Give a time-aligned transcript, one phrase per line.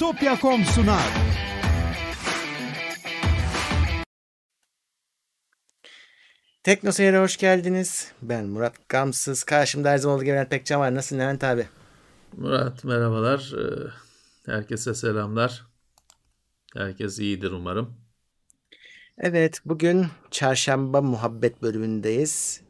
[0.00, 1.12] Bitopya.com sunar.
[6.62, 8.12] Tekno Seyir'e hoş geldiniz.
[8.22, 9.44] Ben Murat Gamsız.
[9.44, 10.94] Karşımda her zaman olduğu gibi Levent Pekcan var.
[10.94, 11.66] Nasılsın Levent abi?
[12.36, 13.52] Murat merhabalar.
[13.58, 13.90] Ee,
[14.46, 15.66] Herkese selamlar.
[16.76, 17.96] Herkes iyidir umarım.
[19.18, 22.60] Evet bugün çarşamba muhabbet bölümündeyiz.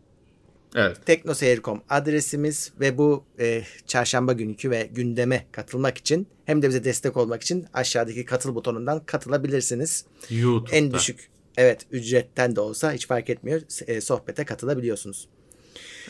[0.74, 1.06] Evet.
[1.06, 7.16] Teknoseyir.com adresimiz ve bu e, çarşamba günkü ve gündeme katılmak için hem de bize destek
[7.16, 10.04] olmak için aşağıdaki katıl butonundan katılabilirsiniz.
[10.30, 10.76] YouTube'da.
[10.76, 15.28] En düşük evet ücretten de olsa hiç fark etmiyor e, sohbete katılabiliyorsunuz.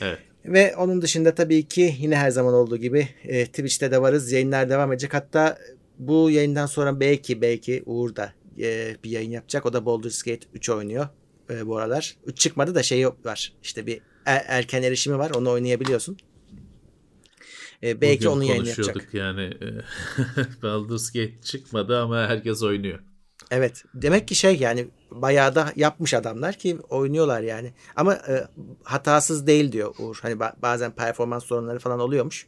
[0.01, 0.19] Evet.
[0.45, 4.33] Ve onun dışında tabii ki yine her zaman olduğu gibi e, Twitch'te de varız.
[4.33, 5.15] Yayınlar devam edecek.
[5.15, 5.59] Hatta
[5.99, 9.67] bu yayından sonra belki belki Uğur da e, bir yayın yapacak.
[9.67, 11.09] O da Baldur's Gate 3 oynuyor
[11.51, 12.17] e, bu aralar.
[12.27, 13.53] 3 çıkmadı da şey var.
[13.63, 15.31] İşte bir er- erken erişimi var.
[15.31, 16.17] Onu oynayabiliyorsun.
[17.83, 19.15] E, belki Bugün onu yayın konuşuyorduk yapacak.
[19.15, 19.55] yani.
[20.63, 22.99] Baldur's Gate çıkmadı ama herkes oynuyor.
[23.51, 23.85] Evet.
[23.95, 27.73] Demek ki şey yani bayağı da yapmış adamlar ki oynuyorlar yani.
[27.97, 28.45] Ama e,
[28.83, 30.19] hatasız değil diyor Uğur.
[30.23, 32.47] Hani ba- bazen performans sorunları falan oluyormuş.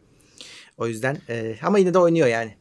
[0.79, 2.57] O yüzden e, ama yine de oynuyor yani.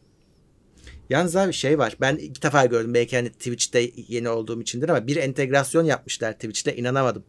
[1.09, 1.95] Yalnız abi şey var.
[2.01, 2.93] Ben ilk defa gördüm.
[2.93, 6.75] Belki hani Twitch'te yeni olduğum içindir ama bir entegrasyon yapmışlar Twitch'te.
[6.75, 7.23] inanamadım.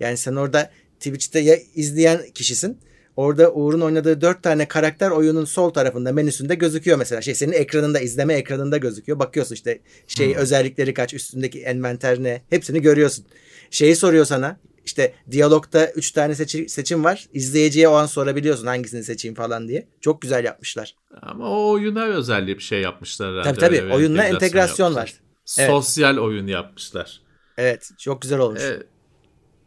[0.00, 0.70] Yani sen orada
[1.02, 2.78] Twitch'te ya izleyen kişisin.
[3.16, 7.22] Orada Uğur'un oynadığı dört tane karakter oyunun sol tarafında menüsünde gözüküyor mesela.
[7.22, 9.18] Şey senin ekranında izleme ekranında gözüküyor.
[9.18, 13.24] Bakıyorsun işte şey özellikleri kaç üstündeki envanter ne hepsini görüyorsun.
[13.70, 17.26] Şeyi soruyor sana işte diyalogda üç tane seçi- seçim var.
[17.32, 19.86] İzleyiciye o an sorabiliyorsun hangisini seçeyim falan diye.
[20.00, 20.94] Çok güzel yapmışlar.
[21.22, 23.48] Ama o oyuna özel bir şey yapmışlar herhalde.
[23.48, 23.82] Tabii tabii.
[23.82, 25.20] Öyle Oyunla entegrasyon yapmışlar.
[25.58, 25.70] Evet.
[25.70, 27.20] Sosyal oyun yapmışlar.
[27.58, 28.62] Evet çok güzel olmuş.
[28.62, 28.82] E,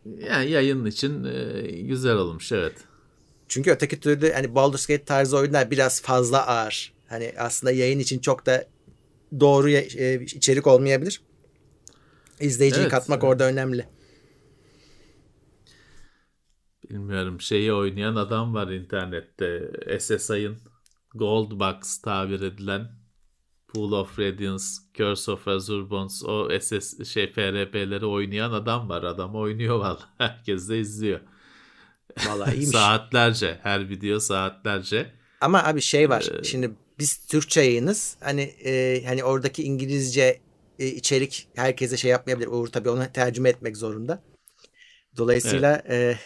[0.06, 2.76] yani yayın için e, güzel olmuş evet.
[3.48, 6.94] Çünkü öteki türlü hani Baldur's Gate tarzı oyunlar biraz fazla ağır.
[7.08, 8.68] Hani aslında yayın için çok da
[9.40, 11.22] doğru e, içerik olmayabilir.
[12.40, 13.32] İzleyiciyi Evet, katmak evet.
[13.32, 13.86] orada önemli.
[16.90, 19.72] Bilmiyorum şeyi oynayan adam var internette.
[20.00, 20.58] SSI'ın
[21.16, 22.88] Gold Box tabir edilen
[23.76, 24.64] Pool of Radiance,
[24.98, 29.04] Curse of Azure Bonds o SS şey FRP'leri oynayan adam var.
[29.04, 30.04] Adam oynuyor vallahi.
[30.18, 31.20] Herkes de izliyor.
[32.28, 32.70] Vallahi iyiymiş.
[32.70, 33.60] saatlerce.
[33.64, 35.12] Her video saatlerce.
[35.42, 36.26] Ama abi şey var.
[36.40, 38.18] Ee, Şimdi biz Türkçe yayınız.
[38.20, 40.40] Hani e, hani oradaki İngilizce
[40.80, 42.48] e, içerik herkese şey yapmayabilir.
[42.48, 44.24] Uğur tabii onu tercüme etmek zorunda.
[45.18, 46.18] Dolayısıyla e,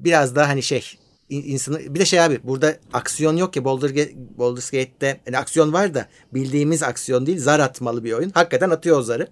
[0.00, 0.98] biraz daha hani şey
[1.30, 5.94] insanı bir de şey abi burada aksiyon yok ki Boulder Baldur's Gate'de hani aksiyon var
[5.94, 8.30] da bildiğimiz aksiyon değil zar atmalı bir oyun.
[8.30, 9.28] Hakikaten atıyor o zarı.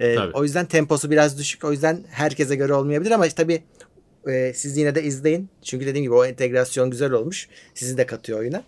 [0.00, 0.32] E, Tabii.
[0.36, 1.64] o yüzden temposu biraz düşük.
[1.64, 3.62] O yüzden herkese göre olmayabilir ama tabii
[4.28, 5.48] e, siz yine de izleyin.
[5.62, 7.48] Çünkü dediğim gibi o entegrasyon güzel olmuş.
[7.74, 8.64] Sizi de katıyor oyuna.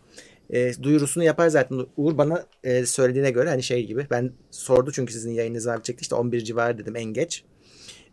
[0.50, 1.86] E, duyurusunu yapar zaten.
[1.96, 4.06] Uğur bana e, söylediğine göre hani şey gibi.
[4.10, 6.02] Ben sordu çünkü sizin yayınınız var çekti.
[6.02, 7.44] İşte 11 civarı dedim en geç.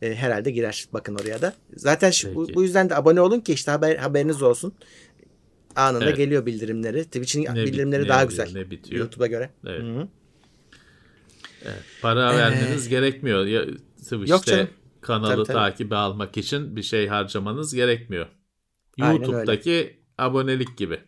[0.03, 0.85] E, herhalde girer.
[0.93, 1.53] Bakın oraya da.
[1.75, 4.73] Zaten şu, bu, bu yüzden de abone olun ki işte haber, haberiniz olsun.
[5.75, 6.17] Anında Evet.
[6.17, 7.05] geliyor bildirimleri.
[7.05, 8.49] Twitch'in Ne bit- bildirimleri ne daha güzel.
[8.53, 8.99] ne bitiyor.
[9.01, 9.49] YouTube'a göre.
[9.67, 9.81] Evet.
[9.81, 10.07] Hı-hı.
[11.65, 13.45] Evet, para Ee, vermeniz gerekmiyor.
[13.45, 14.69] Ya, Yok Twitch'te canım.
[15.01, 15.55] kanalı Tabii, tabii.
[15.57, 18.27] takibe almak için bir şey harcamanız gerekmiyor.
[18.97, 20.99] YouTube'daki abonelik gibi.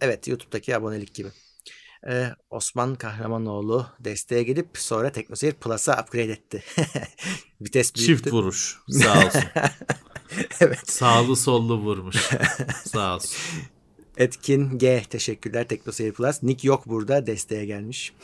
[0.00, 1.28] Evet YouTube'daki abonelik gibi.
[2.06, 6.62] Ee, Osman Kahramanoğlu desteğe gelip sonra Teknoseyir Plus'a upgrade etti.
[7.60, 8.14] Vites büyüttü.
[8.16, 8.78] Çift vuruş.
[8.90, 9.42] Sağ olsun.
[10.60, 10.90] evet.
[10.90, 12.28] Sağlı sollu vurmuş.
[12.84, 13.36] Sağ olsun.
[14.16, 16.42] Etkin G teşekkürler Teknoseyir Plus.
[16.42, 18.14] Nick yok burada desteğe gelmiş.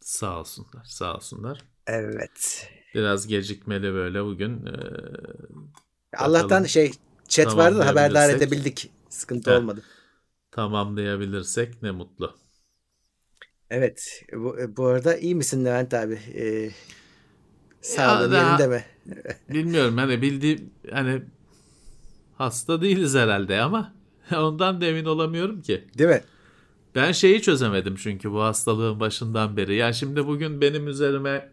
[0.00, 0.84] Sağ olsunlar.
[0.84, 1.62] Sağ olsunlar.
[1.86, 2.68] evet.
[2.94, 4.66] Biraz gecikmeli böyle bugün.
[4.66, 4.72] Ee,
[6.16, 6.68] Allah'tan Bakalım.
[6.68, 6.92] şey
[7.28, 8.90] chat vardı da haberdar edebildik.
[9.08, 9.56] Sıkıntı Heh.
[9.56, 9.82] olmadı.
[10.50, 12.36] tamamlayabilirsek ne mutlu.
[13.70, 14.22] Evet.
[14.32, 16.14] Bu, bu arada iyi misin Levent abi?
[16.34, 16.70] Ee,
[17.80, 18.84] sağlığın daha- yerinde mi?
[19.48, 21.22] Bilmiyorum hani bildiğim hani
[22.38, 23.94] hasta değiliz herhalde ama
[24.36, 25.88] ondan da emin olamıyorum ki.
[25.98, 26.22] Değil mi?
[26.94, 29.74] Ben şeyi çözemedim çünkü bu hastalığın başından beri.
[29.74, 31.52] Yani şimdi bugün benim üzerime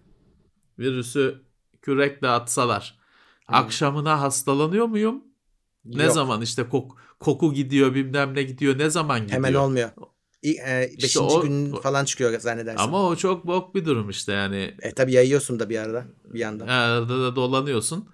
[0.80, 1.42] virüsü
[1.82, 3.00] kürekle atsalar
[3.48, 5.24] akşamına hastalanıyor muyum?
[5.86, 6.14] Ne Yok.
[6.14, 9.36] zaman işte kok- koku gidiyor bilmem ne gidiyor ne zaman gidiyor?
[9.38, 9.90] Hemen olmuyor.
[10.44, 12.84] İ- e, beşinci İşte o- gün falan çıkıyor zannedersin.
[12.84, 14.76] Ama o çok bok bir durum işte yani.
[14.82, 16.68] E tabi yayıyorsun da bir arada bir yandan.
[16.68, 18.10] Arada da dolanıyorsun.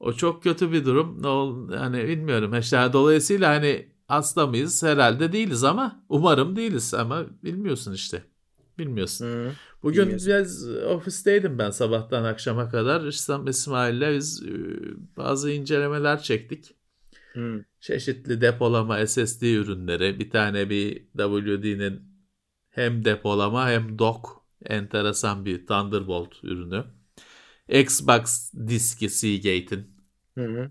[0.00, 1.22] O çok kötü bir durum.
[1.22, 2.54] Ne yani bilmiyorum.
[2.54, 4.82] İşte dolayısıyla hani hasta mıyız?
[4.82, 8.22] Herhalde değiliz ama umarım değiliz ama bilmiyorsun işte.
[8.78, 9.26] Bilmiyorsun.
[9.26, 9.50] Hı.
[9.82, 10.28] Bugün bilmiyorsun.
[10.28, 13.04] biraz ofisteydim ben sabahtan akşama kadar.
[13.06, 14.48] İslam İsmail'le biz e,
[15.16, 16.77] bazı incelemeler çektik.
[17.34, 17.64] Hı.
[17.80, 20.18] Çeşitli depolama SSD ürünleri.
[20.20, 22.08] Bir tane bir WD'nin
[22.70, 24.28] Hem depolama hem dock
[24.66, 26.84] enteresan bir Thunderbolt ürünü.
[27.68, 29.96] Xbox diski Seagate'in
[30.38, 30.70] hı.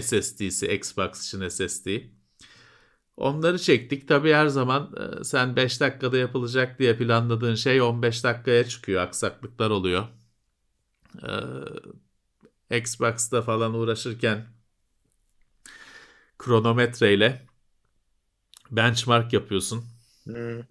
[0.00, 1.86] SSD'si Xbox için SSD.
[3.16, 4.08] Onları çektik.
[4.08, 9.02] Tabii her zaman e, sen 5 dakikada yapılacak diye planladığın şey 15 dakikaya çıkıyor.
[9.02, 10.08] Aksaklıklar oluyor.
[12.70, 14.46] Ee, Xbox'ta falan uğraşırken
[16.40, 17.46] kronometreyle
[18.70, 19.84] benchmark yapıyorsun.
[20.24, 20.66] Hı.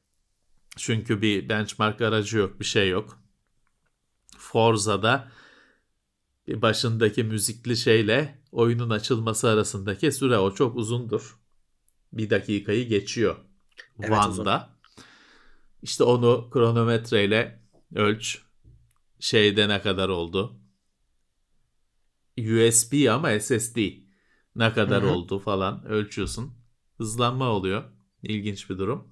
[0.78, 3.22] Çünkü bir benchmark aracı yok, bir şey yok.
[4.38, 5.32] Forza'da
[6.48, 11.40] bir başındaki müzikli şeyle oyunun açılması arasındaki süre o çok uzundur.
[12.14, 13.38] Bir dakikayı geçiyor.
[14.00, 14.70] Evet, Van'da.
[15.82, 17.64] İşte onu kronometreyle
[17.96, 18.42] ölç.
[19.20, 20.60] Şeyde ne kadar oldu?
[22.38, 23.78] USB ama SSD
[24.56, 25.12] ne kadar Hı hı.
[25.12, 26.54] oldu falan ölçüyorsun.
[26.98, 27.84] Hızlanma oluyor.
[28.24, 29.08] İlginç bir durum.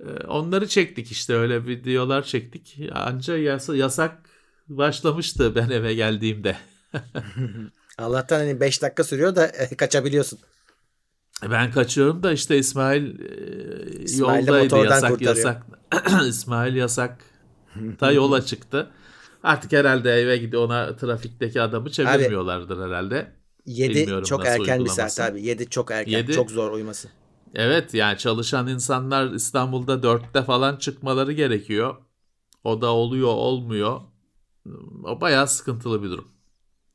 [0.00, 2.78] Ee, Onları çektik işte öyle videolar çektik.
[2.92, 4.30] Anca yasa- yasak
[4.68, 6.56] başlamıştı ben eve geldiğimde.
[7.98, 10.38] Allah'tan hani 5 dakika sürüyor da e, kaçabiliyorsun.
[11.50, 15.36] Ben kaçıyorum da işte İsmail, e, İsmail yoldaydı yasak kurtarıyor.
[15.36, 15.66] yasak.
[16.28, 17.24] İsmail yasak
[17.76, 18.90] da yola çıktı.
[19.42, 23.41] Artık herhalde eve gidiyor ona trafikteki adamı çevirmiyorlardır herhalde.
[23.66, 25.42] 7 Bilmiyorum çok erken bir saat abi.
[25.42, 26.12] 7 çok erken.
[26.12, 27.08] Yedi- Çok zor uyuması.
[27.54, 31.96] Evet yani çalışan insanlar İstanbul'da 4'te falan çıkmaları gerekiyor.
[32.64, 34.00] O da oluyor olmuyor.
[35.04, 36.28] O bayağı sıkıntılı bir durum.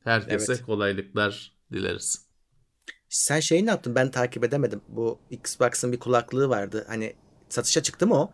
[0.04, 0.62] Herkese Evet.
[0.66, 2.28] kolaylıklar dileriz.
[3.08, 3.94] Sen şeyi ne yaptın?
[3.94, 4.80] Ben takip edemedim.
[4.88, 6.84] Bu Xbox'ın bir kulaklığı vardı.
[6.88, 7.14] Hani
[7.48, 8.30] satışa çıktı mı o?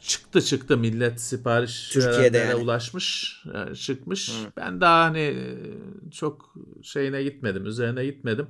[0.00, 2.54] Çıktı çıktı millet sipariş Türkiye'de yani.
[2.54, 4.30] ulaşmış e, çıkmış.
[4.30, 4.52] Hı.
[4.56, 5.46] Ben daha hani e,
[6.10, 8.46] çok şeyine gitmedim üzerine gitmedim.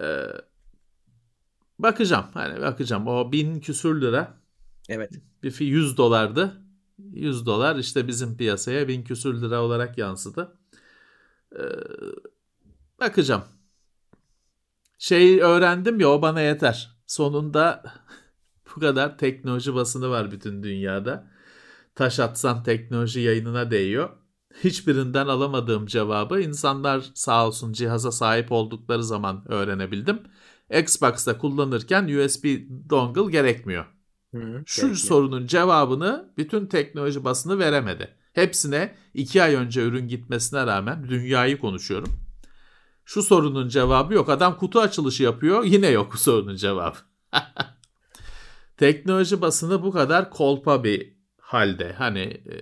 [0.00, 0.26] E,
[1.78, 4.36] bakacağım hani bakacağım o bin küsür lira
[4.88, 5.10] Evet.
[5.42, 6.60] bir fi 100 dolardı.
[6.98, 10.58] 100 dolar işte bizim piyasaya bin küsür lira olarak yansıdı.
[11.52, 11.62] E,
[13.00, 13.44] bakacağım.
[14.98, 16.96] Şey öğrendim ya o bana yeter.
[17.06, 17.82] Sonunda
[18.76, 21.30] bu kadar teknoloji basını var bütün dünyada.
[21.94, 24.10] Taş atsan teknoloji yayınına değiyor.
[24.64, 30.22] Hiçbirinden alamadığım cevabı insanlar sağ olsun cihaza sahip oldukları zaman öğrenebildim.
[30.70, 32.44] Xbox'ta kullanırken USB
[32.90, 33.84] dongle gerekmiyor.
[34.34, 34.62] Hı.
[34.66, 35.08] Şu Gerekiyor.
[35.08, 38.14] sorunun cevabını bütün teknoloji basını veremedi.
[38.32, 42.12] Hepsine iki ay önce ürün gitmesine rağmen dünyayı konuşuyorum.
[43.04, 44.28] Şu sorunun cevabı yok.
[44.28, 46.96] Adam kutu açılışı yapıyor yine yok sorunun cevabı.
[48.76, 51.92] teknoloji basını bu kadar kolpa bir halde.
[51.92, 52.54] Hani e,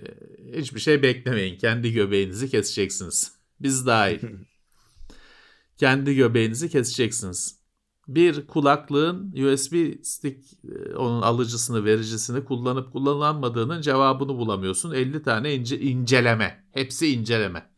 [0.59, 1.57] hiçbir şey beklemeyin.
[1.57, 3.35] Kendi göbeğinizi keseceksiniz.
[3.59, 4.19] Biz dahil.
[5.77, 7.63] Kendi göbeğinizi keseceksiniz.
[8.07, 14.91] Bir kulaklığın USB stick e, onun alıcısını vericisini kullanıp kullanılmadığının cevabını bulamıyorsun.
[14.91, 16.65] 50 tane ince, inceleme.
[16.71, 17.73] Hepsi inceleme.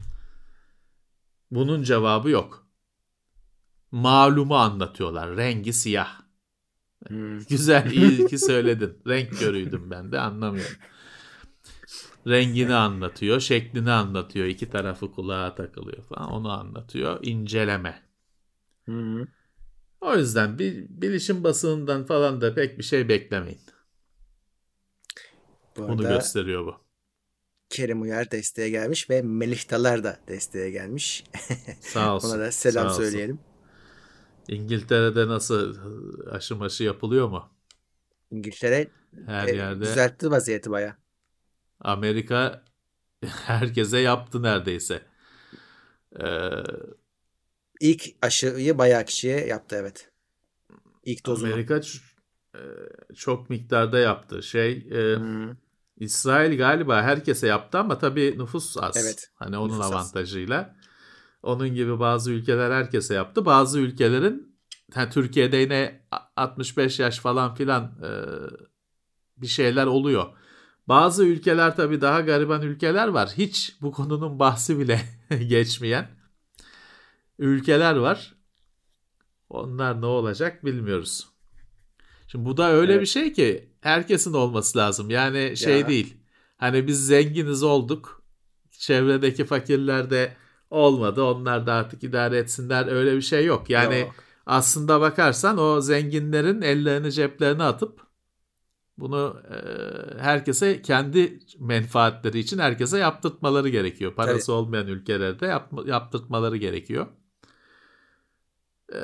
[1.52, 2.68] Bunun cevabı yok.
[3.92, 5.38] Malumu anlatıyorlar.
[5.38, 6.25] Rengi siyah.
[7.07, 7.40] Hı.
[7.50, 8.98] Güzel iyi ki söyledin.
[9.07, 10.75] Renk körüydüm ben de anlamıyorum.
[12.28, 14.46] Rengini anlatıyor, şeklini anlatıyor.
[14.46, 16.31] iki tarafı kulağa takılıyor falan.
[16.31, 17.19] Onu anlatıyor.
[17.22, 18.01] İnceleme.
[18.86, 19.27] Hı.
[20.01, 23.62] O yüzden bir bilişim basınından falan da pek bir şey beklemeyin.
[25.77, 26.75] Bu arada gösteriyor bu.
[27.70, 31.24] Kerim Uyar desteğe gelmiş ve Melih Talar da desteğe gelmiş.
[31.79, 32.29] Sağ olsun.
[32.29, 33.39] Ona da selam sağ olsun.
[34.48, 35.75] İngiltere'de nasıl
[36.32, 37.50] aşı maşı yapılıyor mu?
[38.32, 38.88] İngiltere
[39.25, 39.86] Her e, yerde.
[39.86, 40.98] düzeltti vaziyeti baya.
[41.80, 42.64] Amerika
[43.25, 45.02] herkese yaptı neredeyse.
[46.20, 46.64] Ee,
[47.82, 50.12] İlk aşıyı bayağı kişiye yaptı evet.
[51.04, 51.52] İlk dozunu.
[51.52, 51.82] Amerika
[52.56, 52.60] e,
[53.16, 54.44] çok miktarda yaptı.
[54.44, 55.18] Şey e.
[55.98, 58.98] İsrail galiba herkese yaptı ama tabii nüfus az.
[58.98, 60.14] Evet, Hani onun nüfus az.
[61.46, 63.46] Onun gibi bazı ülkeler herkese yaptı.
[63.46, 64.56] Bazı ülkelerin
[64.94, 68.10] ha, Türkiye'de yine a- 65 yaş falan filan e,
[69.38, 70.25] bir şeyler oluyor.
[70.88, 73.30] Bazı ülkeler tabii daha gariban ülkeler var.
[73.38, 75.02] Hiç bu konunun bahsi bile
[75.48, 76.08] geçmeyen
[77.40, 78.36] ülkeler var.
[79.50, 81.28] Onlar ne olacak bilmiyoruz.
[82.28, 83.02] Şimdi bu da öyle Evet.
[83.02, 85.10] bir şey ki herkesin olması lazım.
[85.10, 85.88] Yani şey Ya.
[85.88, 86.18] değil.
[86.58, 88.24] Hani biz zenginiz olduk.
[88.72, 90.38] Çevredeki fakirler de
[90.69, 91.24] olmadı.
[91.24, 92.88] Onlar da artık idare etsinler.
[92.88, 93.69] Öyle bir şey yok.
[93.69, 94.15] Yani Yok.
[94.45, 98.05] aslında bakarsan o zenginlerin ellerini ceplerine atıp
[98.98, 99.57] bunu e,
[100.22, 104.15] herkese kendi menfaatleri için herkese yaptırtmaları gerekiyor.
[104.15, 107.07] Parası olmayan ülkelerde yapma- yaptırtmaları gerekiyor.
[108.93, 109.01] E,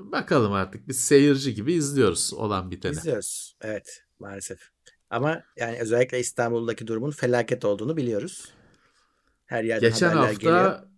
[0.00, 2.92] bakalım artık biz seyirci gibi izliyoruz olan biteni.
[2.92, 3.56] İzliyoruz.
[3.60, 4.04] Evet.
[4.18, 4.60] Maalesef.
[5.10, 8.52] Ama yani özellikle İstanbul'daki durumun felaket olduğunu biliyoruz.
[9.46, 10.89] Her yerden Geçen haberler hafta geliyor.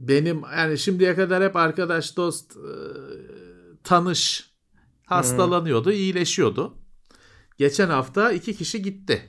[0.00, 2.72] Benim yani şimdiye kadar hep arkadaş dost e,
[3.84, 4.50] tanış
[5.06, 6.74] hastalanıyordu, iyileşiyordu.
[7.58, 9.22] Geçen hafta iki kişi gitti.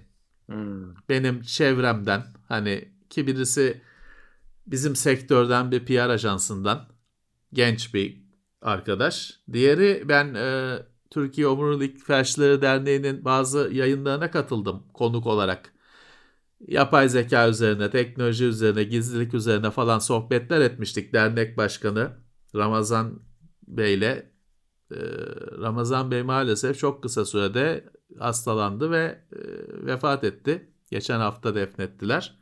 [0.46, 0.96] Hmm.
[1.10, 3.82] Benim çevremden hani ki birisi
[4.68, 6.88] bizim sektörden bir PR ajansından
[7.54, 8.24] genç bir
[8.62, 9.40] arkadaş.
[9.54, 10.78] Diğeri ben e,
[11.10, 15.74] Türkiye Omurilik Felçleri Derneği'nin bazı yayınlarına katıldım konuk olarak.
[16.68, 21.14] Yapay zeka üzerine, teknoloji üzerine, gizlilik üzerine falan sohbetler etmiştik.
[21.14, 22.12] Dernek Başkanı
[22.56, 23.20] Ramazan
[23.68, 24.30] Bey'le.
[24.92, 25.00] E,
[25.62, 27.90] Ramazan Bey maalesef çok kısa sürede
[28.20, 29.40] hastalandı ve e,
[29.86, 30.72] vefat etti.
[30.92, 32.40] Geçen hafta defnettiler.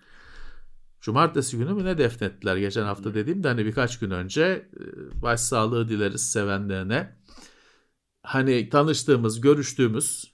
[1.01, 6.31] Cumartesi günü mü ne defnettiler geçen hafta dediğimde hani birkaç gün önce e, başsağlığı dileriz
[6.31, 7.17] sevenlerine.
[8.23, 10.33] Hani tanıştığımız, görüştüğümüz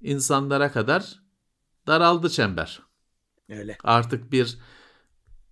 [0.00, 1.22] insanlara kadar
[1.86, 2.89] daraldı çember.
[3.50, 3.78] Öyle.
[3.84, 4.58] Artık bir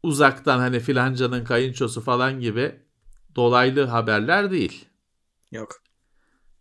[0.02, 2.76] uzaktan hani filancanın kayınçosu falan gibi
[3.36, 4.84] dolaylı haberler değil.
[5.52, 5.82] Yok.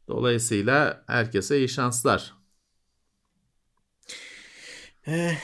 [0.07, 2.33] Dolayısıyla herkese iyi şanslar.
[5.07, 5.37] Eh,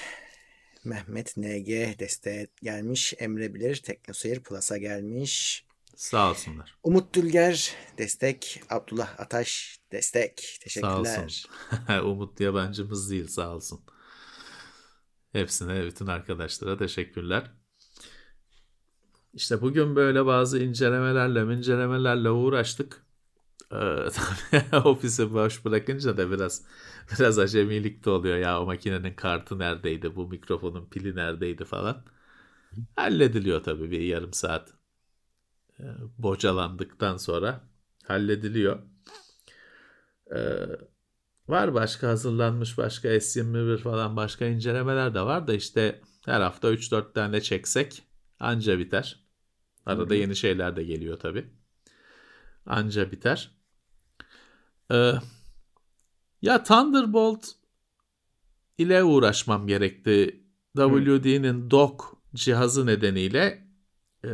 [0.83, 3.13] Mehmet NG desteğe gelmiş.
[3.19, 5.65] Emre Bilir Teknoseyir Plus'a gelmiş.
[5.95, 6.77] Sağ olsunlar.
[6.83, 8.61] Umut Dülger destek.
[8.69, 10.39] Abdullah Ataş destek.
[10.39, 11.23] Sağ Teşekkürler.
[11.23, 11.51] olsun.
[12.05, 13.81] Umut yabancımız değil sağ olsun.
[15.33, 17.51] Hepsine, bütün arkadaşlara teşekkürler.
[19.33, 23.05] İşte bugün böyle bazı incelemelerle, incelemelerle uğraştık.
[23.71, 26.65] Ee, ofisi boş bırakınca da biraz
[27.11, 32.05] biraz acemilik de oluyor ya o makinenin kartı neredeydi, bu mikrofonun pili neredeydi falan.
[32.95, 34.73] Hallediliyor tabii bir yarım saat
[35.79, 35.83] e,
[36.17, 37.61] bocalandıktan sonra
[38.07, 38.79] hallediliyor.
[40.35, 40.92] Ee,
[41.47, 47.13] var başka hazırlanmış başka S21 falan başka incelemeler de var da işte her hafta 3-4
[47.13, 48.03] tane çeksek
[48.39, 49.23] anca biter.
[49.85, 51.45] Arada yeni şeyler de geliyor tabii.
[52.65, 53.51] Anca biter.
[54.91, 55.13] Ee,
[56.41, 57.47] ya Thunderbolt
[58.77, 60.43] ile uğraşmam gerekti.
[60.77, 62.03] WD'nin dock
[62.35, 63.67] cihazı nedeniyle
[64.25, 64.29] e,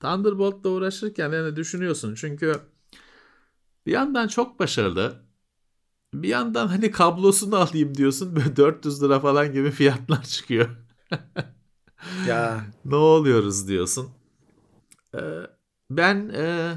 [0.00, 2.60] Thunderbolt'la uğraşırken yani düşünüyorsun çünkü
[3.86, 5.25] bir yandan çok başarılı
[6.22, 10.68] bir yandan hani kablosunu alayım diyorsun böyle 400 lira falan gibi fiyatlar çıkıyor.
[12.28, 14.10] Ya ne oluyoruz diyorsun.
[15.14, 15.18] Ee,
[15.90, 16.74] ben e,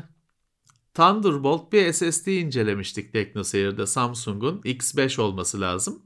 [0.93, 6.01] Thunderbolt bir SSD incelemiştik TeknoSeyir'de Samsung'un X5 olması lazım.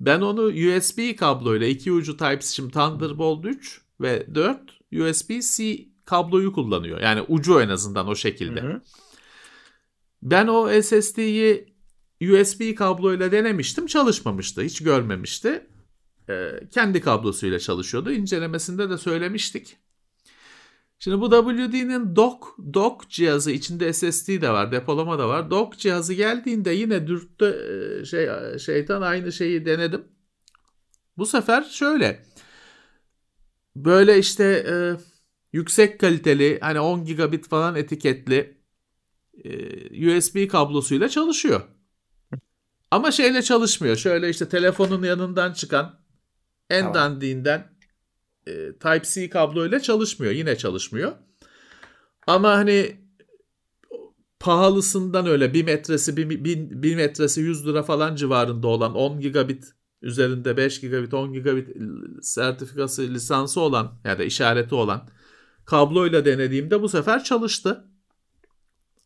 [0.00, 4.60] Ben onu USB kabloyla iki ucu Type-C şimdi Thunderbolt 3 ve 4
[4.92, 7.00] USB-C kabloyu kullanıyor.
[7.00, 8.60] Yani ucu en azından o şekilde.
[8.60, 8.80] Hı hı.
[10.22, 11.77] Ben o SSD'yi
[12.22, 13.86] USB kabloyla denemiştim.
[13.86, 14.62] Çalışmamıştı.
[14.62, 15.66] Hiç görmemişti.
[16.28, 18.12] Ee, kendi kablosuyla çalışıyordu.
[18.12, 19.76] İncelemesinde de söylemiştik.
[20.98, 22.44] Şimdi bu WD'nin dock,
[22.74, 25.50] dock cihazı içinde SSD de var, depolama da var.
[25.50, 27.44] Dock cihazı geldiğinde yine dürttü
[28.02, 30.04] e, şey şeytan aynı şeyi denedim.
[31.16, 32.24] Bu sefer şöyle.
[33.76, 34.74] Böyle işte e,
[35.52, 38.58] yüksek kaliteli hani 10 gigabit falan etiketli
[39.44, 41.77] e, USB kablosuyla çalışıyor.
[42.90, 43.96] Ama şeyle çalışmıyor.
[43.96, 46.00] Şöyle işte telefonun yanından çıkan
[46.70, 46.94] en Tamam.
[46.94, 47.72] dandiğinden
[48.46, 50.32] e, Type-C kabloyla çalışmıyor.
[50.32, 51.12] Yine çalışmıyor.
[52.26, 52.96] Ama hani
[54.40, 59.64] pahalısından öyle bir metresi bir, bir, bir metresi 100 lira falan civarında olan 10 gigabit
[60.02, 61.68] üzerinde 5 gigabit 10 gigabit
[62.22, 65.08] sertifikası lisansı olan ya da işareti olan
[65.64, 67.84] kabloyla denediğimde bu sefer çalıştı.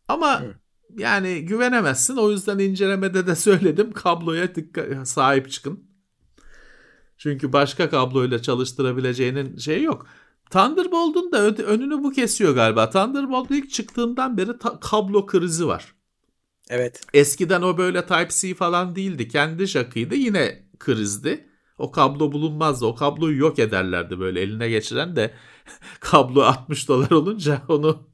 [0.09, 0.55] Ama Hı.
[0.99, 2.17] Yani güvenemezsin.
[2.17, 5.85] O yüzden incelemede de söyledim kabloya dikkat, sahip çıkın.
[7.19, 10.07] Çünkü başka kabloyla çalıştırabileceğinin şeyi yok.
[10.51, 12.91] Thunderbolt'un da önünü bu kesiyor galiba.
[12.91, 15.95] Thunderbolt ilk çıktığından beri kablo krizi var.
[16.71, 17.01] Evet.
[17.15, 19.29] Eskiden o böyle Type-C falan değildi.
[19.29, 20.15] Kendi şakıydı.
[20.15, 21.49] Yine krizdi.
[21.79, 22.87] O kablo bulunmazdı.
[22.87, 25.35] O kabloyu yok ederlerdi böyle eline geçiren de
[26.01, 28.12] kablo 60 dolar olunca onu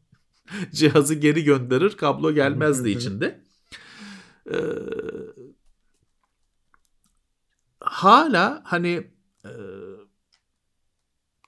[0.72, 1.96] cihazı geri gönderir.
[1.96, 3.40] Kablo gelmezdi içinde.
[4.50, 4.56] Ee,
[7.80, 9.10] hala hani
[9.44, 9.52] e,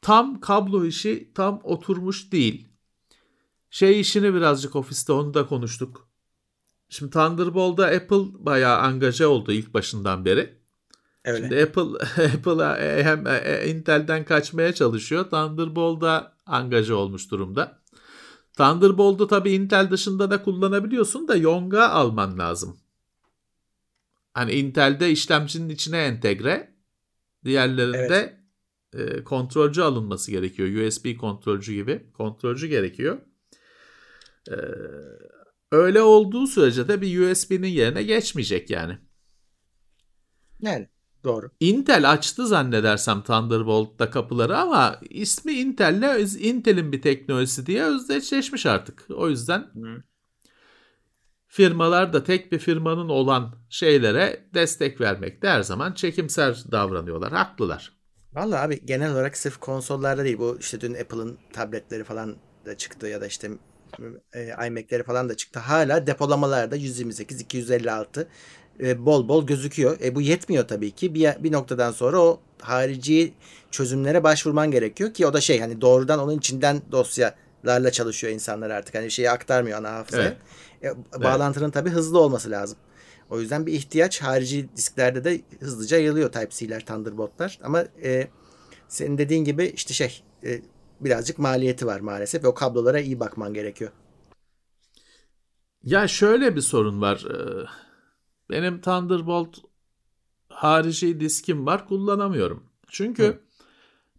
[0.02, 2.69] tam kablo işi tam oturmuş değil.
[3.71, 6.09] Şey işini birazcık ofiste onu da konuştuk.
[6.88, 10.61] Şimdi Thunderbolt'da Apple bayağı angaje oldu ilk başından beri.
[11.25, 11.38] Öyle.
[11.38, 11.83] Şimdi Apple
[12.37, 15.25] Apple'a hem e, Intel'den kaçmaya çalışıyor.
[15.30, 17.80] Thunderbolt'da angaje olmuş durumda.
[18.61, 22.81] Thunderbolt'u tabii Intel dışında da kullanabiliyorsun da Yonga alman lazım.
[24.35, 26.75] Hani Intel'de işlemcinin içine entegre.
[27.45, 28.38] Diğerlerinde
[28.93, 29.19] evet.
[29.19, 30.87] e, kontrolcü alınması gerekiyor.
[30.87, 32.12] USB kontrolcü gibi.
[32.12, 33.21] Kontrolcü gerekiyor.
[34.49, 34.57] E,
[35.73, 38.99] öyle olduğu sürece de bir USB'nin yerine geçmeyecek yani.
[40.61, 40.88] Yani
[41.25, 41.50] doğru.
[41.61, 49.05] Intel açtı zannedersem Thunderbolt'ta kapıları ama ismi Intel'le Intel'in bir teknolojisi diye özdeşleşmiş artık.
[49.11, 50.03] O yüzden Hı.
[51.47, 57.33] firmalar da tek bir firmanın olan şeylere destek vermekte her zaman çekimser davranıyorlar.
[57.33, 57.93] Haklılar.
[58.33, 62.37] Vallahi abi genel olarak sırf konsollarda değil bu işte dün Apple'ın tabletleri falan
[62.67, 63.50] da çıktı ya da işte
[64.35, 65.61] e, iMac'leri falan da çıktı.
[65.61, 68.29] Hala depolamalarda 128, 256
[68.83, 70.01] e, bol bol gözüküyor.
[70.01, 71.15] E, bu yetmiyor tabii ki.
[71.15, 73.33] Bir, bir noktadan sonra o harici
[73.71, 78.95] çözümlere başvurman gerekiyor ki o da şey hani doğrudan onun içinden dosyalarla çalışıyor insanlar artık.
[78.95, 80.37] Hani şeyi aktarmıyor ana hafızaya.
[80.83, 80.97] Evet.
[81.17, 81.75] E, bağlantının evet.
[81.75, 82.79] tabii hızlı olması lazım.
[83.31, 87.59] O yüzden bir ihtiyaç harici disklerde de hızlıca yayılıyor Type-C'ler, Thunderbolt'lar.
[87.63, 88.29] Ama e,
[88.89, 90.61] senin dediğin gibi işte şey e,
[91.01, 93.91] birazcık maliyeti var maalesef ve o kablolara iyi bakman gerekiyor.
[95.85, 97.25] Ya şöyle bir sorun var.
[97.31, 97.67] Ee,
[98.50, 99.59] benim Thunderbolt
[100.49, 102.64] harici diskim var kullanamıyorum.
[102.88, 103.40] Çünkü Hı.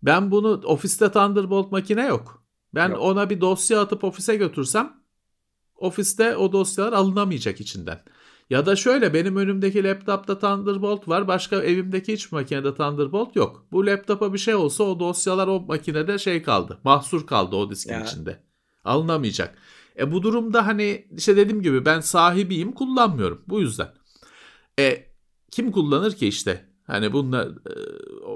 [0.03, 2.43] ben bunu ofiste Thunderbolt makine yok.
[2.75, 3.01] Ben yok.
[3.01, 5.01] ona bir dosya atıp ofise götürsem
[5.75, 8.01] ofiste o dosyalar alınamayacak içinden.
[8.49, 11.27] Ya da şöyle benim önümdeki laptopta Thunderbolt var.
[11.27, 13.65] Başka evimdeki hiç makinede Thunderbolt yok.
[13.71, 16.79] Bu laptopa bir şey olsa o dosyalar o makinede şey kaldı.
[16.83, 18.03] Mahsur kaldı o diskin ya.
[18.03, 18.43] içinde.
[18.83, 19.57] Alınamayacak.
[19.99, 23.41] E bu durumda hani işte dediğim gibi ben sahibiyim kullanmıyorum.
[23.47, 23.87] Bu yüzden.
[24.79, 25.11] E
[25.51, 26.69] kim kullanır ki işte?
[26.83, 27.75] Hani bunlar e,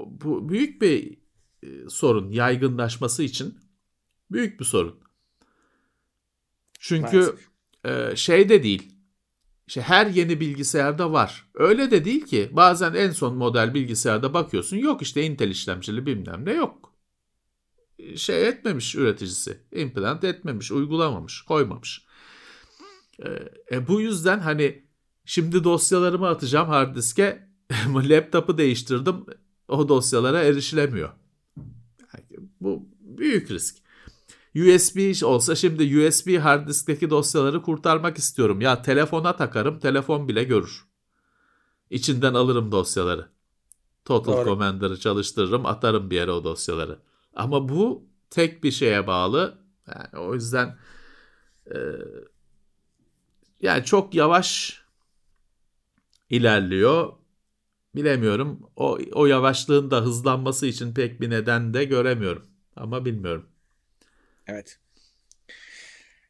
[0.06, 1.18] bu büyük bir
[1.62, 3.58] e, sorun yaygınlaşması için
[4.30, 5.00] büyük bir sorun.
[6.80, 7.36] Çünkü
[7.84, 8.92] e, şey de değil.
[9.66, 11.50] İşte her yeni bilgisayarda var.
[11.54, 12.50] Öyle de değil ki.
[12.52, 14.76] Bazen en son model bilgisayarda bakıyorsun.
[14.76, 16.94] Yok işte Intel işlemcili bilmem ne yok.
[18.16, 19.60] Şey etmemiş üreticisi.
[19.72, 22.06] Implant etmemiş, uygulamamış, koymamış.
[23.72, 24.85] E, bu yüzden hani
[25.26, 27.48] Şimdi dosyalarımı atacağım hard diske.
[27.94, 29.26] Laptopu değiştirdim.
[29.68, 31.10] O dosyalara erişilemiyor.
[32.60, 33.76] Bu büyük risk.
[34.56, 38.60] USB olsa şimdi USB hard diskteki dosyaları kurtarmak istiyorum.
[38.60, 40.84] Ya telefona takarım, telefon bile görür.
[41.90, 43.28] İçinden alırım dosyaları.
[44.04, 44.44] Total Doğru.
[44.44, 46.98] Commander'ı çalıştırırım, atarım bir yere o dosyaları.
[47.34, 49.58] Ama bu tek bir şeye bağlı.
[49.86, 50.78] Yani o yüzden
[51.66, 51.76] e,
[53.60, 54.80] yani çok yavaş
[56.30, 57.12] ilerliyor.
[57.94, 58.70] Bilemiyorum.
[58.76, 62.46] O, o yavaşlığın da hızlanması için pek bir neden de göremiyorum.
[62.76, 63.48] Ama bilmiyorum.
[64.46, 64.78] Evet.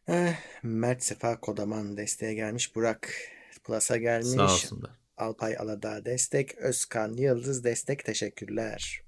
[0.09, 2.77] Eh, Mert Sefa Kodaman desteğe gelmiş.
[2.77, 3.13] Burak
[3.65, 4.29] Plus'a gelmiş.
[4.29, 4.91] Sağ olsunlar.
[5.17, 6.59] Alpay Aladağ destek.
[6.59, 8.05] Özkan Yıldız destek.
[8.05, 9.03] Teşekkürler.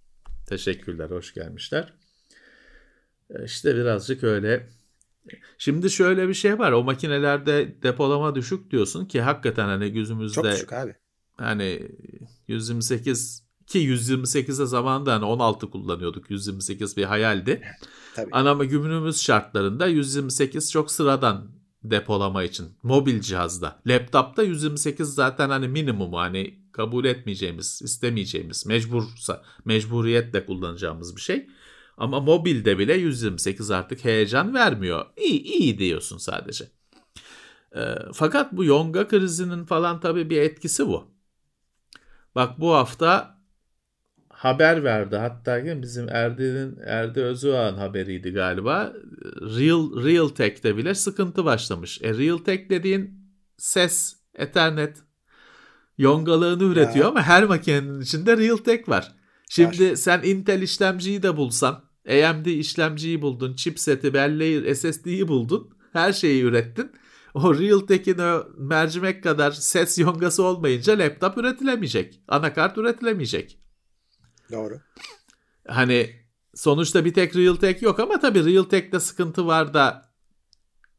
[0.47, 1.11] Teşekkürler.
[1.11, 1.93] Hoş gelmişler.
[3.31, 4.69] Eh, işte birazcık öyle
[5.59, 6.73] Şimdi şöyle bir şey var.
[6.73, 10.95] O makinelerde depolama düşük diyorsun ki hakikaten hani gözümüzde Çok düşük abi.
[11.37, 11.89] Hani
[12.49, 16.31] 128 ki 128'e zamanında hani 16 kullanıyorduk.
[16.31, 17.63] 128 bir hayaldi.
[18.15, 18.31] Tabii.
[18.33, 23.81] Ama günümüz şartlarında 128 çok sıradan depolama için mobil cihazda.
[23.87, 31.49] Laptopta 128 zaten hani minimumu hani kabul etmeyeceğimiz, istemeyeceğimiz, mecbursa mecburiyetle kullanacağımız bir şey.
[31.99, 35.07] Ama mobilde bile 128 artık heyecan vermiyor.
[35.17, 36.65] İyi, iyi diyorsun sadece.
[37.77, 37.83] E,
[38.13, 41.11] fakat bu yonga krizinin falan tabii bir etkisi bu.
[42.35, 43.39] Bak bu hafta
[44.31, 45.17] haber verdi.
[45.17, 48.93] Hatta bizim Erdi'nin Erdi Özüağ'ın haberiydi galiba.
[49.41, 52.03] Real Real Tech'te bile sıkıntı başlamış.
[52.03, 53.19] E Real Tech dediğin
[53.57, 54.97] ses, Ethernet
[55.99, 57.11] yongalığını üretiyor ya.
[57.11, 59.13] ama her makinenin içinde Real Tech var.
[59.49, 59.97] Şimdi var.
[59.97, 65.71] sen Intel işlemciyi de bulsan AMD işlemciyi buldun, chipseti, belleği, SSD'yi buldun.
[65.93, 66.93] Her şeyi ürettin.
[67.35, 72.21] O Realtek'in o mercimek kadar ses yongası olmayınca laptop üretilemeyecek.
[72.29, 73.59] Anakart üretilemeyecek.
[74.53, 74.81] Doğru.
[75.69, 76.11] Hani
[76.55, 80.09] sonuçta bir tek Realtek yok ama tabii Realtek'te sıkıntı var da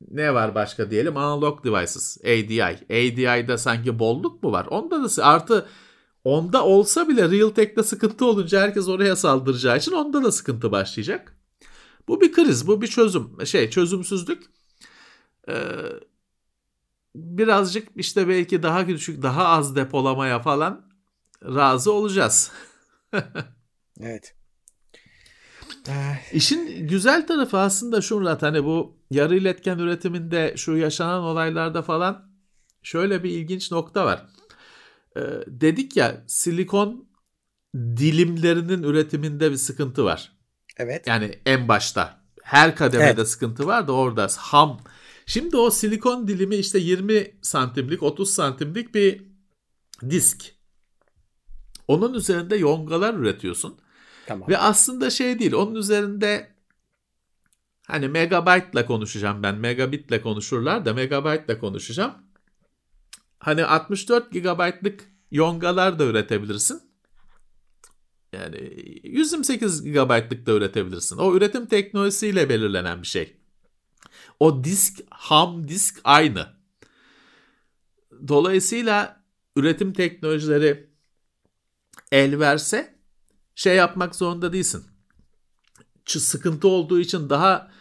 [0.07, 2.63] ne var başka diyelim analog devices ADI.
[2.63, 4.65] ADI'da sanki bolluk mu var?
[4.65, 5.65] Onda da artı
[6.23, 11.37] Onda olsa bile Realtek'te sıkıntı olunca herkes oraya saldıracağı için onda da sıkıntı başlayacak.
[12.07, 14.43] Bu bir kriz, bu bir çözüm, şey çözümsüzlük.
[15.49, 15.53] Ee,
[17.15, 20.85] birazcık işte belki daha küçük, daha az depolamaya falan
[21.43, 22.51] razı olacağız.
[23.99, 24.35] evet.
[26.33, 32.31] İşin güzel tarafı aslında şu Murat hani bu yarı iletken üretiminde şu yaşanan olaylarda falan
[32.83, 34.25] şöyle bir ilginç nokta var.
[35.17, 37.09] Ee, dedik ya silikon
[37.75, 40.33] dilimlerinin üretiminde bir sıkıntı var.
[40.77, 41.07] Evet.
[41.07, 43.29] Yani en başta her kademede evet.
[43.29, 44.79] sıkıntı var da orada ham.
[45.25, 49.23] Şimdi o silikon dilimi işte 20 santimlik 30 santimlik bir
[50.09, 50.51] disk.
[51.87, 53.79] Onun üzerinde yongalar üretiyorsun.
[54.27, 54.49] Tamam.
[54.49, 56.51] Ve aslında şey değil onun üzerinde
[57.87, 62.13] hani megabyte ile konuşacağım ben megabitle konuşurlar da megabyte ile konuşacağım.
[63.39, 66.81] Hani 64 GB'lık yongalar da üretebilirsin.
[68.33, 68.57] Yani
[69.03, 71.17] 128 GB'lık da üretebilirsin.
[71.17, 73.37] O üretim teknolojisiyle belirlenen bir şey.
[74.39, 76.47] O disk, ham disk aynı.
[78.27, 79.23] Dolayısıyla
[79.55, 80.89] üretim teknolojileri
[82.11, 82.95] el verse
[83.55, 84.83] şey yapmak zorunda değilsin.
[86.05, 87.71] Sıkıntı olduğu için daha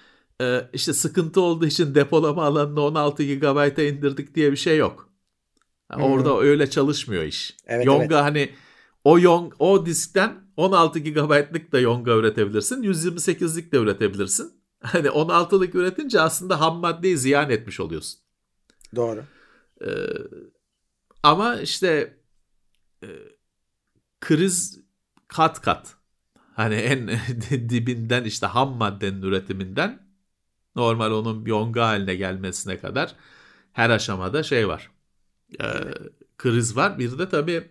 [0.40, 5.08] e, işte sıkıntı olduğu için depolama alanını 16 GB'a indirdik diye bir şey yok.
[5.92, 6.03] Hmm.
[6.03, 7.57] Orada öyle çalışmıyor iş.
[7.66, 8.24] Evet, Yonga evet.
[8.24, 8.51] hani
[9.05, 12.83] o yong o diskten 16 GB'lık da Yonga üretebilirsin.
[12.83, 14.59] 128'lik de üretebilirsin.
[14.83, 18.20] Hani 16'lık üretince aslında ham maddeyi ziyan etmiş oluyorsun.
[18.96, 19.24] Doğru.
[19.81, 19.88] Ee,
[21.22, 22.16] ama işte
[23.03, 23.09] e,
[24.20, 24.81] kriz
[25.29, 25.94] kat kat.
[26.55, 27.09] Hani en
[27.68, 30.03] dibinden işte ham maddenin üretiminden
[30.77, 33.14] normal onun yonga haline gelmesine kadar
[33.72, 34.90] her aşamada şey var.
[35.61, 35.94] Ee,
[36.38, 36.98] kriz var.
[36.98, 37.70] Bir de tabii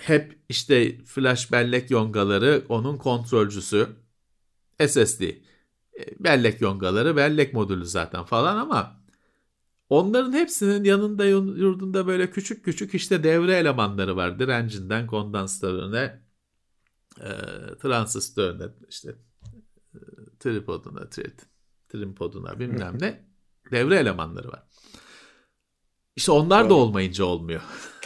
[0.00, 3.88] hep işte flash bellek yongaları onun kontrolcüsü
[4.86, 5.22] SSD.
[5.22, 5.34] E,
[6.20, 9.04] bellek yongaları bellek modülü zaten falan ama
[9.88, 14.38] onların hepsinin yanında yurdunda böyle küçük küçük işte devre elemanları var.
[14.38, 16.22] Direncinden kondansatörüne
[17.20, 17.30] e,
[17.80, 19.14] transistörüne işte
[19.94, 19.98] e,
[20.40, 21.08] tripoduna,
[21.88, 23.24] tripoduna bilmem ne
[23.70, 24.62] devre elemanları var.
[26.16, 26.70] İşte onlar Doğru.
[26.70, 27.60] da olmayınca olmuyor.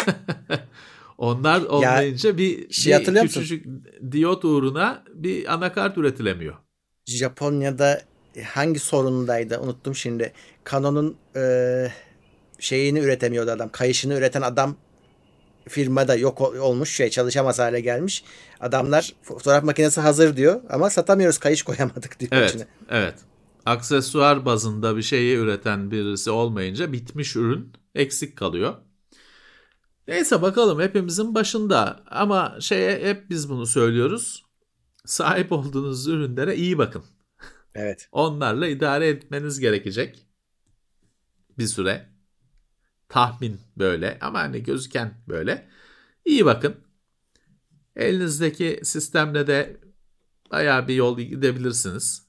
[1.19, 3.67] onlar olmayınca ya, bir, şey bir küçücük
[4.13, 6.55] diyot uğruna bir anakart üretilemiyor.
[7.07, 8.03] Japonya'da
[8.45, 10.33] hangi sorundaydı unuttum şimdi.
[10.71, 11.43] Canon'un e,
[12.59, 13.69] şeyini üretemiyordu adam.
[13.69, 14.77] Kayışını üreten adam
[15.69, 18.25] firmada yok olmuş şey çalışamaz hale gelmiş.
[18.61, 22.67] Adamlar fotoğraf makinesi hazır diyor ama satamıyoruz kayış koyamadık diyor evet, içine.
[22.91, 23.15] Evet.
[23.67, 28.77] Aksesuar bazında bir şeyi üreten birisi olmayınca bitmiş ürün eksik kalıyor.
[30.09, 34.45] Neyse bakalım hepimizin başında ama şeye hep biz bunu söylüyoruz.
[35.05, 37.05] Sahip olduğunuz ürünlere iyi bakın.
[37.75, 38.09] Evet.
[38.13, 40.27] Onlarla idare etmeniz gerekecek.
[41.59, 42.09] Bir süre.
[43.09, 45.69] Tahmin böyle ama hani gözüken böyle.
[46.25, 46.77] İyi bakın.
[47.97, 49.81] Elinizdeki sistemle de
[50.51, 52.29] bayağı bir yol gidebilirsiniz.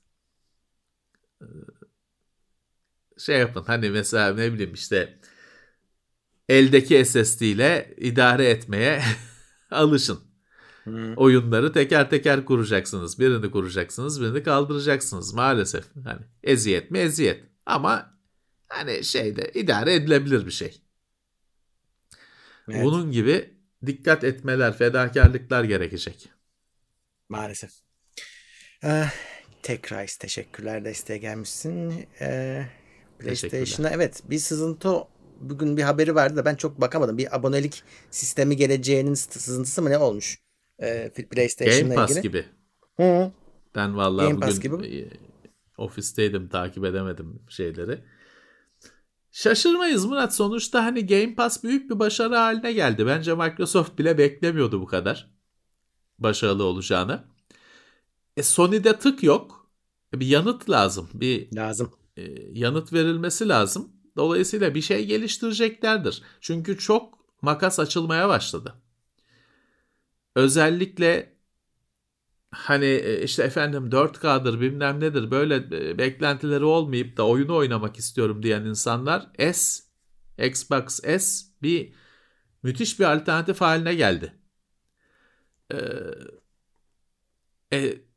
[1.41, 1.45] Ee,
[3.17, 5.19] şey yapın hani mesela ne bileyim işte
[6.49, 9.01] eldeki SSD ile idare etmeye
[9.71, 10.19] alışın.
[10.83, 11.17] Hmm.
[11.17, 13.19] Oyunları teker teker kuracaksınız.
[13.19, 15.85] Birini kuracaksınız, birini kaldıracaksınız maalesef.
[16.03, 17.43] Hani eziyet mi eziyet.
[17.65, 18.19] Ama
[18.67, 20.81] hani şeyde idare edilebilir bir şey.
[22.69, 22.83] Evet.
[22.83, 23.53] Bunun gibi
[23.85, 26.29] dikkat etmeler, fedakarlıklar gerekecek.
[27.29, 27.71] Maalesef.
[28.83, 29.05] Ee,
[29.63, 32.07] tekrar teşekkürler desteğe gelmişsin.
[32.21, 32.65] Ee,
[33.19, 34.89] PlayStation'a evet bir sızıntı
[35.41, 37.17] bugün bir haberi vardı da ben çok bakamadım.
[37.17, 40.39] Bir abonelik sistemi geleceğinin sızıntısı mı ne olmuş?
[40.81, 42.21] Ee, PlayStation'la Game Pass ilgili.
[42.21, 42.45] gibi.
[42.97, 43.31] Hı.
[43.75, 44.97] Ben vallahi Game bugün gibi.
[44.97, 45.09] E,
[45.77, 48.03] ofisteydim takip edemedim şeyleri.
[49.31, 50.35] Şaşırmayız Murat.
[50.35, 53.05] Sonuçta hani Game Pass büyük bir başarı haline geldi.
[53.05, 55.31] Bence Microsoft bile beklemiyordu bu kadar
[56.19, 57.23] başarılı olacağını.
[58.37, 59.69] E Sony'de tık yok.
[60.13, 61.09] E, bir yanıt lazım.
[61.13, 61.91] Bir lazım.
[62.17, 62.21] E,
[62.51, 63.98] yanıt verilmesi lazım.
[64.17, 66.23] Dolayısıyla bir şey geliştireceklerdir.
[66.41, 68.75] Çünkü çok makas açılmaya başladı.
[70.35, 71.35] Özellikle
[72.51, 78.43] hani e, işte efendim 4K'dır bilmem nedir böyle e, beklentileri olmayıp da oyunu oynamak istiyorum
[78.43, 79.83] diyen insanlar S,
[80.37, 81.93] Xbox S bir
[82.63, 84.33] müthiş bir alternatif haline geldi.
[85.71, 85.77] Ee,
[87.73, 88.08] e,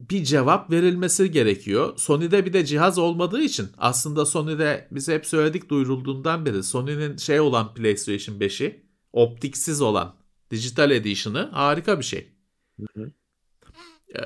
[0.00, 1.92] bir cevap verilmesi gerekiyor.
[1.96, 7.40] Sony'de bir de cihaz olmadığı için aslında Sony'de biz hep söyledik duyurulduğundan beri Sony'nin şey
[7.40, 10.14] olan PlayStation 5'i optiksiz olan
[10.50, 12.32] Digital Edition'ı harika bir şey.
[12.80, 13.10] Hı hı.
[14.14, 14.20] Ee,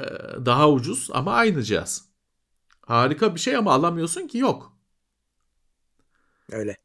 [0.47, 2.09] daha ucuz ama aynı cihaz.
[2.81, 4.79] Harika bir şey ama alamıyorsun ki yok.
[6.53, 6.77] Öyle.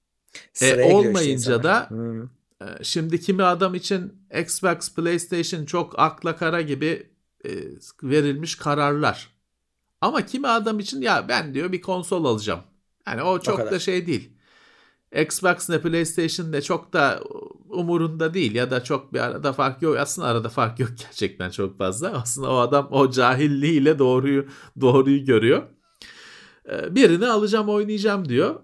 [0.61, 2.29] e, olmayınca işte da hı.
[2.61, 7.08] E, şimdi kimi adam için Xbox, PlayStation çok akla kara gibi
[7.45, 7.49] e,
[8.03, 9.29] verilmiş kararlar.
[10.01, 12.61] Ama kimi adam için ya ben diyor bir konsol alacağım.
[13.07, 14.31] Yani o çok o da şey değil.
[15.15, 17.23] Xbox ne PlayStation ne çok da
[17.69, 19.97] umurunda değil ya da çok bir arada fark yok.
[19.97, 22.09] Aslında arada fark yok gerçekten çok fazla.
[22.09, 24.45] Aslında o adam o cahilliğiyle doğruyu
[24.81, 25.63] doğruyu görüyor.
[26.69, 28.59] Ee, birini alacağım oynayacağım diyor.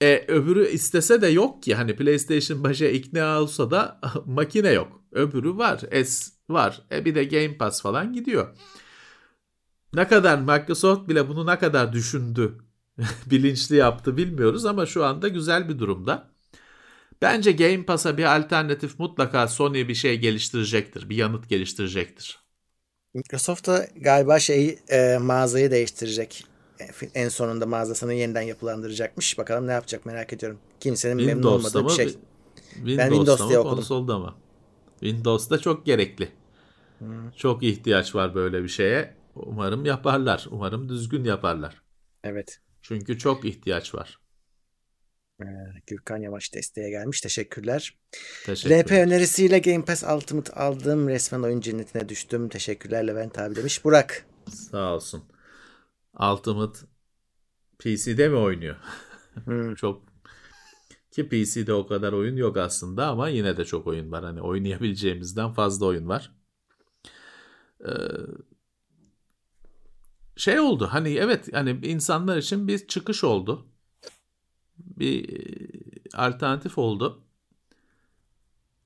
[0.00, 5.00] E, öbürü istese de yok ki hani PlayStation başa ikna olsa da makine yok.
[5.12, 5.80] Öbürü var.
[6.04, 6.82] S var.
[6.92, 8.56] E bir de Game Pass falan gidiyor.
[9.94, 12.58] Ne kadar Microsoft bile bunu ne kadar düşündü,
[13.26, 16.30] bilinçli yaptı bilmiyoruz ama şu anda güzel bir durumda.
[17.22, 21.08] Bence Game Pass'a bir alternatif mutlaka Sony bir şey geliştirecektir.
[21.08, 22.38] Bir yanıt geliştirecektir.
[23.14, 26.44] Microsoft da galiba şeyi e, mağazayı değiştirecek.
[26.80, 26.84] E,
[27.14, 29.38] en sonunda mağazasını yeniden yapılandıracakmış.
[29.38, 30.58] Bakalım ne yapacak merak ediyorum.
[30.80, 32.06] Kimsenin memnun olmadığı bir şey.
[32.74, 33.76] Windows'ta ben Windows diye okudum.
[33.76, 34.34] Konsolda mı?
[35.00, 36.28] Windows'ta çok gerekli.
[37.00, 37.30] Hmm.
[37.30, 39.16] Çok ihtiyaç var böyle bir şeye.
[39.34, 40.46] Umarım yaparlar.
[40.50, 41.82] Umarım düzgün yaparlar.
[42.24, 42.60] Evet.
[42.82, 44.20] Çünkü çok ihtiyaç var.
[45.42, 45.44] Ee,
[45.86, 47.20] Gürkan Yavaş desteğe gelmiş.
[47.20, 47.98] Teşekkürler.
[48.46, 51.08] Teşekkür RP önerisiyle Game Pass Ultimate aldım.
[51.08, 52.48] Resmen oyun cennetine düştüm.
[52.48, 53.84] Teşekkürler Levent abi demiş.
[53.84, 54.26] Burak.
[54.48, 55.24] Sağ olsun.
[56.32, 56.78] Ultimate
[57.78, 58.76] PC'de mi oynuyor?
[59.44, 59.74] Hmm.
[59.74, 60.02] çok
[61.10, 64.24] ki PC'de o kadar oyun yok aslında ama yine de çok oyun var.
[64.24, 66.39] Hani oynayabileceğimizden fazla oyun var.
[67.86, 67.92] Ee,
[70.36, 73.66] şey oldu hani evet hani insanlar için bir çıkış oldu.
[74.78, 77.24] Bir e, alternatif oldu.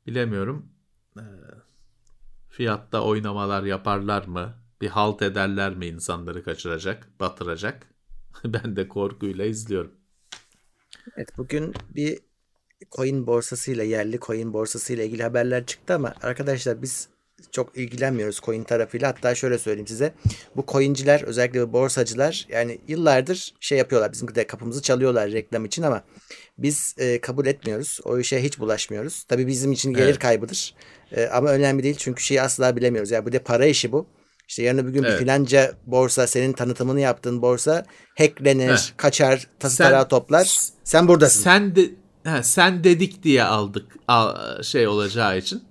[0.07, 0.69] Bilemiyorum.
[1.19, 1.23] Ee,
[2.49, 4.55] fiyatta oynamalar yaparlar mı?
[4.81, 7.87] Bir halt ederler mi insanları kaçıracak, batıracak?
[8.45, 9.93] ben de korkuyla izliyorum.
[11.17, 12.19] Evet bugün bir
[12.93, 17.09] coin borsasıyla yerli coin borsasıyla ilgili haberler çıktı ama arkadaşlar biz
[17.51, 19.09] çok ilgilenmiyoruz coin tarafıyla.
[19.09, 20.15] Hatta şöyle söyleyeyim size.
[20.57, 24.13] Bu coinciler özellikle bu borsacılar yani yıllardır şey yapıyorlar.
[24.13, 26.03] Bizim de kapımızı çalıyorlar reklam için ama
[26.59, 28.01] biz e, kabul etmiyoruz.
[28.05, 29.25] O işe hiç bulaşmıyoruz.
[29.25, 30.19] Tabii bizim için gelir evet.
[30.19, 30.75] kaybıdır.
[31.13, 33.11] E, ama önemli değil çünkü şeyi asla bilemiyoruz.
[33.11, 34.07] Yani bu de para işi bu.
[34.49, 35.13] İşte yarın bir gün evet.
[35.13, 37.85] bir filanca borsa senin tanıtımını yaptığın borsa
[38.19, 38.97] hacklenir, Heh.
[38.97, 40.71] kaçar, tası sen, toplar.
[40.85, 41.43] Sen buradasın.
[41.43, 41.91] Sen de
[42.25, 45.63] he, sen dedik diye aldık al, şey olacağı için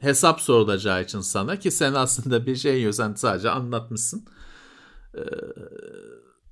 [0.00, 4.24] hesap sorulacağı için sana ki sen aslında bir şey yiyorsan sadece anlatmışsın.
[5.14, 5.20] Ee,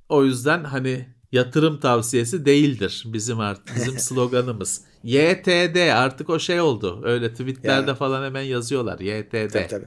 [0.08, 4.80] o yüzden hani yatırım tavsiyesi değildir bizim artık bizim sloganımız.
[5.04, 7.00] YTD artık o şey oldu.
[7.04, 7.94] Öyle tweetlerde ya.
[7.94, 9.52] falan hemen yazıyorlar YTD.
[9.52, 9.86] Tabii tabii.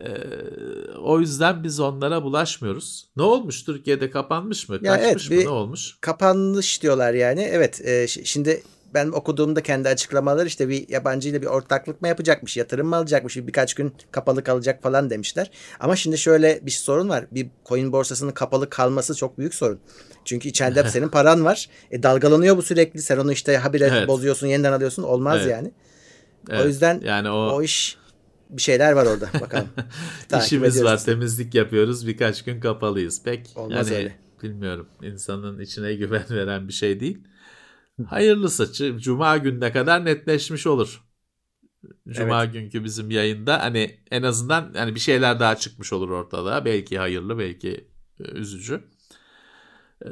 [0.00, 0.08] Ee,
[0.98, 3.08] o yüzden biz onlara bulaşmıyoruz.
[3.16, 4.78] Ne olmuş Türkiye'de kapanmış mı?
[4.82, 5.50] Ya Kaçmış evet, mı?
[5.50, 5.98] Ne olmuş?
[6.00, 7.42] Kapanmış diyorlar yani.
[7.42, 7.80] Evet.
[7.84, 8.62] E, şimdi
[8.94, 13.36] ben okuduğumda kendi açıklamalar işte bir yabancı ile bir ortaklık mı yapacakmış, yatırım mı alacakmış,
[13.36, 15.50] birkaç gün kapalı kalacak falan demişler.
[15.80, 17.26] Ama şimdi şöyle bir sorun var.
[17.30, 19.80] Bir coin borsasının kapalı kalması çok büyük sorun.
[20.24, 21.68] Çünkü içeride senin paran var.
[21.90, 23.02] E, dalgalanıyor bu sürekli.
[23.02, 24.08] Sen onu işte habire evet.
[24.08, 25.02] bozuyorsun, yeniden alıyorsun.
[25.02, 25.50] Olmaz evet.
[25.50, 25.70] yani.
[26.50, 26.64] Evet.
[26.64, 27.52] O yüzden yani o...
[27.52, 27.98] o iş
[28.50, 29.68] bir şeyler var orada bakalım.
[30.44, 32.06] İşimiz var, temizlik yapıyoruz.
[32.06, 33.22] Birkaç gün kapalıyız.
[33.22, 34.16] Pek Olmaz yani öyle.
[34.42, 34.88] bilmiyorum.
[35.02, 37.18] İnsanın içine güven veren bir şey değil.
[38.06, 41.04] Hayırlısı Cuma gününe kadar netleşmiş olur.
[42.08, 42.54] Cuma evet.
[42.54, 46.64] günkü bizim yayında hani en azından hani bir şeyler daha çıkmış olur ortada.
[46.64, 48.84] Belki hayırlı, belki e, üzücü.
[50.04, 50.08] Ee,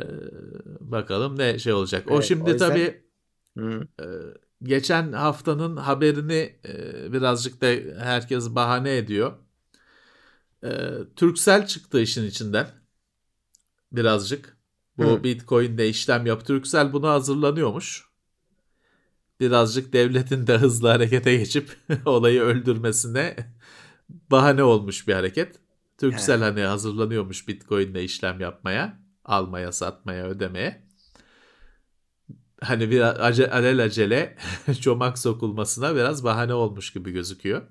[0.81, 2.05] bakalım ne şey olacak.
[2.07, 2.69] Evet, o şimdi o yüzden...
[2.69, 3.05] tabii
[4.01, 4.07] e,
[4.63, 7.67] geçen haftanın haberini e, birazcık da
[8.05, 9.33] herkes bahane ediyor.
[10.65, 10.71] E,
[11.17, 12.67] Turkcell çıktı işin içinden.
[13.93, 14.57] Birazcık.
[14.99, 15.25] Bu Hı.
[15.25, 16.47] Bitcoin'de işlem yap.
[16.47, 18.05] Turkcell buna hazırlanıyormuş.
[19.41, 21.77] Birazcık devletin de hızlı harekete geçip
[22.07, 23.37] olayı öldürmesine
[24.09, 25.57] bahane olmuş bir hareket.
[25.99, 30.85] Turkcell hani hazırlanıyormuş Bitcoin'de işlem yapmaya, almaya, satmaya, ödemeye.
[32.61, 34.37] Hani bir ace, alel acele
[34.81, 37.63] çomak sokulmasına biraz bahane olmuş gibi gözüküyor.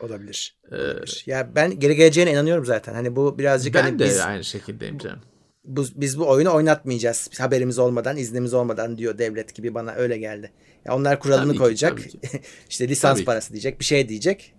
[0.00, 0.60] Olabilir.
[0.72, 1.24] Olabilir.
[1.26, 2.94] Ee, ya ben geri geleceğine inanıyorum zaten.
[2.94, 5.20] Hani bu birazcık ben hani de biz, aynı şekildeyim canım
[5.64, 7.30] bu, biz bu oyunu oynatmayacağız.
[7.38, 10.52] Haberimiz olmadan, iznimiz olmadan diyor devlet gibi bana öyle geldi.
[10.84, 11.98] Ya onlar kuralını tabii koyacak.
[11.98, 12.20] Ki,
[12.68, 13.52] işte lisans tabii parası ki.
[13.52, 14.54] diyecek, bir şey diyecek.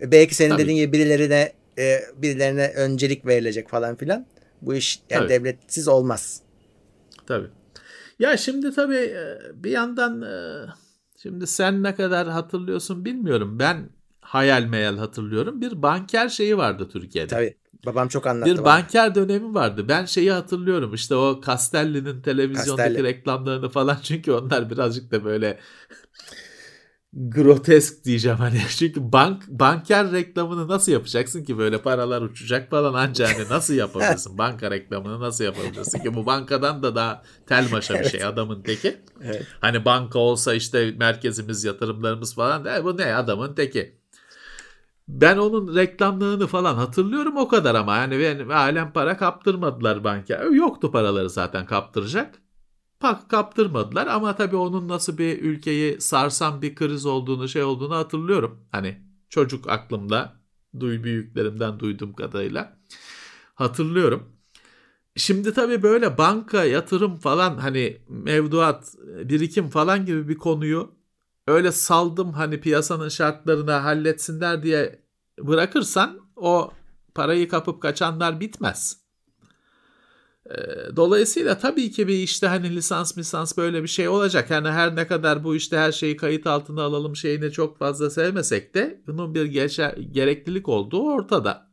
[0.00, 0.62] E, belki senin tabii.
[0.62, 4.26] dediğin gibi birilerine e, birilerine öncelik verilecek falan filan.
[4.62, 5.28] Bu iş yani tabii.
[5.28, 6.42] devletsiz olmaz.
[7.26, 7.48] Tabii.
[8.18, 10.24] Ya şimdi tabii e, bir yandan
[11.22, 13.58] şimdi sen ne kadar hatırlıyorsun bilmiyorum.
[13.58, 13.88] Ben
[14.20, 15.60] hayal meyal hatırlıyorum.
[15.60, 17.28] Bir banker şeyi vardı Türkiye'de.
[17.28, 17.56] Tabii.
[17.86, 18.52] Babam çok anlattı.
[18.52, 18.64] Bir bana.
[18.64, 19.88] banker dönemi vardı.
[19.88, 20.94] Ben şeyi hatırlıyorum.
[20.94, 23.04] İşte o Castelli'nin televizyondaki Castelli.
[23.04, 25.58] reklamlarını falan çünkü onlar birazcık da böyle
[27.12, 33.28] grotesk diyeceğim hani çünkü bank banker reklamını nasıl yapacaksın ki böyle paralar uçacak falan anca
[33.28, 38.04] hani nasıl yapabilirsin banka reklamını nasıl yapabilirsin ki bu bankadan da daha tel maşa bir
[38.04, 38.96] şey adamın teki.
[39.22, 39.46] Evet.
[39.60, 43.97] Hani banka olsa işte merkezimiz yatırımlarımız falan de, bu ne adamın teki.
[45.08, 50.44] Ben onun reklamlığını falan hatırlıyorum o kadar ama yani benim alem para kaptırmadılar banka.
[50.52, 52.42] Yoktu paraları zaten kaptıracak
[53.00, 58.60] pak kaptırmadılar ama tabii onun nasıl bir ülkeyi sarsan bir kriz olduğunu şey olduğunu hatırlıyorum.
[58.72, 60.36] Hani çocuk aklımda
[60.80, 62.78] duy büyüklerimden duyduğum kadarıyla
[63.54, 64.22] hatırlıyorum.
[65.16, 68.94] Şimdi tabii böyle banka, yatırım falan hani mevduat,
[69.24, 70.97] birikim falan gibi bir konuyu
[71.48, 75.02] öyle saldım hani piyasanın şartlarına halletsinler diye
[75.38, 76.72] bırakırsan o
[77.14, 79.08] parayı kapıp kaçanlar bitmez.
[80.96, 84.50] Dolayısıyla tabii ki bir işte hani lisans misans böyle bir şey olacak.
[84.50, 88.74] Yani her ne kadar bu işte her şeyi kayıt altına alalım şeyini çok fazla sevmesek
[88.74, 91.70] de bunun bir geçer, gereklilik olduğu ortada.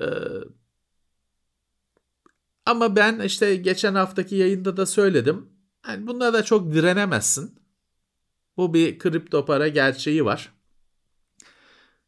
[0.00, 0.04] Ee,
[2.66, 5.46] ama ben işte geçen haftaki yayında da söyledim.
[5.88, 7.58] Yani bunlara da çok direnemezsin.
[8.58, 10.52] Bu bir kripto para gerçeği var.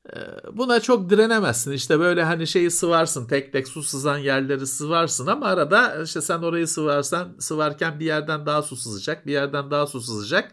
[0.09, 0.19] Ee,
[0.53, 1.73] buna çok direnemezsin.
[1.73, 3.27] İşte böyle hani şeyi sıvarsın.
[3.27, 8.47] Tek tek su sızan yerleri sıvarsın ama arada işte sen orayı sıvarsan sıvarken bir yerden
[8.47, 9.27] daha su sızacak.
[9.27, 10.53] Bir yerden daha su sızacak.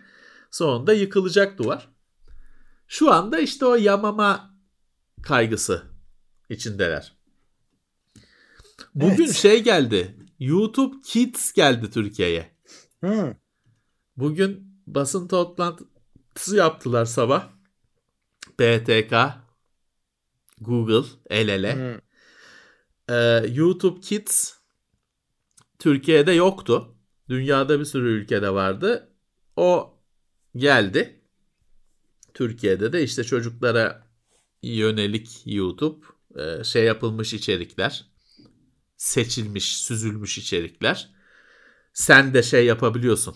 [0.51, 1.89] Sonunda yıkılacak duvar.
[2.87, 4.55] Şu anda işte o yamama
[5.23, 5.83] kaygısı
[6.49, 7.17] içindeler.
[8.95, 9.35] Bugün evet.
[9.35, 10.15] şey geldi.
[10.39, 12.51] YouTube Kids geldi Türkiye'ye.
[12.99, 13.33] Hmm.
[14.17, 17.49] Bugün basın toplantısı yaptılar sabah.
[18.59, 19.13] BTK,
[20.61, 21.75] Google el ele.
[21.75, 22.01] Hmm.
[23.09, 24.53] Ee, YouTube Kids
[25.79, 26.95] Türkiye'de yoktu.
[27.29, 29.13] Dünyada bir sürü ülkede vardı.
[29.55, 29.97] O
[30.55, 31.21] geldi.
[32.33, 34.07] Türkiye'de de işte çocuklara
[34.63, 38.05] yönelik YouTube e, şey yapılmış içerikler,
[38.97, 41.09] seçilmiş, süzülmüş içerikler.
[41.93, 43.35] Sen de şey yapabiliyorsun.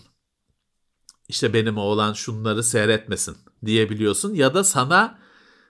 [1.28, 5.18] İşte benim oğlan şunları seyretmesin diyebiliyorsun ya da sana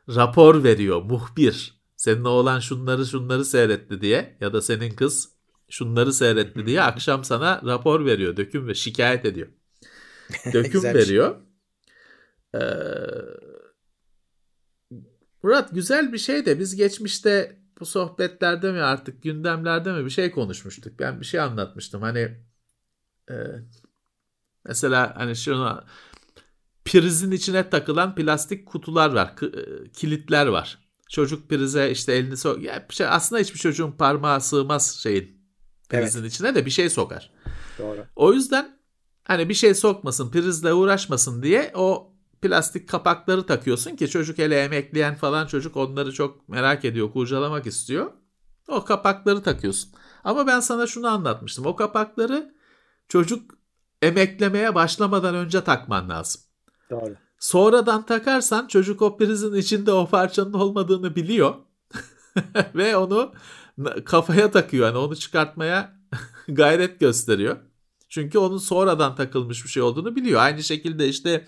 [0.09, 1.83] rapor veriyor muhbir.
[1.97, 5.29] Senin oğlan şunları şunları seyretti diye ya da senin kız
[5.69, 8.37] şunları seyretti diye akşam sana rapor veriyor.
[8.37, 9.49] Döküm ve şikayet ediyor.
[10.53, 11.37] Döküm veriyor.
[12.55, 12.61] Ee,
[15.43, 20.31] Murat güzel bir şey de biz geçmişte bu sohbetlerde mi artık gündemlerde mi bir şey
[20.31, 20.99] konuşmuştuk.
[20.99, 22.03] Ben bir şey anlatmıştım.
[22.03, 22.39] Hani
[23.31, 23.35] e,
[24.65, 25.85] mesela hani şunu
[26.85, 30.79] prizin içine takılan plastik kutular var, e, kilitler var.
[31.09, 35.43] Çocuk prize işte elini sok ya şey, aslında hiçbir çocuğun parmağı sığmaz şeyin
[35.89, 36.33] prizin evet.
[36.33, 37.31] içine de bir şey sokar.
[37.79, 38.07] Doğru.
[38.17, 38.79] O yüzden
[39.25, 45.15] hani bir şey sokmasın, prizle uğraşmasın diye o plastik kapakları takıyorsun ki çocuk hele emekleyen
[45.15, 48.13] falan çocuk onları çok merak ediyor, kurcalamak istiyor.
[48.69, 49.91] O kapakları takıyorsun.
[50.25, 51.67] Ama ben sana şunu anlatmıştım.
[51.67, 52.55] O kapakları
[53.09, 53.62] çocuk
[54.03, 56.41] emeklemeye başlamadan önce takman lazım.
[56.91, 57.15] Doğru.
[57.39, 61.55] Sonradan takarsan çocuk o prizin içinde o parçanın olmadığını biliyor.
[62.75, 63.33] Ve onu
[64.05, 64.87] kafaya takıyor.
[64.87, 65.97] Yani onu çıkartmaya
[66.49, 67.57] gayret gösteriyor.
[68.09, 70.41] Çünkü onun sonradan takılmış bir şey olduğunu biliyor.
[70.41, 71.47] Aynı şekilde işte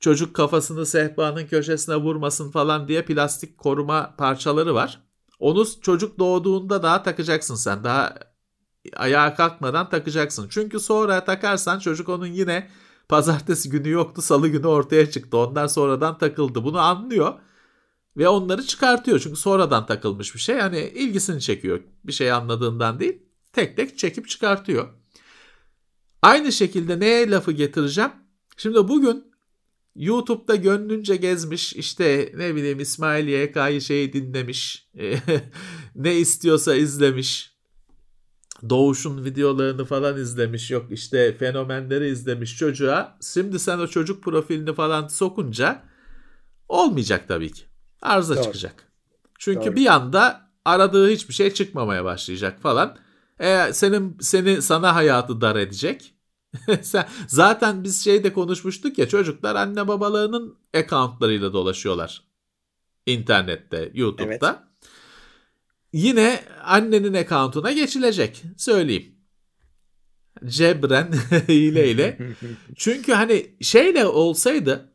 [0.00, 5.00] çocuk kafasını sehpanın köşesine vurmasın falan diye plastik koruma parçaları var.
[5.38, 7.84] Onu çocuk doğduğunda daha takacaksın sen.
[7.84, 8.14] Daha
[8.96, 10.46] ayağa kalkmadan takacaksın.
[10.50, 12.68] Çünkü sonra takarsan çocuk onun yine
[13.08, 15.36] Pazartesi günü yoktu, salı günü ortaya çıktı.
[15.36, 16.64] Onlar sonradan takıldı.
[16.64, 17.34] Bunu anlıyor
[18.16, 19.20] ve onları çıkartıyor.
[19.20, 20.56] Çünkü sonradan takılmış bir şey.
[20.56, 21.80] Yani ilgisini çekiyor.
[22.04, 23.22] Bir şey anladığından değil.
[23.52, 24.88] Tek tek çekip çıkartıyor.
[26.22, 28.10] Aynı şekilde neye lafı getireceğim?
[28.56, 29.32] Şimdi bugün
[29.94, 34.88] YouTube'da gönlünce gezmiş işte ne bileyim İsmail YK'yı şeyi dinlemiş
[35.94, 37.55] ne istiyorsa izlemiş
[38.70, 43.18] Doğuş'un videolarını falan izlemiş yok işte fenomenleri izlemiş çocuğa.
[43.22, 45.82] Şimdi sen o çocuk profilini falan sokunca
[46.68, 47.62] olmayacak tabii ki.
[48.02, 48.44] Arıza Doğru.
[48.44, 48.92] çıkacak.
[49.38, 49.76] Çünkü Doğru.
[49.76, 52.98] bir anda aradığı hiçbir şey çıkmamaya başlayacak falan.
[53.40, 56.14] E, senin seni sana hayatı dar edecek.
[56.82, 62.22] Sen, zaten biz şeyde konuşmuştuk ya çocuklar anne babalarının accountlarıyla dolaşıyorlar.
[63.06, 64.48] İnternette, YouTube'da.
[64.50, 64.65] Evet
[65.96, 68.42] yine annenin account'una geçilecek.
[68.56, 69.14] Söyleyeyim.
[70.44, 71.12] Cebren
[71.48, 72.18] hileyle.
[72.76, 74.92] Çünkü hani şeyle olsaydı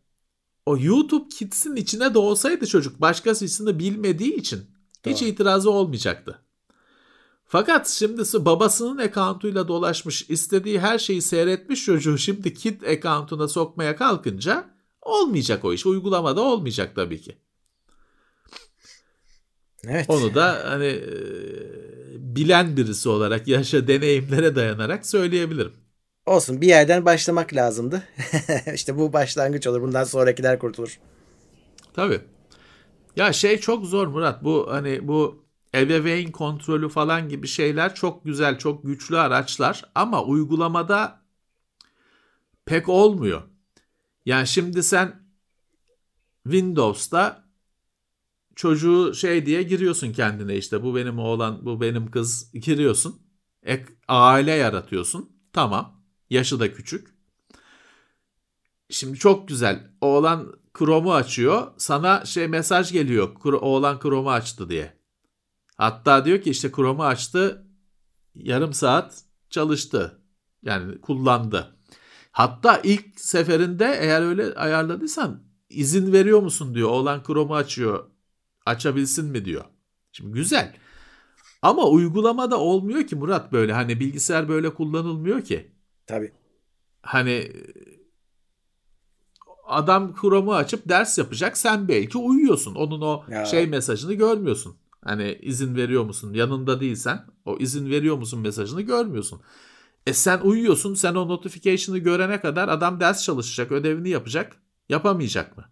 [0.66, 4.62] o YouTube Kids'in içine de olsaydı çocuk başkasını bilmediği için
[5.06, 5.30] hiç Doğru.
[5.30, 6.40] itirazı olmayacaktı.
[7.46, 14.70] Fakat şimdi babasının account'uyla dolaşmış, istediği her şeyi seyretmiş çocuğu şimdi kid account'una sokmaya kalkınca
[15.02, 15.86] olmayacak o iş.
[15.86, 17.38] Uygulamada olmayacak tabii ki.
[19.88, 20.06] Evet.
[20.10, 21.06] Onu da hani e,
[22.36, 25.74] bilen birisi olarak yaşa deneyimlere dayanarak söyleyebilirim.
[26.26, 28.04] Olsun bir yerden başlamak lazımdı.
[28.74, 29.82] İşte bu başlangıç olur.
[29.82, 31.00] Bundan sonrakiler kurtulur.
[31.94, 32.22] Tabii.
[33.16, 34.44] Ya şey çok zor Murat.
[34.44, 41.22] Bu hani bu ebeveyn kontrolü falan gibi şeyler çok güzel, çok güçlü araçlar ama uygulamada
[42.66, 43.42] pek olmuyor.
[44.26, 45.22] Yani şimdi sen
[46.44, 47.41] Windows'ta
[48.62, 53.22] çocuğu şey diye giriyorsun kendine işte bu benim oğlan, bu benim kız giriyorsun.
[53.64, 55.30] Ek, aile yaratıyorsun.
[55.54, 56.04] Tamam.
[56.30, 57.08] Yaşı da küçük.
[58.90, 59.92] Şimdi çok güzel.
[60.02, 61.68] Oğlan Chrome'u açıyor.
[61.78, 63.36] Sana şey mesaj geliyor.
[63.44, 64.98] Oğlan Chrome'u açtı diye.
[65.78, 67.68] Hatta diyor ki işte Chrome'u açtı.
[68.36, 70.22] Yarım saat çalıştı.
[70.64, 71.76] Yani kullandı.
[72.32, 76.90] Hatta ilk seferinde eğer öyle ayarladıysan izin veriyor musun diyor.
[76.90, 78.11] Oğlan Chrome'u açıyor.
[78.66, 79.66] Açabilsin mi diyor.
[80.12, 80.76] Şimdi güzel.
[81.62, 83.74] Ama uygulamada olmuyor ki Murat böyle.
[83.74, 85.72] Hani bilgisayar böyle kullanılmıyor ki.
[86.08, 86.32] Tabii.
[87.02, 87.52] Hani
[89.68, 91.58] adam Chrome'u açıp ders yapacak.
[91.58, 92.76] Sen belki uyuyorsun.
[92.76, 93.46] Onun o ya.
[93.46, 94.76] şey mesajını görmüyorsun.
[95.04, 96.34] Hani izin veriyor musun?
[96.34, 99.42] Yanında değilsen o izin veriyor musun mesajını görmüyorsun.
[100.08, 100.94] E sen uyuyorsun.
[100.94, 104.58] Sen o notification'ı görene kadar adam ders çalışacak, ödevini yapacak.
[104.90, 105.66] Yapamayacak mı?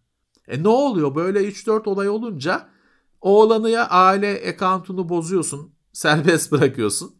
[0.48, 1.16] E ne oluyor?
[1.16, 2.70] Böyle 3-4 olay olunca
[3.22, 5.74] oğlanı ya aile account'unu bozuyorsun.
[5.93, 7.15] Serbest bırakıyorsun.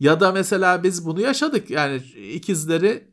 [0.00, 1.70] Ya da mesela biz bunu yaşadık.
[1.70, 1.96] Yani
[2.32, 3.10] ikizleri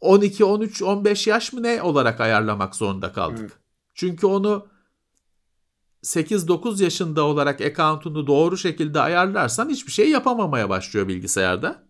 [0.00, 3.50] 12, 13, 15 yaş mı ne olarak ayarlamak zorunda kaldık.
[3.50, 3.54] Hı.
[3.94, 4.66] Çünkü onu
[6.02, 11.84] 8-9 yaşında olarak account'unu doğru şekilde ayarlarsan hiçbir şey yapamamaya başlıyor bilgisayarda.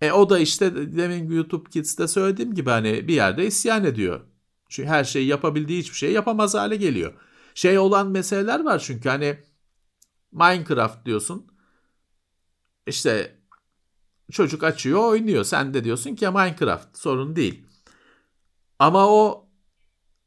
[0.00, 4.20] E o da işte demin YouTube Kids'te söylediğim gibi hani bir yerde isyan ediyor.
[4.68, 7.14] Çünkü her şeyi yapabildiği hiçbir şey yapamaz hale geliyor.
[7.54, 9.38] Şey olan meseleler var çünkü hani
[10.32, 11.46] Minecraft diyorsun.
[12.86, 13.38] İşte
[14.32, 15.44] çocuk açıyor oynuyor.
[15.44, 17.66] Sen de diyorsun ki Minecraft sorun değil.
[18.78, 19.48] Ama o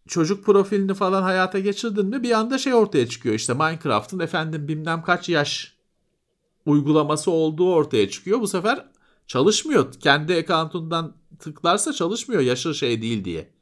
[0.08, 3.36] çocuk profilini falan hayata geçirdin mi bir anda şey ortaya çıkıyor.
[3.36, 5.78] İşte Minecraft'ın efendim bilmem kaç yaş
[6.66, 8.40] uygulaması olduğu ortaya çıkıyor.
[8.40, 8.86] Bu sefer
[9.28, 9.94] çalışmıyor.
[9.94, 13.59] Kendi account'undan tıklarsa çalışmıyor yaşı şey değil diye.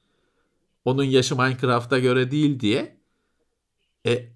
[0.88, 2.98] Onun yaşı Minecraft'a göre değil diye.
[4.06, 4.30] E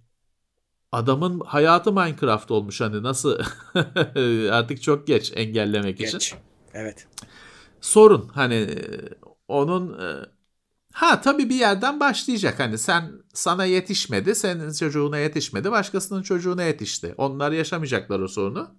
[0.92, 3.40] adamın hayatı Minecraft olmuş hani nasıl
[4.52, 6.14] artık çok geç engellemek geç.
[6.14, 6.40] için.
[6.74, 7.08] Evet.
[7.82, 8.70] Sorun hani
[9.48, 10.26] onun e,
[10.94, 17.16] ha tabii bir yerden başlayacak hani sen sana yetişmedi senin çocuğuna yetişmedi başkasının çocuğuna yetişti.
[17.18, 18.76] Onlar yaşamayacaklar o sorunu.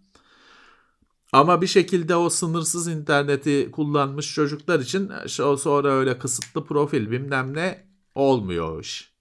[1.33, 5.11] Ama bir şekilde o sınırsız interneti kullanmış çocuklar için
[5.43, 9.13] o sonra öyle kısıtlı profil bilmem ne olmuyor o iş.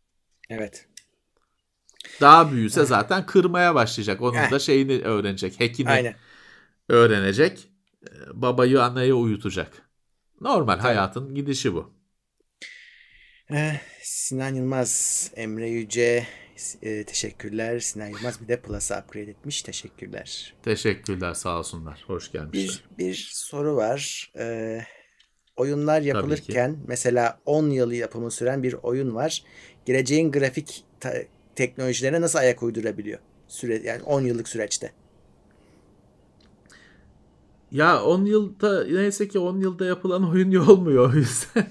[0.50, 0.88] Evet.
[2.22, 4.22] Daha büyüse zaten kırmaya başlayacak.
[4.22, 5.60] Onun da şeyini öğrenecek.
[5.62, 6.16] Hackini Aynen.
[6.90, 7.70] öğrenecek.
[8.34, 9.90] Babayı anneye uyutacak.
[10.42, 10.82] Normal Tabii.
[10.82, 11.94] hayatın gidişi bu.
[13.50, 16.28] Eh, Sinan Yılmaz, Emre Yüce,
[16.82, 17.80] e, teşekkürler.
[17.80, 19.62] Sinan Yılmaz bir de Plus'a upgrade etmiş.
[19.62, 20.54] Teşekkürler.
[20.64, 22.04] Teşekkürler sağ olsunlar.
[22.08, 22.84] Hoş gelmişler.
[22.98, 24.32] Bir, bir soru var.
[24.38, 24.80] E,
[25.56, 29.44] oyunlar yapılırken mesela 10 yılı yapımı süren bir oyun var.
[29.86, 31.24] Geleceğin grafik ta-
[31.56, 33.20] teknolojilerine nasıl ayak uydurabiliyor?
[33.48, 34.92] Süre, yani 10 yıllık süreçte.
[37.72, 41.68] Ya 10 yılda neyse ki 10 yılda yapılan oyun olmuyor o yüzden.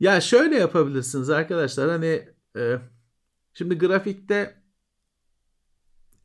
[0.00, 2.74] ya şöyle yapabilirsiniz arkadaşlar hani e,
[3.58, 4.62] şimdi grafikte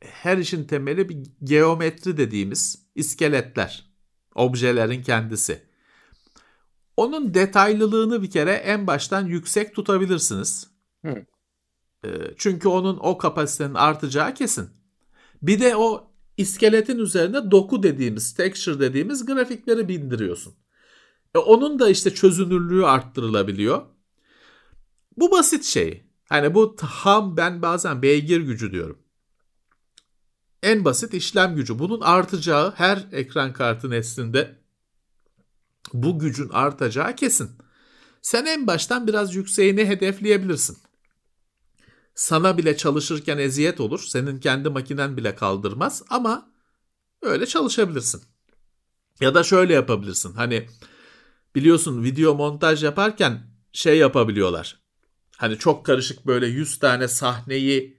[0.00, 3.90] her işin temeli bir geometri dediğimiz iskeletler,
[4.34, 5.62] objelerin kendisi.
[6.96, 10.70] Onun detaylılığını bir kere en baştan yüksek tutabilirsiniz.
[11.04, 11.26] Hı.
[12.04, 14.70] Ee, çünkü onun o kapasitenin artacağı kesin.
[15.42, 20.54] Bir de o iskeletin üzerine doku dediğimiz, texture dediğimiz grafikleri bindiriyorsun.
[21.34, 23.82] E onun da işte çözünürlüğü arttırılabiliyor.
[25.16, 26.03] Bu basit şey.
[26.28, 28.98] Hani bu ham ben bazen beygir gücü diyorum.
[30.62, 31.78] En basit işlem gücü.
[31.78, 34.58] Bunun artacağı her ekran kartı neslinde
[35.92, 37.50] bu gücün artacağı kesin.
[38.22, 40.78] Sen en baştan biraz yükseğini hedefleyebilirsin
[42.14, 44.04] sana bile çalışırken eziyet olur.
[44.08, 46.50] Senin kendi makinen bile kaldırmaz ama
[47.22, 48.22] öyle çalışabilirsin.
[49.20, 50.32] Ya da şöyle yapabilirsin.
[50.32, 50.68] Hani
[51.54, 54.83] biliyorsun video montaj yaparken şey yapabiliyorlar.
[55.36, 57.98] Hani çok karışık böyle 100 tane sahneyi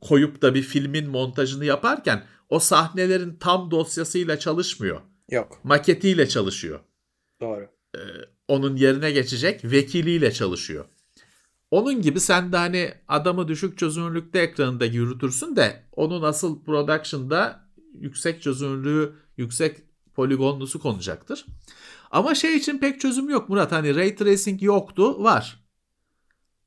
[0.00, 5.00] koyup da bir filmin montajını yaparken o sahnelerin tam dosyasıyla çalışmıyor.
[5.30, 5.60] Yok.
[5.64, 6.80] Maketiyle çalışıyor.
[7.40, 7.68] Doğru.
[7.96, 7.98] Ee,
[8.48, 10.84] onun yerine geçecek vekiliyle çalışıyor.
[11.70, 18.42] Onun gibi sen de hani adamı düşük çözünürlükte ekranında yürütürsün de onun asıl production'da yüksek
[18.42, 19.76] çözünürlüğü, yüksek
[20.14, 21.46] poligonlusu konacaktır.
[22.10, 23.72] Ama şey için pek çözüm yok Murat.
[23.72, 25.61] Hani ray tracing yoktu, var.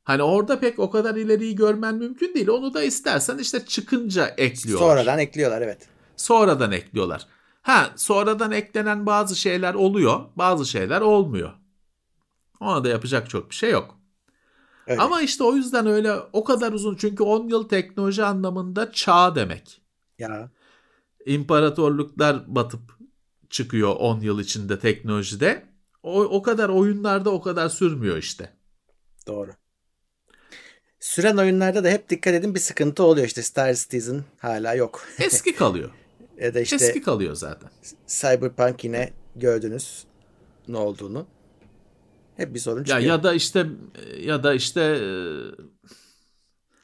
[0.06, 2.48] Hani orada pek o kadar ileriyi görmen mümkün değil.
[2.48, 4.88] Onu da istersen işte çıkınca ekliyorlar.
[4.88, 5.88] Sonradan ekliyorlar evet.
[6.18, 7.28] Sonradan ekliyorlar.
[7.62, 11.52] Ha sonradan eklenen bazı şeyler oluyor, bazı şeyler olmuyor.
[12.60, 14.00] Ona da yapacak çok bir şey yok.
[14.88, 15.02] Öyle.
[15.02, 19.82] Ama işte o yüzden öyle o kadar uzun çünkü 10 yıl teknoloji anlamında çağ demek.
[20.20, 20.52] Ya
[21.26, 22.82] İmparatorluklar batıp
[23.50, 25.66] çıkıyor 10 yıl içinde teknolojide.
[26.04, 28.54] O, o kadar oyunlarda o kadar sürmüyor işte.
[29.28, 29.52] doğru.
[31.06, 35.02] Süren oyunlarda da hep dikkat edin bir sıkıntı oluyor işte Star Citizen hala yok.
[35.20, 35.90] Eski kalıyor.
[36.38, 37.70] ya da işte Eski kalıyor zaten.
[38.08, 40.04] Cyberpunk yine gördünüz
[40.68, 41.28] ne olduğunu.
[42.38, 43.02] Hep bir sorun Ya çıkıyor.
[43.10, 43.66] ya da işte
[44.20, 45.08] ya da işte e,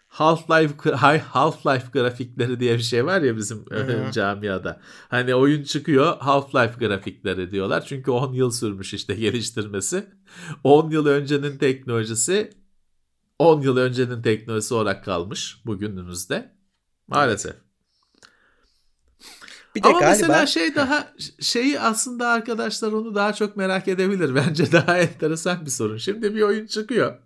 [0.07, 0.75] Half-Life
[1.19, 4.11] Half-Life grafikleri diye bir şey var ya bizim e, Hı.
[4.11, 4.81] camiada.
[5.09, 7.85] Hani oyun çıkıyor Half-Life grafikleri diyorlar.
[7.85, 10.05] Çünkü 10 yıl sürmüş işte geliştirmesi.
[10.63, 12.60] 10 yıl öncenin teknolojisi
[13.41, 16.51] 10 yıl öncenin teknolojisi olarak kalmış bugünümüzde.
[17.07, 17.55] Maalesef.
[19.75, 24.35] bir de Ama galiba mesela şey daha şeyi aslında arkadaşlar onu daha çok merak edebilir.
[24.35, 25.97] Bence daha enteresan bir sorun.
[25.97, 27.17] Şimdi bir oyun çıkıyor.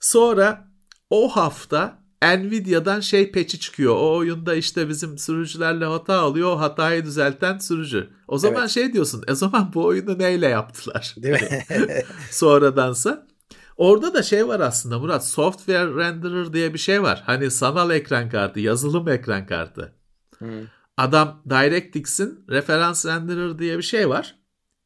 [0.00, 0.68] Sonra
[1.10, 3.94] o hafta Nvidia'dan şey patch'i çıkıyor.
[3.96, 6.52] O oyunda işte bizim sürücülerle hata alıyor.
[6.52, 8.10] O hatayı düzelten sürücü.
[8.28, 8.70] O zaman Evet.
[8.70, 9.24] şey diyorsun.
[9.28, 11.14] E zaman bu oyunu neyle yaptılar?
[11.16, 11.64] değil mi?
[12.30, 13.31] Sonradansa.
[13.76, 15.26] Orada da şey var aslında Murat.
[15.26, 17.22] Software renderer diye bir şey var.
[17.26, 19.94] Hani sanal ekran kartı, yazılım ekran kartı.
[20.38, 20.66] Hı.
[20.96, 24.38] Adam DirectX'in referans renderer diye bir şey var.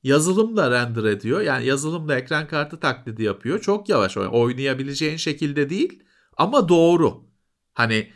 [0.03, 1.41] Yazılımla render ediyor.
[1.41, 3.61] Yani yazılımla ekran kartı taklidi yapıyor.
[3.61, 6.03] Çok yavaş oyn- oynayabileceğin şekilde değil
[6.37, 7.27] ama doğru.
[7.75, 8.13] Hani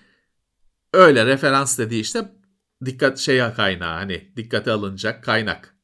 [0.92, 2.32] öyle referans dediği işte
[2.84, 5.79] dikkat şeye kaynağı hani dikkate alınacak kaynak.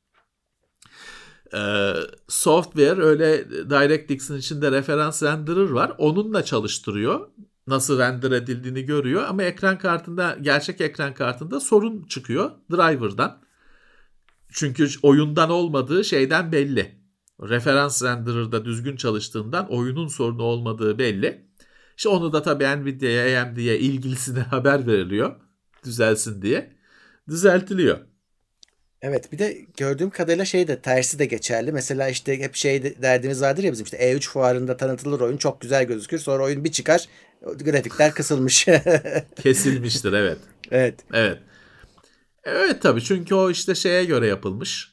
[1.54, 1.92] Ee,
[2.28, 5.92] software öyle DirectX'in içinde referans renderer var.
[5.98, 7.28] Onunla çalıştırıyor.
[7.66, 13.38] Nasıl render edildiğini görüyor ama ekran kartında gerçek ekran kartında sorun çıkıyor driver'dan.
[14.52, 17.00] Çünkü oyundan olmadığı şeyden belli.
[17.42, 21.46] Referans renderer'da düzgün çalıştığından oyunun sorunu olmadığı belli.
[21.96, 25.36] İşte onu da tabii Nvidia'ya, AMD'ye ilgilisine haber veriliyor.
[25.84, 26.76] Düzelsin diye.
[27.28, 27.98] Düzeltiliyor.
[29.08, 31.72] Evet bir de gördüğüm kadarıyla şey de tersi de geçerli.
[31.72, 35.60] Mesela işte hep şey de- derdimiz vardır ya bizim işte E3 fuarında tanıtılır oyun çok
[35.60, 36.18] güzel gözükür.
[36.18, 37.08] Sonra oyun bir çıkar
[37.64, 38.66] grafikler kısılmış.
[39.42, 40.38] Kesilmiştir evet.
[40.70, 41.00] evet.
[41.12, 41.38] Evet.
[42.44, 44.92] Evet tabii çünkü o işte şeye göre yapılmış.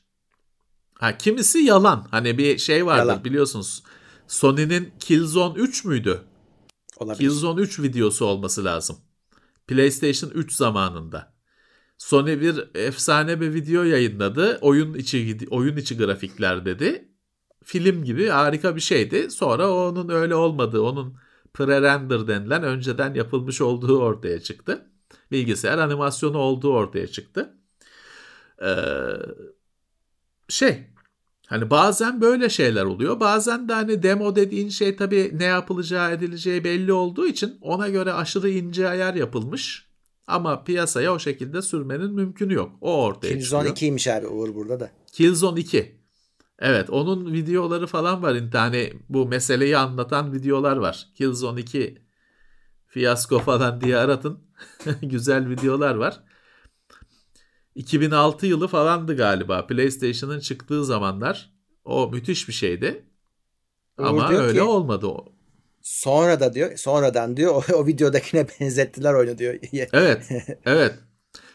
[0.94, 2.08] Ha kimisi yalan.
[2.12, 3.24] Hani bir şey vardır Yalan.
[3.24, 3.84] biliyorsunuz.
[4.28, 6.22] Sony'nin Killzone 3 müydü?
[6.98, 7.20] Olabilir.
[7.20, 8.98] Killzone 3 videosu olması lazım.
[9.68, 11.33] PlayStation 3 zamanında.
[12.04, 14.58] Sony bir efsane bir video yayınladı.
[14.62, 17.08] Oyun içi oyun içi grafikler dedi.
[17.64, 19.32] Film gibi harika bir şeydi.
[19.32, 21.18] Sonra onun öyle olmadığı, onun
[21.54, 24.86] pre-render denilen önceden yapılmış olduğu ortaya çıktı.
[25.32, 27.54] Bilgisayar animasyonu olduğu ortaya çıktı.
[28.64, 28.68] Ee,
[30.50, 30.88] şey
[31.48, 33.20] Hani bazen böyle şeyler oluyor.
[33.20, 38.14] Bazen de hani demo dediğin şey tabii ne yapılacağı edileceği belli olduğu için ona göre
[38.14, 39.93] aşırı ince ayar yapılmış.
[40.28, 42.72] Ama piyasaya o şekilde sürmenin mümkünü yok.
[42.82, 43.92] O ortaya Killzone çıkıyor.
[43.94, 44.92] 2'ymiş abi Uğur burada da.
[45.12, 46.04] Killzone 2.
[46.60, 48.38] Evet onun videoları falan var.
[48.54, 51.08] Hani bu meseleyi anlatan videolar var.
[51.16, 51.98] Killzone 2
[52.88, 54.40] fiyasko falan diye aratın.
[55.02, 56.24] Güzel videolar var.
[57.76, 59.68] 2006 yılı falandı galiba.
[59.68, 61.54] PlayStation'ın çıktığı zamanlar.
[61.86, 63.06] O müthiş bir şeydi.
[63.98, 65.33] Uğur Ama öyle ki- olmadı o.
[65.84, 69.56] Sonra da diyor sonradan diyor o, o videodakine benzettiler oyunu diyor.
[69.94, 70.30] Evet.
[70.66, 71.00] Evet.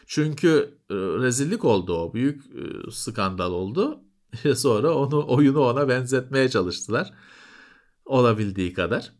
[0.07, 2.13] Çünkü e, rezillik oldu o.
[2.13, 4.03] Büyük e, skandal oldu.
[4.55, 7.13] Sonra onu oyunu ona benzetmeye çalıştılar.
[8.05, 9.11] Olabildiği kadar.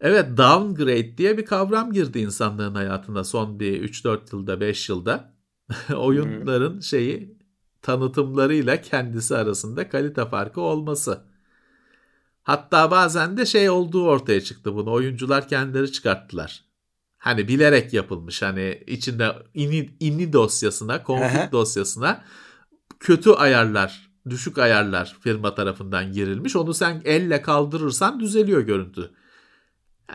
[0.00, 5.34] Evet downgrade diye bir kavram girdi insanlığın hayatına son bir 3-4 yılda 5 yılda.
[5.96, 7.38] Oyunların şeyi
[7.82, 11.27] tanıtımlarıyla kendisi arasında kalite farkı olması.
[12.48, 14.92] Hatta bazen de şey olduğu ortaya çıktı bunu.
[14.92, 16.64] Oyuncular kendileri çıkarttılar.
[17.18, 18.42] Hani bilerek yapılmış.
[18.42, 21.52] Hani içinde ini, ini dosyasına, config Aha.
[21.52, 22.24] dosyasına
[23.00, 26.56] kötü ayarlar, düşük ayarlar firma tarafından girilmiş.
[26.56, 29.10] Onu sen elle kaldırırsan düzeliyor görüntü.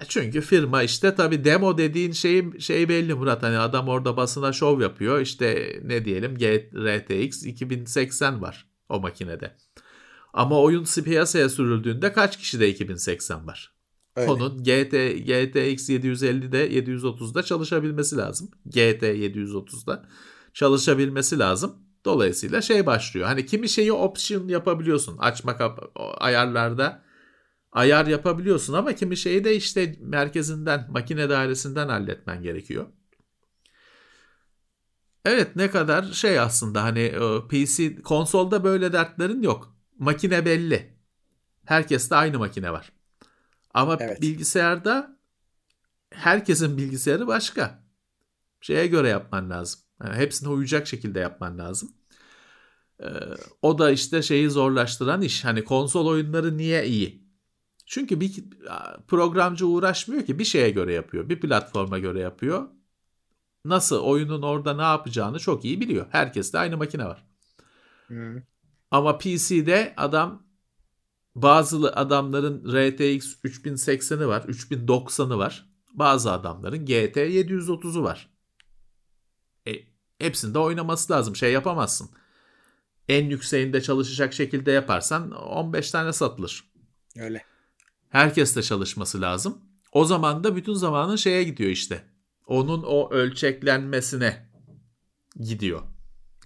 [0.08, 3.44] Çünkü firma işte tabi demo dediğin şey, şey belli Murat.
[3.44, 5.20] Hani adam orada basına şov yapıyor.
[5.20, 6.36] İşte ne diyelim
[6.76, 9.56] RTX 2080 var o makinede.
[10.34, 13.74] Ama oyun piyasaya sürüldüğünde kaç kişide 2080 var?
[14.16, 14.32] Öyle.
[14.32, 14.92] Onun GT,
[15.26, 18.50] GTX 750'de 730'da çalışabilmesi lazım.
[18.66, 20.06] GT 730'da
[20.54, 21.76] çalışabilmesi lazım.
[22.06, 23.28] Dolayısıyla şey başlıyor.
[23.28, 25.18] Hani kimi şeyi option yapabiliyorsun.
[25.18, 25.58] Açma
[26.18, 27.04] ayarlarda
[27.72, 32.86] ayar yapabiliyorsun ama kimi şeyi de işte merkezinden, makine dairesinden halletmen gerekiyor.
[35.26, 39.73] Evet ne kadar şey aslında hani e, PC konsolda böyle dertlerin yok.
[40.00, 40.98] Makine belli.
[41.66, 42.92] Herkeste aynı makine var.
[43.74, 44.22] Ama evet.
[44.22, 45.18] bilgisayarda
[46.10, 47.84] herkesin bilgisayarı başka.
[48.62, 49.82] Şeye göre yapman lazım.
[50.04, 51.92] Yani hepsine uyacak şekilde yapman lazım.
[53.00, 53.08] Ee,
[53.62, 55.46] o da işte şeyi zorlaştıran iş.
[55.46, 57.24] Hani konsol oyunları niye iyi?
[57.86, 58.44] Çünkü bir
[59.08, 61.30] programcı uğraşmıyor ki bir şeye göre yapıyor.
[61.30, 62.68] Bir platforma göre yapıyor.
[63.66, 66.06] Nasıl oyunun orada ne yapacağını çok iyi biliyor.
[66.10, 67.26] Herkeste aynı makine var.
[68.08, 68.42] Hmm.
[68.94, 70.44] Ama PC'de adam
[71.36, 75.70] bazı adamların RTX 3080'i var, 3090'ı var.
[75.94, 78.30] Bazı adamların GT 730'u var.
[79.68, 79.72] E,
[80.20, 81.36] hepsinde oynaması lazım.
[81.36, 82.10] Şey yapamazsın.
[83.10, 86.64] En yükseğinde çalışacak şekilde yaparsan 15 tane satılır.
[87.18, 87.46] Öyle.
[88.10, 89.62] Herkes de çalışması lazım.
[89.92, 92.04] O zaman da bütün zamanın şeye gidiyor işte.
[92.48, 94.50] Onun o ölçeklenmesine
[95.40, 95.82] gidiyor.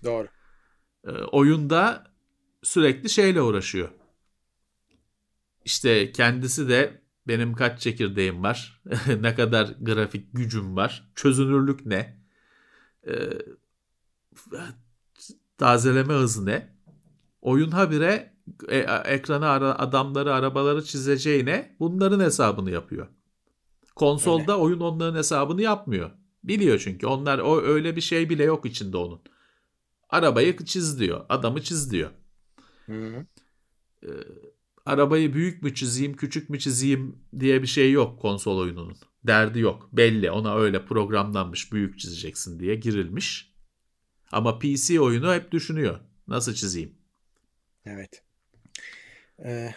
[0.04, 0.28] Doğru.
[1.08, 2.17] E, oyunda
[2.68, 3.90] sürekli şeyle uğraşıyor.
[5.66, 8.82] İşte kendisi de benim kaç çekirdeğim var,
[9.20, 12.22] ne kadar grafik gücüm var, çözünürlük ne,
[13.08, 13.14] ee,
[15.58, 16.76] tazeleme hızı ne,
[17.42, 18.34] oyun habire
[18.68, 23.08] e, ekrana ara, adamları, arabaları çizeceğine bunların hesabını yapıyor.
[23.96, 24.62] Konsolda öyle.
[24.62, 26.12] oyun onların hesabını yapmıyor.
[26.44, 29.22] Biliyor çünkü onlar o öyle bir şey bile yok içinde onun.
[30.10, 32.12] Arabayı çiz diyor, adamı çiz diyor.
[32.88, 33.26] Hı hı.
[34.04, 34.08] Ee,
[34.86, 38.98] arabayı büyük mü çizeyim, küçük mü çizeyim diye bir şey yok konsol oyununun.
[39.28, 39.90] Derdi yok.
[39.94, 43.54] Belli ona öyle programlanmış büyük çizeceksin diye girilmiş.
[44.32, 46.00] Ama PC oyunu hep düşünüyor.
[46.28, 46.96] Nasıl çizeyim?
[47.86, 48.24] Evet.
[49.46, 49.74] Ee,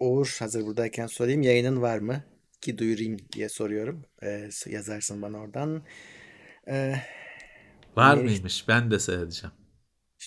[0.00, 1.42] Uğur hazır buradayken sorayım.
[1.42, 2.24] Yayının var mı?
[2.60, 4.02] Ki duyurayım diye soruyorum.
[4.22, 5.84] Ee, yazarsın bana oradan.
[6.68, 6.94] Ee,
[7.96, 8.68] var mıymış?
[8.68, 9.54] Ben de seyredeceğim.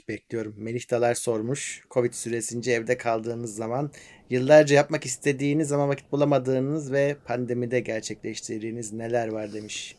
[0.07, 0.53] Bekliyorum.
[0.57, 1.83] Melih Dalar sormuş.
[1.91, 3.91] Covid süresince evde kaldığınız zaman
[4.29, 9.95] yıllarca yapmak istediğiniz ama vakit bulamadığınız ve pandemide gerçekleştirdiğiniz neler var demiş.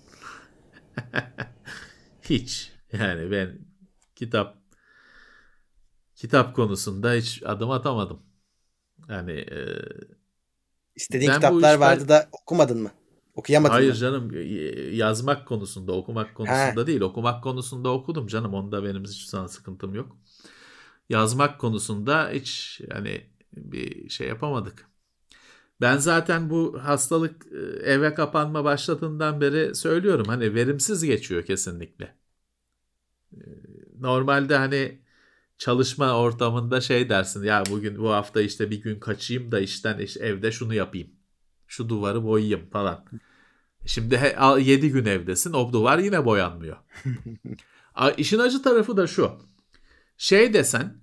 [2.23, 2.73] hiç.
[2.93, 3.59] Yani ben
[4.15, 4.59] kitap
[6.15, 8.23] kitap konusunda hiç adım atamadım.
[9.09, 9.61] Yani e,
[10.97, 11.75] istediğin kitaplar işler...
[11.75, 12.91] vardı da okumadın mı?
[13.39, 13.95] Okuyamadın Hayır mı?
[13.95, 14.31] canım
[14.97, 16.87] yazmak konusunda okumak konusunda He.
[16.87, 17.01] değil.
[17.01, 18.55] Okumak konusunda okudum canım.
[18.55, 20.17] Onda benim hiç sana sıkıntım yok.
[21.09, 23.27] Yazmak konusunda hiç yani
[23.57, 24.89] bir şey yapamadık.
[25.81, 27.59] Ben zaten bu hastalık e,
[27.91, 30.27] eve kapanma başladığından beri söylüyorum.
[30.29, 32.15] Hani verimsiz geçiyor kesinlikle.
[33.33, 33.41] E,
[34.01, 34.99] normalde hani
[35.59, 40.21] çalışma ortamında şey dersin ya bugün bu hafta işte bir gün kaçayım da işten işte
[40.27, 41.11] evde şunu yapayım.
[41.67, 43.05] Şu duvarı boyayayım falan.
[43.87, 46.77] Şimdi 7 gün evdesin o duvar yine boyanmıyor.
[48.17, 49.33] İşin acı tarafı da şu.
[50.19, 51.01] Şey desen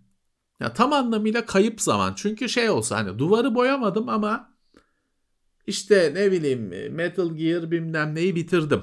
[0.59, 2.13] ya tam anlamıyla kayıp zaman.
[2.15, 4.53] Çünkü şey olsa hani duvarı boyamadım ama
[5.67, 8.81] işte ne bileyim Metal Gear bilmem neyi bitirdim.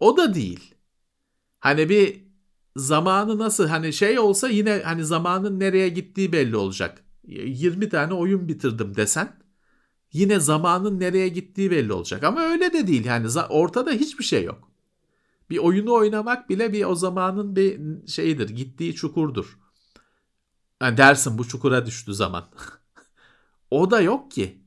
[0.00, 0.74] O da değil.
[1.60, 2.24] Hani bir
[2.76, 7.04] zamanı nasıl hani şey olsa yine hani zamanın nereye gittiği belli olacak.
[7.24, 9.36] 20 tane oyun bitirdim desen
[10.12, 12.24] yine zamanın nereye gittiği belli olacak.
[12.24, 14.68] Ama öyle de değil yani ortada hiçbir şey yok.
[15.50, 19.58] Bir oyunu oynamak bile bir o zamanın bir şeyidir, gittiği çukurdur.
[20.82, 22.50] Yani dersin bu çukura düştü zaman.
[23.70, 24.58] o da yok ki.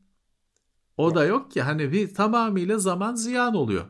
[0.97, 1.61] O da yok ki.
[1.61, 3.85] Hani bir tamamıyla zaman ziyan oluyor.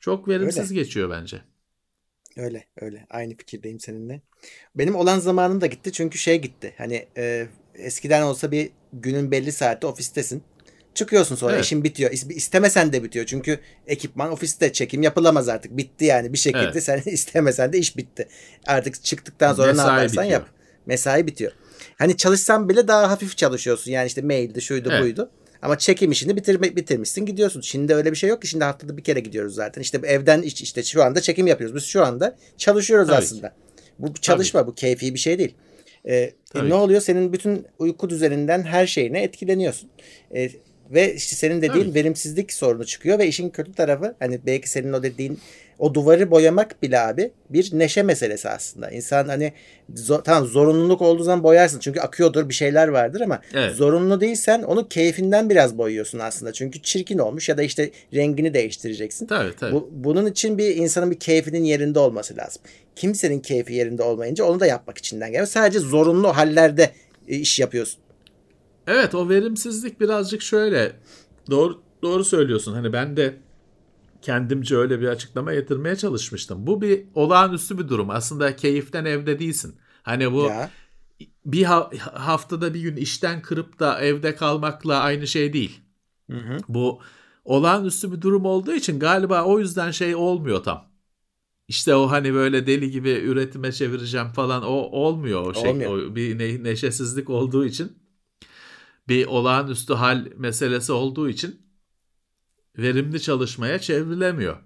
[0.00, 0.82] Çok verimsiz öyle.
[0.82, 1.42] geçiyor bence.
[2.36, 3.06] Öyle öyle.
[3.10, 4.22] Aynı fikirdeyim seninle.
[4.74, 6.74] Benim olan zamanım da gitti çünkü şey gitti.
[6.78, 8.70] Hani e, eskiden olsa bir
[9.02, 10.42] günün belli saatte ofistesin.
[10.94, 11.64] Çıkıyorsun sonra evet.
[11.64, 12.10] işin bitiyor.
[12.12, 13.26] İstemesen de bitiyor.
[13.26, 15.76] Çünkü ekipman ofiste çekim yapılamaz artık.
[15.76, 16.84] Bitti yani bir şekilde evet.
[16.84, 18.28] sen istemesen de iş bitti.
[18.66, 20.40] Artık çıktıktan sonra Mesai ne yaparsan bitiyor.
[20.40, 20.48] yap.
[20.86, 21.52] Mesai bitiyor.
[21.98, 23.90] Hani çalışsan bile daha hafif çalışıyorsun.
[23.90, 25.02] Yani işte maildi şuydu evet.
[25.02, 25.30] buydu.
[25.62, 27.60] Ama çekim işini bitirme, bitirmişsin gidiyorsun.
[27.60, 28.48] Şimdi öyle bir şey yok ki.
[28.48, 29.82] Şimdi haftada bir kere gidiyoruz zaten.
[29.82, 31.76] İşte evden işte şu anda çekim yapıyoruz.
[31.76, 33.48] Biz şu anda çalışıyoruz Tabii aslında.
[33.48, 33.54] Ki.
[33.98, 34.70] Bu çalışma Tabii.
[34.70, 35.54] bu keyfi bir şey değil.
[36.06, 37.00] Ee, e, ne oluyor?
[37.00, 39.90] Senin bütün uyku düzeninden her şeyine etkileniyorsun.
[40.34, 40.50] E,
[40.90, 41.94] ve işte senin dediğin Evet.
[41.94, 45.38] verimsizlik sorunu çıkıyor ve işin kötü tarafı hani belki senin o dediğin
[45.78, 48.90] o duvarı boyamak bile abi bir neşe meselesi aslında.
[48.90, 49.52] İnsan hani
[49.94, 53.74] zo- tamam zorunluluk olduğu zaman boyarsın çünkü akıyordur bir şeyler vardır ama Evet.
[53.74, 56.52] zorunlu değilsen onu keyfinden biraz boyuyorsun aslında.
[56.52, 59.26] Çünkü çirkin olmuş ya da işte rengini değiştireceksin.
[59.26, 59.72] Tabii tabii.
[59.74, 62.62] Bu, bunun için bir insanın bir keyfinin yerinde olması lazım.
[62.96, 65.46] Kimsenin keyfi yerinde olmayınca onu da yapmak içinden geliyor.
[65.46, 66.90] Sadece zorunlu hallerde
[67.28, 68.00] e, iş yapıyorsun.
[68.86, 71.00] Evet o verimsizlik birazcık şöyle
[71.50, 72.72] doğru doğru söylüyorsun.
[72.72, 73.38] Hani ben de
[74.22, 76.66] kendimce öyle bir açıklama getirmeye çalışmıştım.
[76.66, 78.10] Bu bir olağanüstü bir durum.
[78.10, 79.74] Aslında keyiften evde değilsin.
[80.02, 80.70] Hani bu Ya.
[81.44, 85.80] bir ha- haftada bir gün işten kırıp da evde kalmakla aynı şey değil.
[86.30, 86.58] Hı hı.
[86.68, 87.00] Bu
[87.44, 90.84] olağanüstü bir durum olduğu için galiba o yüzden şey olmuyor tam.
[91.68, 95.70] İşte o hani böyle deli gibi üretime çevireceğim falan o olmuyor o şey.
[95.70, 95.90] Olmuyor.
[95.92, 97.92] O bir ne- neşesizlik olduğu için
[99.08, 101.62] bir olağanüstü hal meselesi olduğu için
[102.78, 104.56] verimli çalışmaya çevrilemiyor.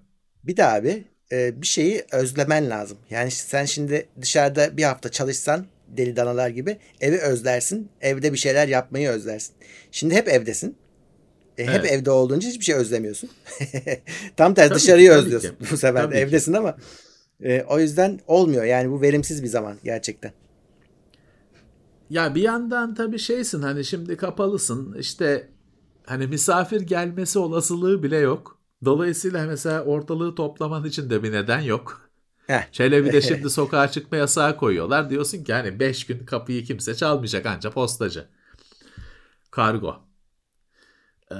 [0.45, 2.99] Bir de abi e, bir şeyi özlemen lazım.
[3.11, 7.89] Yani sen şimdi dışarıda bir hafta çalışsan deli danalar gibi evi özlersin.
[8.01, 9.55] Evde bir şeyler yapmayı özlersin.
[9.91, 10.77] Şimdi hep evdesin.
[11.59, 11.93] E, hep Evet.
[11.93, 13.31] evde olduğunca hiçbir şey özlemiyorsun.
[14.37, 15.49] Tam tersi Tabii dışarıyı ki, özlüyorsun.
[15.49, 15.57] ki.
[15.71, 16.27] Bu sefer Tabii de ki.
[16.27, 16.77] evdesin ama
[17.45, 18.65] e, o yüzden olmuyor.
[18.65, 20.33] Yani bu verimsiz bir zaman gerçekten.
[22.11, 25.51] Ya bir yandan tabii şeysin hani şimdi kapalısın işte
[26.07, 28.59] hani misafir gelmesi olasılığı bile yok.
[28.85, 32.11] Dolayısıyla mesela ortalığı toplaman için de bir neden yok.
[32.47, 32.73] Heh.
[32.73, 35.11] Şöyle bir de şimdi sokağa çıkma yasağı koyuyorlar.
[35.11, 38.29] Diyorsun ki hani 5 gün kapıyı kimse çalmayacak anca postacı.
[39.51, 39.97] Kargo.
[41.33, 41.35] Ee,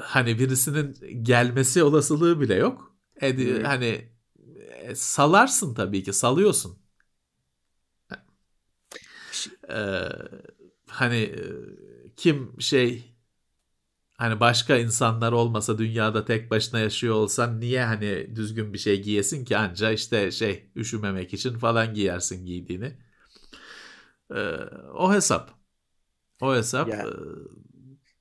[0.00, 2.94] hani birisinin gelmesi olasılığı bile yok.
[3.22, 4.08] E, hani
[4.82, 6.81] e, salarsın tabii ki salıyorsun.
[9.72, 10.08] Ee,
[10.88, 11.42] hani e,
[12.16, 13.14] kim şey
[14.18, 19.44] hani başka insanlar olmasa dünyada tek başına yaşıyor olsan niye hani düzgün bir şey giyesin
[19.44, 22.92] ki anca işte şey üşümemek için falan giyersin giydiğini.
[24.30, 24.56] Ee,
[24.94, 25.50] o hesap.
[26.40, 27.00] O hesap Ya.
[27.06, 27.10] e,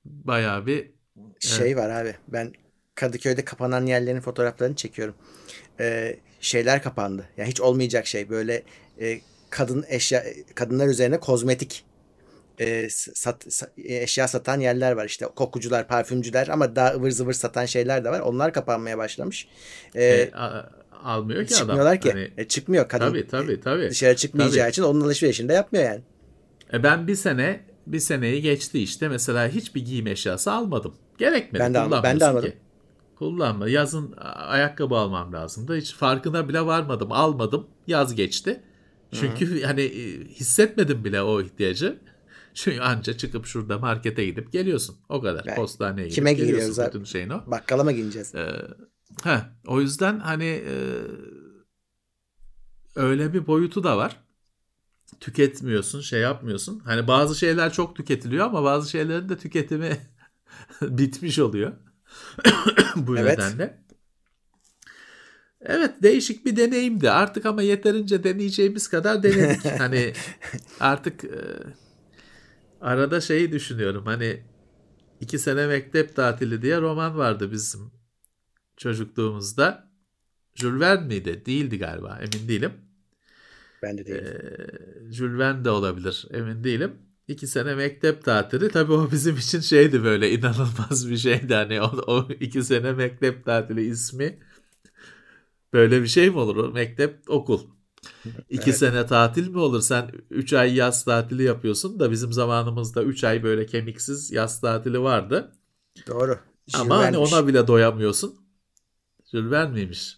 [0.06, 0.92] bayağı bir
[1.40, 2.54] Şey var abi ben
[2.96, 5.16] Kadıköy'de kapanan yerlerin fotoğraflarını çekiyorum.
[5.80, 7.30] Ee, şeyler kapandı.
[7.38, 8.64] Yani hiç olmayacak şey böyle
[9.02, 9.22] e,
[9.52, 10.24] kadın eşya
[10.56, 11.84] kadınlar üzerine kozmetik
[12.60, 17.66] e, sat, sa- eşya satan yerler var işte kokucular, parfümcüler ama daha ıvır zıvır satan
[17.66, 18.20] şeyler de var.
[18.20, 19.48] Onlar kapanmaya başlamış.
[19.96, 20.70] Ee, e, a-
[21.04, 21.60] almıyor ki adam.
[21.60, 22.12] çıkmıyorlar ki.
[22.12, 23.06] Hani, E, çıkmıyor kadın.
[23.10, 23.90] tabii tabii tabii.
[23.90, 24.70] Dışarı çıkmayacağı Tabii.
[24.72, 26.02] için onun alışverişini de yapmıyor yani.
[26.74, 30.96] E ben bir sene bir seneyi geçti işte mesela hiçbir giyim eşyası almadım.
[31.18, 31.64] Gerekmedi.
[31.64, 32.50] Ben de almadım, ben de almadım.
[32.50, 32.58] ki.
[33.16, 33.70] Kullanma.
[33.70, 34.14] Yazın
[34.48, 35.78] ayakkabı almam lazımdı.
[35.78, 37.12] Hiç farkına bile varmadım.
[37.12, 37.68] Almadım.
[37.88, 38.62] Yaz geçti.
[39.12, 42.00] Çünkü hani e, hissetmedim bile o ihtiyacı.
[42.54, 44.96] Çünkü anca çıkıp şurada markete gidip geliyorsun.
[45.10, 45.46] O kadar.
[45.46, 46.82] Yani Postaneye gidip kime geliyorsun.
[46.82, 46.88] abi?
[46.88, 47.44] Bütün şeyin o.
[47.48, 48.36] Bakkala mı gideceğiz?
[48.36, 48.68] Ee,
[49.24, 50.76] heh, o yüzden hani e,
[52.96, 54.18] öyle bir boyutu da var.
[55.20, 56.80] Tüketmiyorsun, şey yapmıyorsun.
[56.80, 59.98] Hani bazı şeyler çok tüketiliyor ama bazı şeylerin de tüketimi
[60.82, 61.74] bitmiş oluyor.
[62.96, 63.38] Bu Evet.
[63.38, 63.84] nedenle.
[65.66, 67.10] Evet değişik bir deneyimdi.
[67.12, 69.66] Artık ama yeterince deneyeceğimiz kadar denedik.
[69.80, 70.14] hani
[70.80, 71.40] artık e,
[72.82, 74.06] arada şeyi düşünüyorum.
[74.06, 74.44] Hani
[75.22, 77.92] iki sene mektep tatili diye roman vardı bizim
[78.78, 79.92] çocukluğumuzda.
[80.56, 81.44] Jules Verne miydi?
[81.46, 82.20] Değildi galiba.
[82.22, 82.72] Emin değilim.
[83.84, 84.26] Ben de değilim.
[84.28, 86.28] Ee, Jules Verne de olabilir.
[86.32, 86.92] Emin değilim.
[87.28, 88.70] İki sene mektep tatili.
[88.70, 91.54] Tabii o bizim için şeydi böyle inanılmaz bir şeydi.
[91.54, 94.40] Hani o, o iki sene mektep tatili ismi
[95.74, 96.74] böyle bir şey mi olur?
[96.74, 97.62] Mektep okul.
[98.50, 98.74] İki Evet.
[98.74, 99.82] sene tatil mi olur?
[99.82, 105.02] Sen 3 ay yaz tatili yapıyorsun da bizim zamanımızda 3 ay böyle kemiksiz yaz tatili
[105.02, 105.54] vardı.
[106.08, 106.40] Doğru.
[106.74, 108.36] Ama hani ona bile doyamıyorsun.
[109.32, 110.18] Jules Verne miymiş?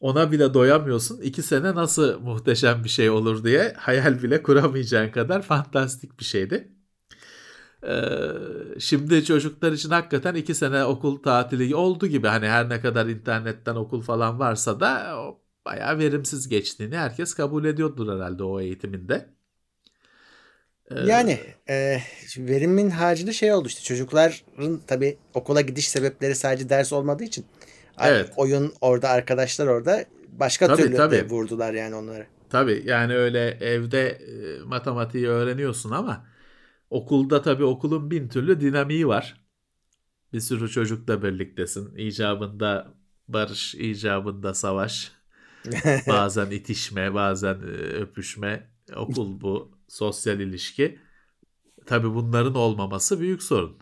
[0.00, 1.20] Ona bile doyamıyorsun.
[1.20, 6.72] İki sene nasıl muhteşem bir şey olur diye hayal bile kuramayacağın kadar fantastik bir şeydi.
[7.86, 12.26] Ee, şimdi çocuklar için hakikaten iki sene okul tatili oldu gibi.
[12.28, 15.16] Hani her ne kadar internetten okul falan varsa da
[15.64, 19.30] bayağı verimsiz geçtiğini herkes kabul ediyordur herhalde o eğitiminde.
[20.90, 21.98] Ee, Yani e,
[22.38, 27.46] verimin haricinde şey oldu işte çocukların tabii okula gidiş sebepleri sadece ders olmadığı için
[28.02, 28.32] Evet.
[28.36, 31.30] oyun orada arkadaşlar orada başka Tabii, türlü de tabii.
[31.30, 32.26] vurdular yani onları.
[32.50, 36.26] Tabii yani öyle evde e, matematiği öğreniyorsun ama
[36.90, 39.40] okulda tabii okulun bin türlü dinamiği var.
[40.32, 41.96] Bir sürü çocukla birliktesin.
[41.96, 42.94] İcabında
[43.28, 45.12] barış, icabında savaş.
[46.08, 48.70] Bazen itişme, bazen e, öpüşme.
[48.96, 49.72] Okul bu.
[49.88, 50.98] Sosyal ilişki.
[51.86, 53.78] Tabii bunların olmaması büyük sorun.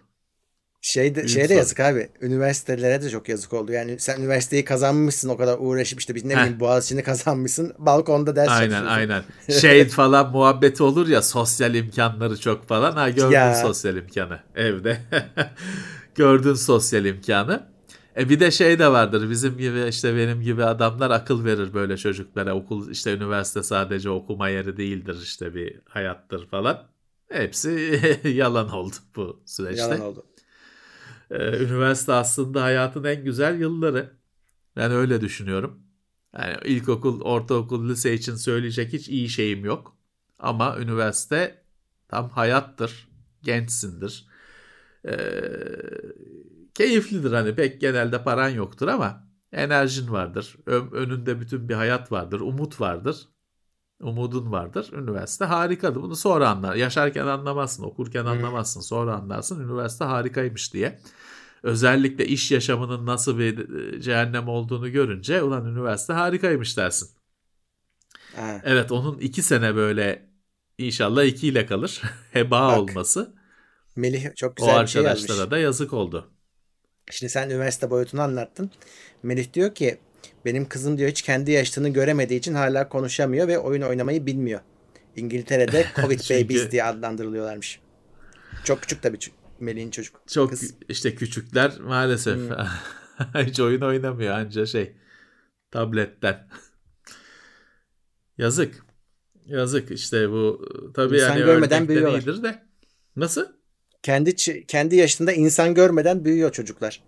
[0.88, 2.08] Şey de, şeye de yazık abi.
[2.20, 3.72] Üniversitelere de çok yazık oldu.
[3.72, 7.72] Yani sen üniversiteyi kazanmışsın o kadar uğraşıp işte bir ne bileyim Boğaziçi'ni kazanmışsın.
[7.78, 9.22] Balkonda ders Aynen aynen.
[9.60, 12.92] Şey falan muhabbeti olur ya sosyal imkanları çok falan.
[12.92, 13.54] Ha gördün ya.
[13.54, 14.98] sosyal imkanı evde.
[16.14, 17.66] gördün sosyal imkanı.
[18.16, 21.96] E bir de şey de vardır bizim gibi işte benim gibi adamlar akıl verir böyle
[21.96, 26.82] çocuklara okul işte üniversite sadece okuma yeri değildir işte bir hayattır falan.
[27.28, 29.82] Hepsi yalan oldu bu süreçte.
[29.82, 30.24] Yalan oldu.
[31.30, 34.18] Ee, üniversite aslında hayatın en güzel yılları.
[34.76, 35.82] Ben öyle düşünüyorum.
[36.38, 39.96] Yani ilkokul, ortaokul, lise için söyleyecek hiç iyi şeyim yok.
[40.38, 41.62] Ama üniversite
[42.08, 43.08] tam hayattır.
[43.42, 44.26] Gençsindir.
[45.08, 45.12] Ee,
[46.74, 50.56] keyiflidir hani pek genelde paran yoktur ama enerjin vardır.
[50.66, 52.40] Önünde bütün bir hayat vardır.
[52.40, 53.28] Umut vardır.
[54.00, 54.92] Umudun vardır.
[54.92, 56.02] Üniversite harikadır.
[56.02, 56.74] Bunu sonra anlar.
[56.74, 58.80] Yaşarken anlamazsın, okurken anlamazsın.
[58.80, 60.98] Sonra anlarsın üniversite harikaymış diye.
[61.62, 67.08] Özellikle iş yaşamının nasıl bir e, cehennem olduğunu görünce ulan üniversite harikaymış dersin.
[68.36, 68.60] Ha.
[68.64, 70.28] Evet onun iki sene böyle
[70.78, 72.02] inşallah ikiyle kalır.
[72.32, 73.34] Heba Bak, olması.
[73.96, 75.30] Melih çok güzel o bir şey yazmış.
[75.30, 76.30] O arkadaşlara da yazık oldu.
[77.10, 78.70] Şimdi sen üniversite boyutunu anlattın.
[79.22, 79.98] Melih diyor ki
[80.44, 84.60] benim kızım diyor hiç kendi yaşını göremediği için hala konuşamıyor ve oyun oynamayı bilmiyor.
[85.16, 86.44] İngiltere'de Covid Çünkü...
[86.44, 87.80] Babies diye adlandırılıyorlarmış.
[88.64, 89.18] Çok küçük tabii
[89.60, 90.20] Melih'in çocuk.
[90.26, 90.74] Çok kız.
[90.88, 92.56] işte küçükler maalesef hmm.
[93.46, 94.92] hiç oyun oynamıyor anca şey
[95.70, 96.48] tabletten.
[98.38, 98.84] Yazık.
[99.46, 102.18] Yazık işte bu tabii İnsan yani görmeden büyüyorlar.
[102.18, 102.62] iyidir de.
[103.16, 103.46] Nasıl?
[104.02, 104.36] Kendi
[104.66, 107.02] kendi yaşında insan görmeden büyüyor çocuklar.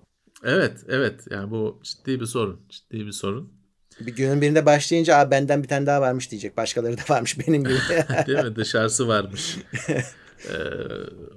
[0.45, 1.21] Evet, evet.
[1.31, 2.61] Yani bu ciddi bir sorun.
[2.69, 3.53] Ciddi bir sorun.
[4.01, 6.57] Bir günün birinde başlayınca Aa, benden bir tane daha varmış diyecek.
[6.57, 7.75] Başkaları da varmış benim gibi.
[8.27, 8.57] Değil mi?
[8.57, 9.59] Dışarısı varmış.
[9.89, 10.55] ee,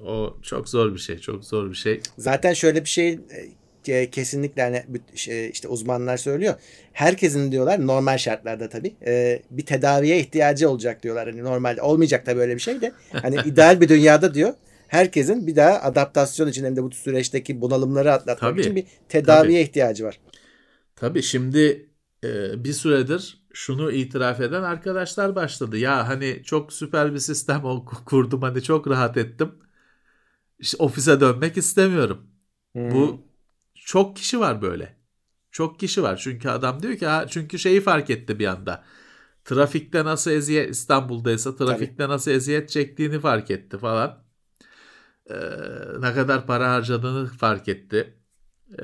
[0.05, 1.19] o çok zor bir şey.
[1.19, 2.01] Çok zor bir şey.
[2.17, 3.19] Zaten şöyle bir şey
[3.87, 4.83] e, kesinlikle hani
[5.15, 6.53] şey, işte uzmanlar söylüyor.
[6.93, 11.29] Herkesin diyorlar normal şartlarda tabii e, bir tedaviye ihtiyacı olacak diyorlar.
[11.29, 12.91] Hani normalde olmayacak da böyle bir şey de.
[13.11, 14.53] Hani ideal bir dünyada diyor
[14.93, 19.59] herkesin bir daha adaptasyon için hem de bu süreçteki bunalımları atlatmak tabii, için bir tedaviye
[19.59, 19.69] tabii.
[19.69, 20.19] ihtiyacı var.
[20.95, 21.89] Tabii şimdi
[22.23, 25.77] e, bir süredir şunu itiraf eden arkadaşlar başladı.
[25.77, 27.61] Ya hani çok süper bir sistem
[28.05, 29.51] kurdum hani çok rahat ettim.
[30.59, 32.27] İşte ofise dönmek istemiyorum.
[32.73, 32.91] Hmm.
[32.91, 33.21] Bu
[33.75, 34.95] çok kişi var böyle.
[35.51, 36.17] Çok kişi var.
[36.23, 38.83] Çünkü adam diyor ki ha çünkü şeyi fark etti bir anda.
[39.45, 42.13] Trafikte nasıl eziyet İstanbul'daysa trafikte Tabii.
[42.13, 44.22] nasıl eziyet çektiğini fark etti falan
[45.29, 45.35] e,
[45.99, 48.13] ne kadar para harcadığını fark etti.
[48.79, 48.83] E,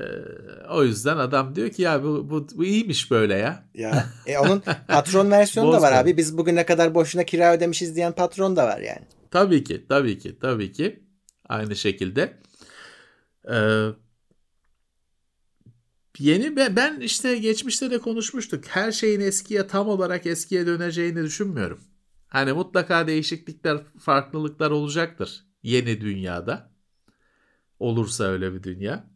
[0.70, 3.64] o yüzden adam diyor ki ya bu, bu, bu iyiymiş böyle ya.
[3.74, 6.16] Ya e onun patron versiyonu da var abi.
[6.16, 9.06] Biz bugün ne kadar boşuna kira ödemişiz diyen patron da var yani.
[9.30, 11.02] Tabii ki, tabii ki, tabii ki.
[11.48, 12.32] Aynı şekilde.
[13.52, 13.86] Ee,
[16.18, 18.64] yeni ben işte geçmişte de konuşmuştuk.
[18.68, 21.80] Her şeyin eskiye tam olarak eskiye döneceğini düşünmüyorum.
[22.28, 26.70] Hani mutlaka değişiklikler, farklılıklar olacaktır yeni dünyada
[27.78, 29.10] olursa öyle bir dünya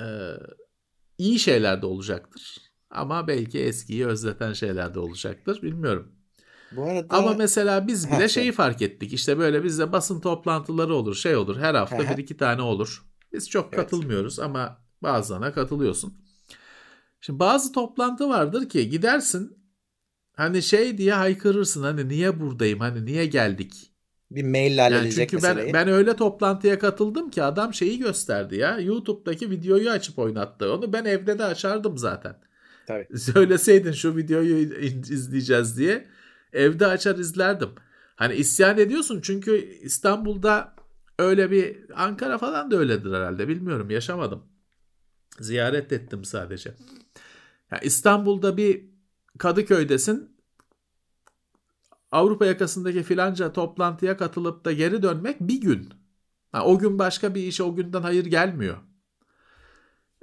[0.00, 0.32] ee,
[1.18, 2.58] iyi şeyler de olacaktır.
[2.90, 5.62] Ama belki eskiyi özleten şeyler de olacaktır.
[5.62, 6.12] Bilmiyorum.
[6.72, 7.16] Bu arada...
[7.16, 9.12] Ama mesela biz bile şeyi fark ettik.
[9.12, 11.56] İşte böyle bizde basın toplantıları olur, şey olur.
[11.56, 13.06] Her hafta bir iki tane olur.
[13.32, 13.76] Biz çok evet.
[13.76, 16.14] katılmıyoruz ama bazılarına katılıyorsun.
[17.20, 19.58] Şimdi bazı toplantı vardır ki gidersin
[20.32, 23.89] hani şey diye haykırırsın hani niye buradayım hani niye geldik
[24.30, 25.74] bir maille halledecek yani çünkü meseleyi.
[25.74, 28.78] ben, ben öyle toplantıya katıldım ki adam şeyi gösterdi ya.
[28.78, 30.72] YouTube'daki videoyu açıp oynattı.
[30.72, 32.36] Onu ben evde de açardım zaten.
[32.86, 33.18] Tabii.
[33.18, 36.06] Söyleseydin şu videoyu izleyeceğiz diye
[36.52, 37.70] evde açar izlerdim.
[38.16, 40.74] Hani isyan ediyorsun çünkü İstanbul'da
[41.18, 44.42] öyle bir Ankara falan da öyledir herhalde bilmiyorum yaşamadım.
[45.40, 46.74] Ziyaret ettim sadece.
[47.72, 48.84] Yani İstanbul'da bir
[49.38, 50.29] Kadıköy'desin
[52.12, 55.88] Avrupa yakasındaki filanca toplantıya katılıp da geri dönmek bir gün.
[56.52, 58.76] Ha, o gün başka bir iş o günden hayır gelmiyor.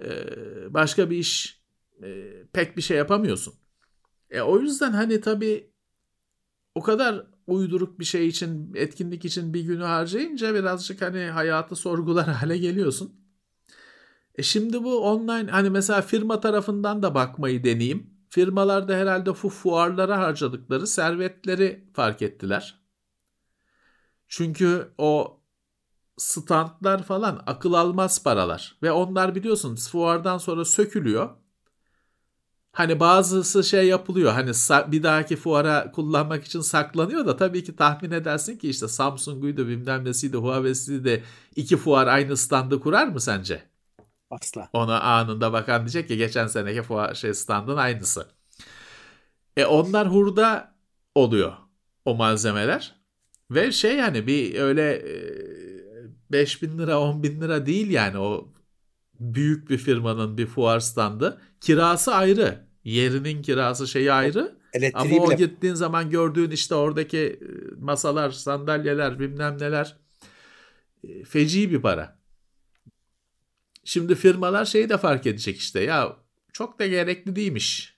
[0.02, 1.62] Ee, başka bir iş
[2.04, 3.54] e, pek bir şey yapamıyorsun.
[4.30, 5.72] E, o yüzden hani tabii
[6.76, 12.28] o kadar uyduruk bir şey için, etkinlik için bir günü harcayınca birazcık hani hayatı sorgular
[12.28, 13.28] hale geliyorsun.
[14.36, 20.18] E şimdi bu online hani mesela firma tarafından da bakmayı deneyeyim firmalarda herhalde fu fuarlara
[20.20, 22.80] harcadıkları servetleri fark ettiler.
[24.28, 25.40] Çünkü o
[26.18, 31.30] standlar falan akıl almaz paralar ve onlar biliyorsun fuardan sonra sökülüyor.
[32.72, 34.32] Hani bazısı şey yapılıyor.
[34.34, 34.52] Hani
[34.92, 40.06] bir dahaki fuara kullanmak için saklanıyor da tabii ki tahmin edersin ki işte Samsung'uydu bilmem
[40.06, 41.24] nesiydi Huawei'siydi de
[41.56, 43.67] iki fuar aynı standı kurar mı sence?
[44.30, 44.70] Asla.
[44.74, 48.28] Ona anında bakan diyecek ki geçen seneki fuar şey standın aynısı.
[49.58, 50.76] E onlar hurda
[51.16, 51.54] oluyor
[52.06, 52.96] o malzemeler.
[53.52, 55.06] Ve şey yani bir öyle
[56.32, 58.54] 5 bin lira 10 bin lira değil yani o
[59.20, 61.42] büyük bir firmanın bir fuar standı.
[61.62, 62.68] Kirası ayrı.
[62.84, 64.58] Yerinin kirası şeyi ayrı.
[64.74, 67.40] Elektriği Ama o gittiğin zaman gördüğün işte oradaki
[67.80, 69.98] masalar, sandalyeler, bilmem neler
[71.26, 72.17] feci bir para.
[73.88, 76.18] Şimdi firmalar şeyi de fark edecek işte ya
[76.54, 77.98] çok da gerekli değilmiş.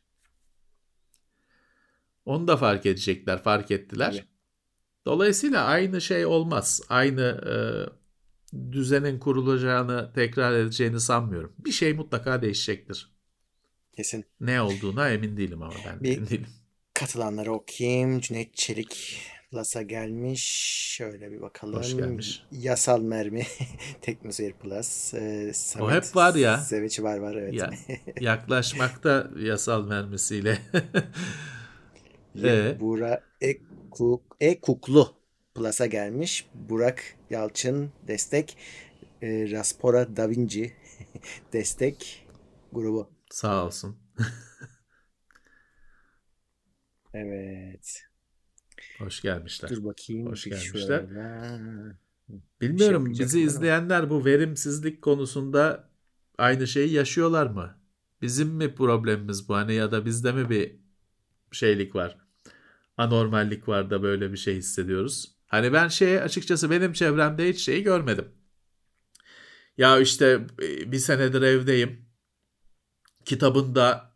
[2.26, 4.12] Onu da fark edecekler, fark ettiler.
[4.14, 4.28] Evet.
[5.06, 6.82] Dolayısıyla aynı şey olmaz.
[6.90, 7.56] Aynı e,
[8.72, 11.54] düzenin kurulacağını tekrar edeceğini sanmıyorum.
[11.60, 13.12] Bir şey mutlaka değişecektir.
[13.96, 14.26] Kesin.
[14.40, 16.48] Ne olduğuna emin değilim ama ben bir emin değilim.
[16.94, 18.20] Katılanları okuyayım.
[18.20, 19.22] Cüneyt Çelik
[19.52, 20.44] Plus'a gelmiş.
[20.98, 21.76] Şöyle bir bakalım.
[21.80, 22.44] Hoş gelmiş.
[22.52, 23.44] Yasal mermi.
[24.02, 25.14] Teknoseyir Plus.
[25.14, 26.58] Ee, Samet, o hep var ya.
[26.58, 27.54] Sevici var var evet.
[27.54, 27.72] Ya,
[28.20, 30.58] yaklaşmakta yasal mermisiyle.
[32.44, 32.78] ee?
[32.80, 35.14] Bura Ekuk, Ekuklu
[35.56, 36.50] Plus'a gelmiş.
[36.54, 38.58] Burak Yalçın destek.
[39.22, 40.74] E, Raspora Da Vinci
[41.54, 42.28] destek
[42.72, 43.10] grubu.
[43.30, 43.98] Sağ olsun.
[47.14, 48.09] evet.
[49.00, 49.70] Hoş gelmişler.
[49.70, 50.28] Dur bakayım.
[50.28, 51.00] Hoş gelmişler.
[51.00, 51.98] Şöyle.
[52.62, 55.90] Bilmiyorum şey bizi izleyenler bu verimsizlik konusunda
[56.38, 57.78] aynı şeyi yaşıyorlar mı?
[58.22, 60.76] Bizim mi problemimiz bu hani ya da bizde mi bir
[61.52, 62.18] şeylik var?
[62.98, 65.36] Anormallik var da böyle bir şey hissediyoruz.
[65.48, 68.28] Hani ben şey açıkçası benim çevremde hiç şeyi görmedim.
[69.78, 72.06] Ya işte e, bir senedir evdeyim.
[73.26, 74.14] Kitabında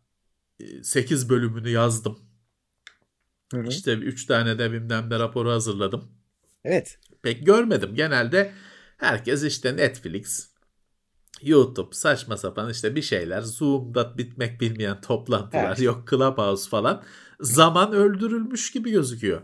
[0.82, 2.18] 8 e, bölümünü yazdım.
[3.52, 3.66] Hı hı.
[3.68, 6.12] İşte 3 tane de bilmem ne raporu hazırladım.
[6.64, 6.98] Evet.
[7.22, 7.94] Pek görmedim.
[7.94, 8.52] Genelde
[8.98, 10.48] herkes işte Netflix,
[11.42, 13.40] YouTube saçma sapan işte bir şeyler.
[13.40, 15.68] Zoom'da bitmek bilmeyen toplantılar.
[15.68, 15.80] Evet.
[15.80, 17.02] Yok Clubhouse falan.
[17.40, 19.42] Zaman öldürülmüş gibi gözüküyor.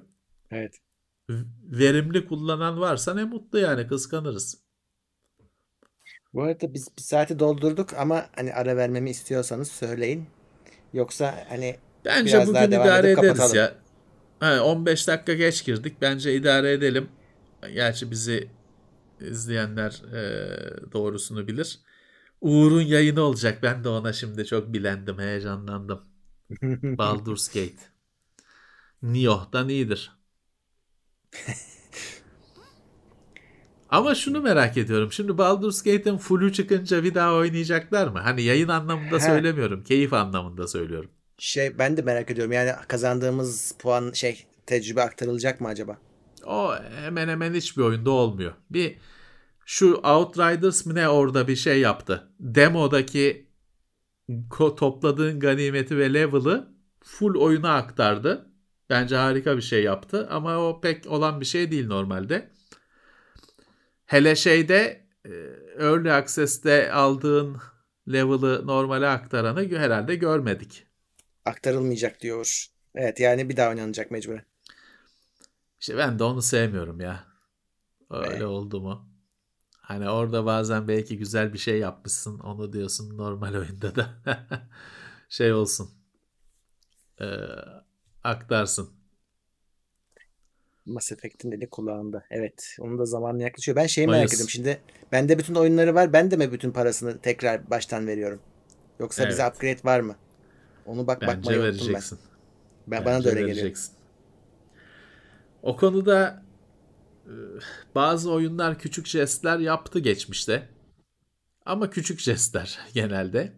[0.51, 0.81] Evet
[1.65, 4.59] verimli kullanan varsa ne mutlu yani kıskanırız.
[6.35, 10.27] Bu arada biz bir saati doldurduk ama hani ara vermemi istiyorsanız söyleyin.
[10.93, 13.57] Yoksa hani Bence biraz bugün daha devam idare ederiz kapatalım.
[13.57, 13.75] ya.
[14.41, 15.97] Ha, 15 dakika geç girdik.
[16.01, 17.09] Bence idare edelim.
[17.75, 18.51] Gerçi bizi
[19.21, 21.81] izleyenler e, doğrusunu bilir.
[22.41, 23.63] Uğur'un yayını olacak.
[23.63, 26.03] Ben de ona şimdi çok bilendim, heyecanlandım.
[26.99, 27.77] Baldur's Gate.
[29.03, 30.13] Nioh'dan iyidir.
[33.89, 35.13] Ama şunu merak ediyorum.
[35.13, 38.19] Şimdi Baldur's Gate'in full'ü çıkınca bir daha oynayacaklar mı?
[38.19, 39.85] Hani yayın anlamında söylemiyorum.
[39.85, 41.11] Keyif anlamında söylüyorum.
[41.41, 42.53] Şey ben de merak ediyorum.
[42.53, 45.99] Yani kazandığımız puan şey tecrübe aktarılacak mı acaba?
[46.47, 46.75] O
[47.05, 48.53] hemen hemen hiçbir oyunda olmuyor.
[48.71, 48.99] Bir
[49.67, 52.33] şu Outriders mı ne orada bir şey yaptı.
[52.41, 53.47] Demodaki
[54.77, 56.75] topladığın ganimeti ve level'ı
[57.05, 58.51] full oyuna aktardı.
[58.91, 62.51] Bence harika bir şey yaptı ama o pek olan bir şey değil normalde.
[64.07, 65.31] Hele şeyde e,
[65.79, 67.57] Early Access'te aldığın
[68.09, 70.90] level'ı normale aktaranı herhalde görmedik.
[71.45, 72.67] Aktarılmayacak diyor.
[72.95, 74.45] Evet yani bir daha oynanacak mecburen.
[75.81, 77.25] İşte ben de onu sevmiyorum ya.
[78.11, 78.43] Öyle evet.
[78.43, 79.09] oldu mu?
[79.91, 82.39] Hani orada bazen belki güzel bir şey yapmışsın.
[82.39, 84.09] Onu diyorsun normal oyunda da
[85.29, 85.91] şey olsun.
[87.21, 87.25] Ee,
[88.25, 88.91] aktarsın.
[90.87, 92.25] Mass Effect'in eli kulağında.
[92.31, 92.77] Evet.
[92.81, 93.77] Onun da zamanı yaklaşıyor.
[93.77, 94.51] Ben şeyi merak ediyorum.
[94.51, 94.81] Şimdi
[95.13, 96.13] bende bütün oyunları var.
[96.13, 98.41] Ben de mi bütün parasını tekrar baştan veriyorum?
[98.99, 99.33] Yoksa evet.
[99.33, 100.17] bize upgrade var mı?
[100.91, 102.03] Onu bak Bence bakmayı unuttum ben.
[102.87, 103.93] ben bana da öyle vereceksin.
[103.93, 104.07] geliyor.
[105.63, 106.43] O konuda
[107.27, 107.35] e,
[107.95, 110.69] bazı oyunlar küçük jestler yaptı geçmişte.
[111.67, 113.53] Ama küçük jestler genelde.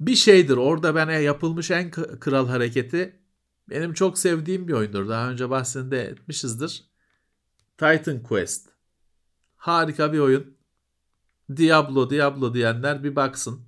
[0.00, 3.20] Bir şeydir orada ben yapılmış en kral hareketi
[3.70, 5.08] benim çok sevdiğim bir oyundur.
[5.08, 6.84] Daha önce bahsinde etmişizdir.
[7.78, 8.68] Titan Quest.
[9.56, 10.56] Harika bir oyun.
[11.56, 13.60] Diablo, Diablo diyenler bir baksın.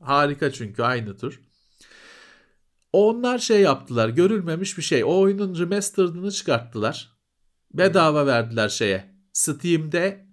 [0.00, 1.53] Harika çünkü aynı tür.
[2.94, 4.08] Onlar şey yaptılar.
[4.08, 5.04] Görülmemiş bir şey.
[5.04, 7.12] O oyunun remastered'ını çıkarttılar.
[7.72, 9.14] Bedava verdiler şeye.
[9.32, 10.26] Steam'de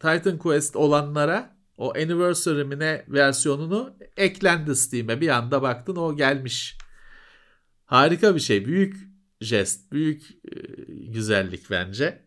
[0.00, 5.20] Titan Quest olanlara o Anniversary ne versiyonunu eklendi Steam'e.
[5.20, 6.78] Bir anda baktın o gelmiş
[7.84, 8.64] Harika bir şey.
[8.64, 8.96] Büyük
[9.40, 12.22] jest, büyük e, güzellik bence.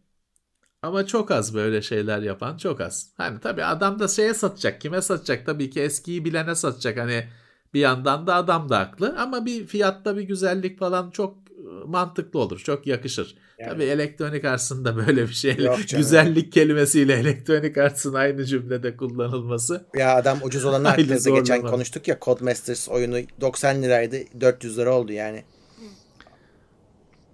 [0.82, 3.14] Ama çok az böyle şeyler yapan çok az.
[3.18, 4.82] Hani tabii adam da şeye satacak.
[4.82, 5.46] Kime satacak?
[5.46, 6.98] Tabii ki eskiyi bilene satacak.
[6.98, 7.28] Hani
[7.76, 12.40] Bir yandan da adam da haklı ama bir fiyatta bir güzellik falan çok e, mantıklı
[12.40, 12.60] olur.
[12.60, 13.36] Çok yakışır.
[13.60, 13.72] Yani.
[13.72, 19.86] Tabii elektronik arsında böyle bir şeyle güzellik kelimesiyle elektronik arsın aynı cümlede kullanılması.
[19.96, 25.12] Ya adam ucuz olanı hakkında geçen konuştuk ya Codemasters oyunu 90 liraydı 400 lira oldu
[25.12, 25.44] yani.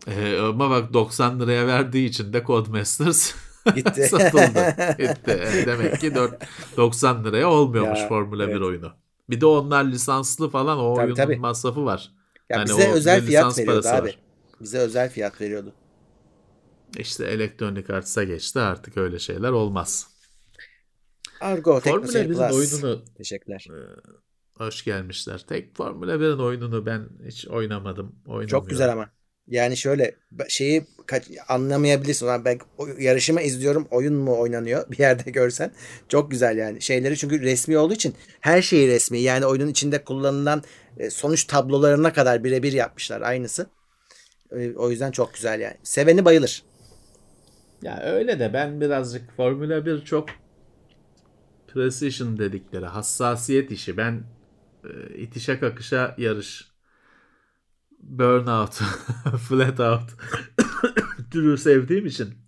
[0.08, 3.34] Ee, ama bak 90 liraya verdiği için de Codemasters
[3.76, 4.08] Gitti.
[4.08, 4.76] satıldı.
[5.00, 5.42] Gitti.
[5.66, 8.56] Demek ki 4, 90 liraya olmuyormuş ya, Formula evet.
[8.56, 9.01] 1 oyunu.
[9.32, 11.38] Bir de onlar lisanslı falan o tabii, oyunun tabii.
[11.38, 12.12] masrafı var.
[12.50, 14.08] Ya yani bize özel fiyat veriyordu abi.
[14.08, 14.20] Var.
[14.62, 15.74] Bize özel fiyat veriyordu.
[16.98, 20.08] İşte elektronik artsa geçti artık öyle şeyler olmaz.
[21.42, 23.68] Argo Formula 1'in oyununu teşekkürler.
[23.70, 23.78] E,
[24.64, 25.40] hoş gelmişler.
[25.48, 28.16] Tek Formula 1'in oyununu ben hiç oynamadım.
[28.48, 29.10] Çok güzel ama.
[29.48, 30.16] Yani şöyle
[30.48, 30.86] şeyi
[31.48, 32.26] anlamayabilirsin.
[32.28, 32.60] Yani ben
[33.00, 33.88] yarışımı izliyorum.
[33.92, 35.72] Oyun mu oynanıyor bir yerde görsen.
[36.10, 36.82] Çok güzel yani.
[36.82, 39.20] Şeyleri çünkü resmi olduğu için her şeyi resmi.
[39.20, 40.64] Yani oyunun içinde kullanılan
[40.98, 43.70] e, sonuç tablolarına kadar birebir yapmışlar aynısı.
[44.52, 45.78] E, o yüzden çok güzel yani.
[45.84, 46.64] Seveni bayılır.
[47.82, 50.30] Ya öyle de ben birazcık Formula 1 çok
[51.68, 53.98] precision dedikleri hassasiyet işi.
[53.98, 54.24] Ben
[54.84, 56.71] e, itişe kakışa yarış
[58.04, 58.74] burnout,
[59.50, 60.10] flat out
[61.32, 62.42] türü sevdiğim için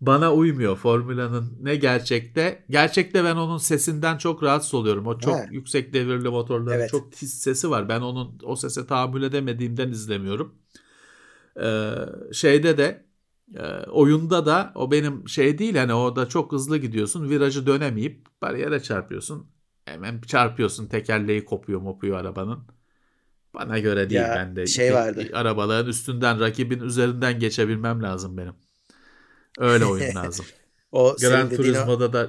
[0.00, 2.64] bana uymuyor formülanın ne gerçekte.
[2.70, 5.06] Gerçekte ben onun sesinden çok rahatsız oluyorum.
[5.06, 5.48] O çok He.
[5.50, 6.90] yüksek devirli motorların evet.
[6.90, 7.88] çok tiz sesi var.
[7.88, 10.54] Ben onun o sese tahammül edemediğimden izlemiyorum.
[11.60, 11.92] Ee,
[12.32, 13.06] şeyde de
[13.54, 18.82] e, oyunda da o benim şey değil hani orada çok hızlı gidiyorsun virajı dönemeyip bariyere
[18.82, 19.46] çarpıyorsun.
[19.84, 22.77] Hemen çarpıyorsun tekerleği kopuyor mopuyor arabanın.
[23.54, 24.66] Bana göre değil ya, ben de.
[24.66, 25.28] Şey vardı.
[25.32, 28.54] Arabaların üstünden rakibin üzerinden geçebilmem lazım benim.
[29.58, 30.46] Öyle oyun lazım.
[30.92, 32.12] o Gran Turismo'da o...
[32.12, 32.28] da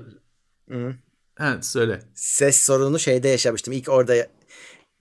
[0.69, 0.95] Hı.
[1.35, 1.99] Ha, söyle.
[2.13, 3.73] Ses sorunu şeyde yaşamıştım.
[3.73, 4.27] İlk orada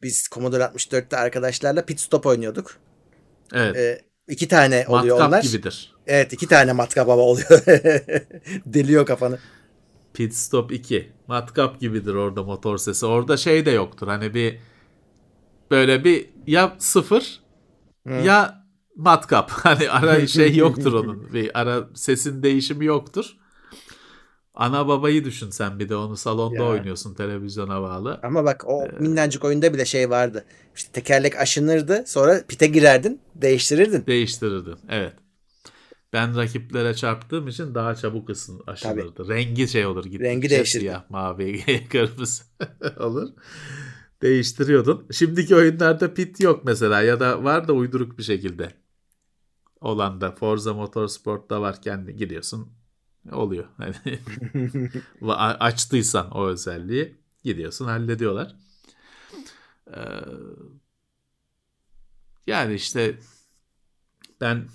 [0.03, 2.77] biz Commodore 64'te arkadaşlarla pit stop oynuyorduk.
[3.53, 3.77] Evet.
[3.77, 5.43] Ee, iki tane oluyor matkap onlar.
[5.43, 5.95] gibidir.
[6.07, 7.49] Evet iki tane matkap baba oluyor.
[8.67, 9.39] Deliyor kafanı.
[10.15, 11.13] Pit stop 2.
[11.27, 13.07] Matkap gibidir orada motor sesi.
[13.07, 14.09] Orada şey de yoktur.
[14.09, 14.59] Hani bir
[15.71, 17.41] böyle bir ya sıfır
[18.07, 18.15] Hı.
[18.15, 18.65] ya
[18.97, 19.51] matkap.
[19.65, 21.33] Hani ara şey yoktur onun.
[21.33, 23.37] Bir ara sesin değişimi yoktur.
[24.55, 26.69] Ana babayı düşün sen bir de onu salonda ya.
[26.69, 28.21] oynuyorsun televizyona bağlı.
[28.23, 30.45] Ama bak o ee, minnacık oyunda bile şey vardı.
[30.77, 34.07] İşte tekerlek aşınırdı sonra pite girerdin değiştirirdin.
[34.07, 35.13] Değiştirirdin evet.
[36.13, 39.15] Ben rakiplere çarptığım için daha çabuk ısın aşınırdı.
[39.15, 39.29] Tabii.
[39.29, 40.05] Rengi şey olur.
[40.05, 40.81] Rengi değişir.
[40.81, 42.45] Siyah, mavi, kırmızı
[43.01, 43.29] olur
[44.23, 45.07] değiştiriyordun.
[45.13, 48.73] Şimdiki oyunlarda pit yok mesela ya da var da uyduruk bir şekilde.
[49.81, 52.73] Olan da Forza Motorsport'ta var kendi gidiyorsun
[53.33, 53.67] oluyor.
[53.77, 53.95] Hani
[55.61, 58.57] açtıysan o özelliği gidiyorsun hallediyorlar.
[59.87, 60.01] Ee,
[62.47, 63.19] yani işte
[64.41, 64.69] ben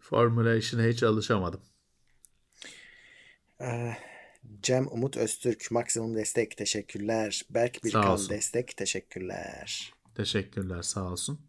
[0.00, 1.60] Formula işine hiç alışamadım.
[3.60, 3.96] Ee,
[4.62, 7.42] Cem Umut Öztürk maksimum destek teşekkürler.
[7.50, 9.92] Berk Birkan destek teşekkürler.
[10.14, 11.40] Teşekkürler sağ olsun.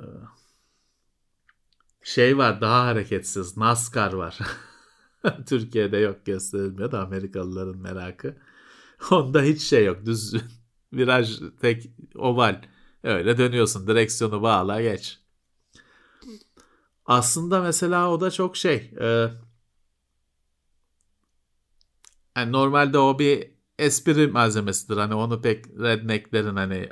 [0.00, 0.04] Ee,
[2.02, 4.38] şey var daha hareketsiz NASCAR var.
[5.46, 8.36] Türkiye'de yok gösterilmiyor da Amerikalıların merakı.
[9.10, 10.06] Onda hiç şey yok.
[10.06, 10.34] Düz
[10.92, 12.62] viraj tek oval.
[13.02, 13.86] Öyle dönüyorsun.
[13.86, 15.18] Direksiyonu bağla geç.
[17.06, 18.94] Aslında mesela o da çok şey.
[19.00, 19.28] E,
[22.36, 24.96] yani normalde o bir espri malzemesidir.
[24.96, 26.88] Hani onu pek rednecklerin hani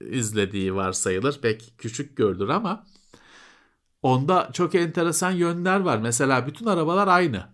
[0.00, 1.40] izlediği varsayılır.
[1.40, 2.86] Pek küçük görülür ama
[4.02, 5.98] onda çok enteresan yönler var.
[5.98, 7.48] Mesela bütün arabalar aynı.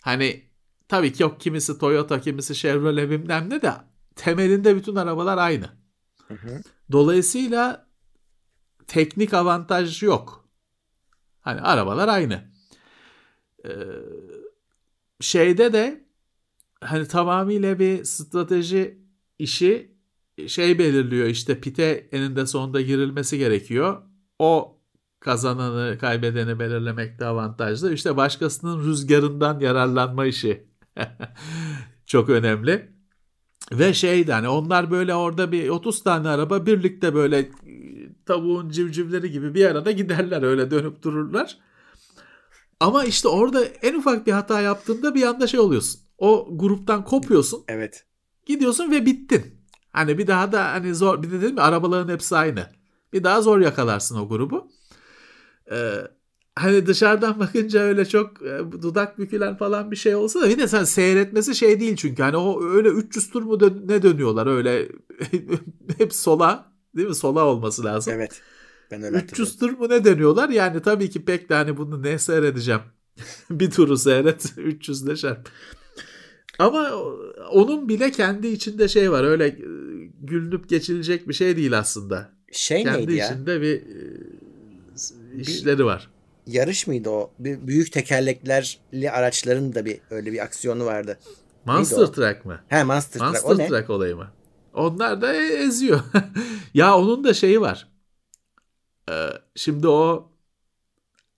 [0.00, 0.44] Hani
[0.88, 3.72] tabii ki yok kimisi Toyota, kimisi Chevrolet bilmem ne de
[4.16, 5.70] temelinde bütün arabalar aynı.
[6.28, 6.62] Hı hı.
[6.92, 7.88] Dolayısıyla
[8.86, 10.48] teknik avantaj yok.
[11.40, 12.44] Hani arabalar aynı.
[13.64, 13.70] Ee,
[15.20, 16.04] şeyde de
[16.80, 18.98] hani tamamıyla bir strateji
[19.38, 19.98] işi
[20.46, 24.02] şey belirliyor işte pite eninde sonunda girilmesi gerekiyor.
[24.38, 24.78] O
[25.20, 27.94] kazananı kaybedeni belirlemekte avantajlı.
[27.94, 30.66] İşte başkasının rüzgarından yararlanma işi
[32.06, 32.98] çok önemli.
[33.72, 37.50] Ve şeydi hani onlar böyle orada bir 30 tane araba birlikte böyle
[38.26, 41.58] tavuğun civcivleri gibi bir arada giderler öyle dönüp dururlar.
[42.80, 46.00] Ama işte orada en ufak bir hata yaptığında bir anda şey oluyorsun.
[46.18, 47.64] O gruptan kopuyorsun.
[47.68, 48.04] Evet.
[48.46, 49.42] Gidiyorsun ve bittin.
[49.92, 52.66] Hani bir daha da hani zor bir de dedim mi arabaların hepsi aynı.
[53.12, 54.68] Bir daha zor yakalarsın o grubu.
[55.70, 55.94] Ee,
[56.56, 60.68] hani dışarıdan bakınca öyle çok e, dudak bükülen falan bir şey olsa da bir de
[60.68, 64.88] sen seyretmesi şey değil çünkü hani o öyle 300 tur mu dön- ne dönüyorlar öyle
[65.98, 68.12] hep sola değil mi sola olması lazım.
[68.16, 68.42] Evet.
[68.90, 72.18] Ben öyle 300 tur mu ne dönüyorlar yani tabii ki pek de hani bunu ne
[72.18, 72.80] seyredeceğim.
[73.50, 75.48] bir turu seyret 300 de çarp.
[76.58, 76.90] Ama
[77.52, 79.56] onun bile kendi içinde şey var öyle e,
[80.20, 82.30] gülünüp geçilecek bir şey değil aslında.
[82.52, 83.26] Şey kendi neydi ya?
[83.26, 86.10] içinde bir e, işleri var.
[86.46, 87.30] Yarış mıydı o?
[87.38, 91.18] Bir büyük tekerleklerli araçların da bir öyle bir aksiyonu vardı.
[91.64, 92.06] Monster?
[92.06, 92.60] Truck mı?
[92.68, 93.54] He Monster, Monster Truck.
[93.54, 93.68] O ne?
[93.68, 94.30] Truck olayı mı?
[94.74, 96.00] Onlar da e- eziyor.
[96.74, 97.87] ya onun da şeyi var.
[99.08, 100.32] Ee, şimdi o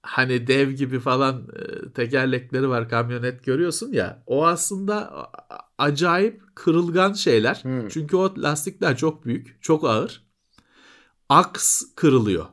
[0.02, 5.28] hani dev gibi falan e, tekerlekleri var kamyonet görüyorsun ya o aslında
[5.78, 7.54] acayip kırılgan şeyler.
[7.62, 7.88] Hmm.
[7.88, 10.26] Çünkü o lastikler çok büyük, çok ağır.
[11.28, 12.46] Aks kırılıyor.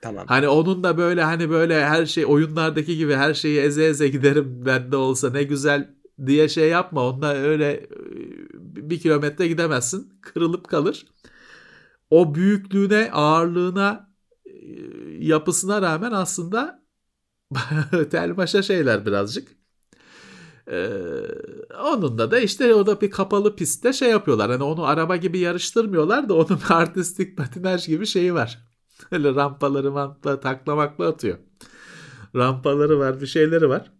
[0.00, 0.26] Tamam.
[0.28, 4.66] Hani onun da böyle hani böyle her şey oyunlardaki gibi her şeyi eze eze giderim
[4.66, 5.94] ben de olsa ne güzel
[6.26, 7.08] diye şey yapma.
[7.08, 7.88] Onunla öyle e,
[8.90, 10.12] bir kilometre gidemezsin.
[10.20, 11.06] Kırılıp kalır.
[12.10, 14.03] O büyüklüğüne, ağırlığına,
[15.18, 16.82] yapısına rağmen aslında
[18.10, 19.48] telmaşa şeyler birazcık.
[20.70, 20.88] Ee,
[21.84, 24.50] onunla da işte o da bir kapalı pistte şey yapıyorlar.
[24.50, 28.58] Hani onu araba gibi yarıştırmıyorlar da onun artistik patinaj gibi şeyi var.
[29.10, 31.38] Öyle rampaları mantla taklamakla atıyor.
[32.36, 33.92] Rampaları var bir şeyleri var.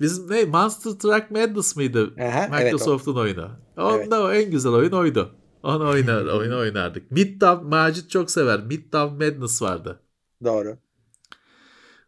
[0.00, 2.14] Biz ne Monster Truck Madness mıydı?
[2.20, 3.50] Aha, evet, Microsoft'un oyunu.
[3.76, 4.12] Onda Evet.
[4.12, 5.30] o en güzel oyun oydu.
[5.66, 7.10] Onu oynar, oyunu oynardık.
[7.10, 8.60] Midtown Macit çok sever.
[8.60, 10.00] Midtown Madness vardı.
[10.44, 10.78] Doğru.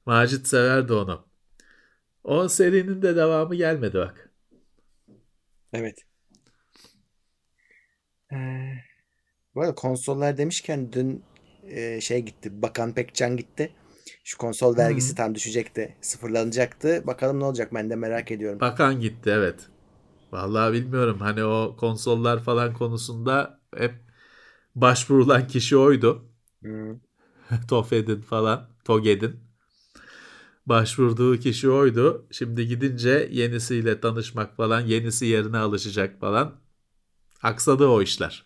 [0.06, 1.26] Macit severdi onu.
[2.24, 4.30] O serinin de devamı gelmedi bak.
[5.72, 5.98] Evet.
[8.32, 8.36] Ee,
[9.54, 11.24] bu arada konsollar demişken dün
[11.62, 12.62] e, şey gitti.
[12.62, 13.72] Bakan Pekcan gitti.
[14.24, 15.96] Şu konsol vergisi tam düşecekti.
[16.00, 17.06] Sıfırlanacaktı.
[17.06, 18.60] Bakalım ne olacak ben de merak ediyorum.
[18.60, 19.68] Bakan gitti evet.
[20.32, 21.18] Vallahi bilmiyorum.
[21.20, 23.94] Hani o konsollar falan konusunda hep
[24.74, 26.24] başvurulan kişi oydu.
[26.60, 26.98] Hmm.
[27.68, 28.68] Tofed'in falan.
[28.84, 29.40] Toged'in.
[30.66, 32.26] Başvurduğu kişi oydu.
[32.30, 36.54] Şimdi gidince yenisiyle tanışmak falan, yenisi yerine alışacak falan.
[37.42, 38.44] Aksadı o işler.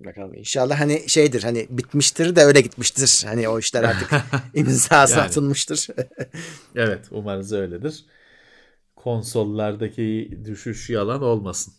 [0.00, 3.26] Bakalım inşallah hani şeydir hani bitmiştir de öyle gitmiştir.
[3.26, 4.10] Hani o işler artık
[4.54, 5.22] imzası Yani.
[5.22, 5.86] atılmıştır.
[6.76, 8.04] Evet, umarız öyledir.
[9.04, 11.74] Konsollardaki düşüş yalan olmasın.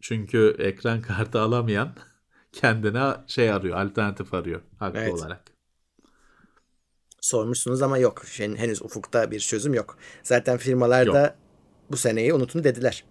[0.00, 1.94] Çünkü ekran kartı alamayan
[2.52, 5.12] kendine şey arıyor, alternatif arıyor haklı Evet.
[5.12, 5.44] olarak.
[7.20, 8.24] Sormuşsunuz ama yok.
[8.26, 9.98] Şeyin, henüz ufukta bir çözüm yok.
[10.22, 11.34] Zaten firmalar da Yok.
[11.90, 13.04] bu seneyi unutun dediler.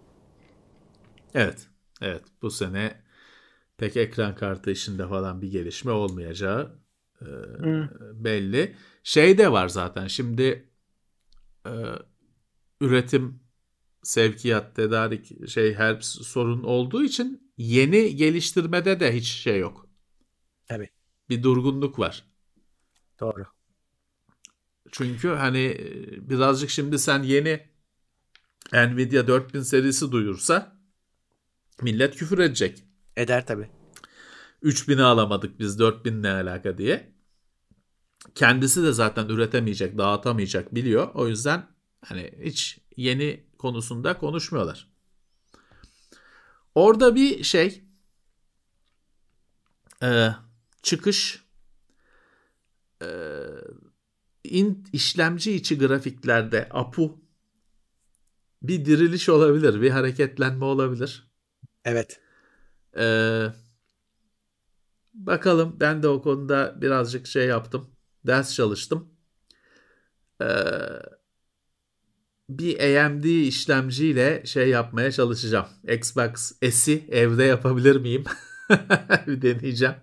[1.34, 1.68] Evet,
[2.02, 2.24] evet.
[2.42, 3.02] Bu sene
[3.78, 6.80] pek ekran kartı işinde falan bir gelişme olmayacağı
[7.22, 7.28] e,
[8.14, 8.76] belli.
[9.04, 10.08] Şey de var zaten.
[10.08, 10.70] Şimdi
[11.66, 11.72] e,
[12.82, 13.40] üretim,
[14.04, 19.88] sevkiyat, tedarik şey her sorun olduğu için yeni geliştirmede de hiç şey yok.
[20.66, 20.90] Tabii.
[21.30, 22.26] Bir durgunluk var.
[23.20, 23.46] Doğru.
[24.92, 27.70] Çünkü hani e, birazcık şimdi sen yeni
[28.74, 30.80] Nvidia 4000 serisi duyursa
[31.82, 32.84] millet küfür edecek.
[33.16, 33.70] Eder tabii.
[34.64, 37.16] 3000'i alamadık biz 4000 ne alaka diye.
[38.36, 41.10] Kendisi de zaten üretemeyecek, dağıtamayacak biliyor.
[41.14, 41.75] O yüzden
[42.06, 44.88] hani hiç yeni konusunda konuşmuyorlar.
[46.76, 47.84] Orada bir şey
[50.04, 50.30] e,
[50.82, 51.46] çıkış
[53.02, 53.08] e,
[54.44, 57.22] in, işlemci içi grafiklerde APU
[58.64, 61.28] bir diriliş olabilir, bir hareketlenme olabilir.
[61.86, 62.20] Evet.
[62.98, 63.48] Ee,
[65.14, 67.90] bakalım ben de o konuda birazcık şey yaptım.
[68.28, 69.10] Ders çalıştım.
[70.42, 70.46] Ee,
[72.50, 75.68] bir AMD işlemciyle şey yapmaya çalışacağım.
[75.88, 78.24] Xbox S'i evde yapabilir miyim?
[79.28, 79.96] bir deneyeceğim.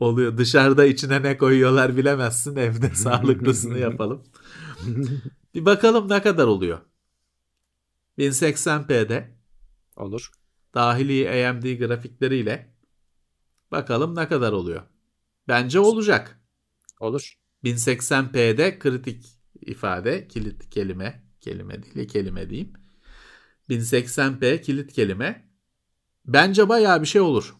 [0.00, 0.38] Oluyor.
[0.38, 2.56] Dışarıda içine ne koyuyorlar bilemezsin.
[2.56, 4.24] Evde sağlıklısını yapalım.
[5.54, 6.78] bir bakalım ne kadar oluyor.
[8.18, 9.36] 1080p'de
[9.96, 10.30] Olur.
[10.74, 12.74] dahili AMD grafikleriyle
[13.70, 14.82] bakalım ne kadar oluyor.
[15.48, 16.40] Bence olacak.
[17.00, 17.38] Olur.
[17.64, 19.35] 1080p'de kritik
[19.66, 22.72] ifade, kilit kelime, kelime değil, kelime diyeyim.
[23.70, 25.48] 1080p kilit kelime.
[26.24, 27.56] Bence bayağı bir şey olur.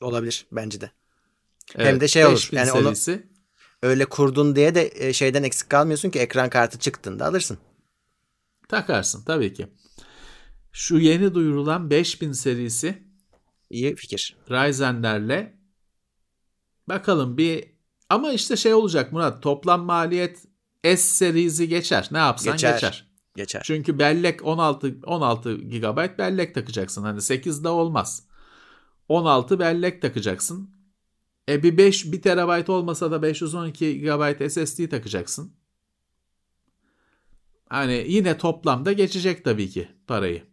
[0.00, 0.90] Olabilir bence de.
[1.74, 2.94] Evet, Hem de şey olur, 5000 yani onu-.
[3.82, 7.58] Öyle kurdun diye de e, şeyden eksik kalmıyorsun ki ekran kartı çıktığında alırsın.
[8.68, 9.66] Takarsın tabii ki.
[10.72, 13.10] Şu yeni duyurulan 5000 serisi
[13.70, 14.36] İyi fikir.
[14.50, 15.58] Ryzen'lerle
[16.88, 17.70] bakalım bir
[18.08, 20.46] Ama işte şey olacak Murat toplam maliyet
[20.84, 22.08] S serisi geçer.
[22.10, 22.72] Ne yapsan geçer.
[22.72, 23.06] geçer.
[23.36, 23.62] Geçer.
[23.64, 27.02] Çünkü bellek 16 16 GB bellek takacaksın.
[27.02, 28.22] Hani 8 de olmaz.
[29.08, 30.70] 16 bellek takacaksın.
[31.48, 35.52] E bir 5 1 TB olmasa da 512 GB SSD takacaksın.
[37.68, 40.49] Hani yine toplamda geçecek tabii ki parayı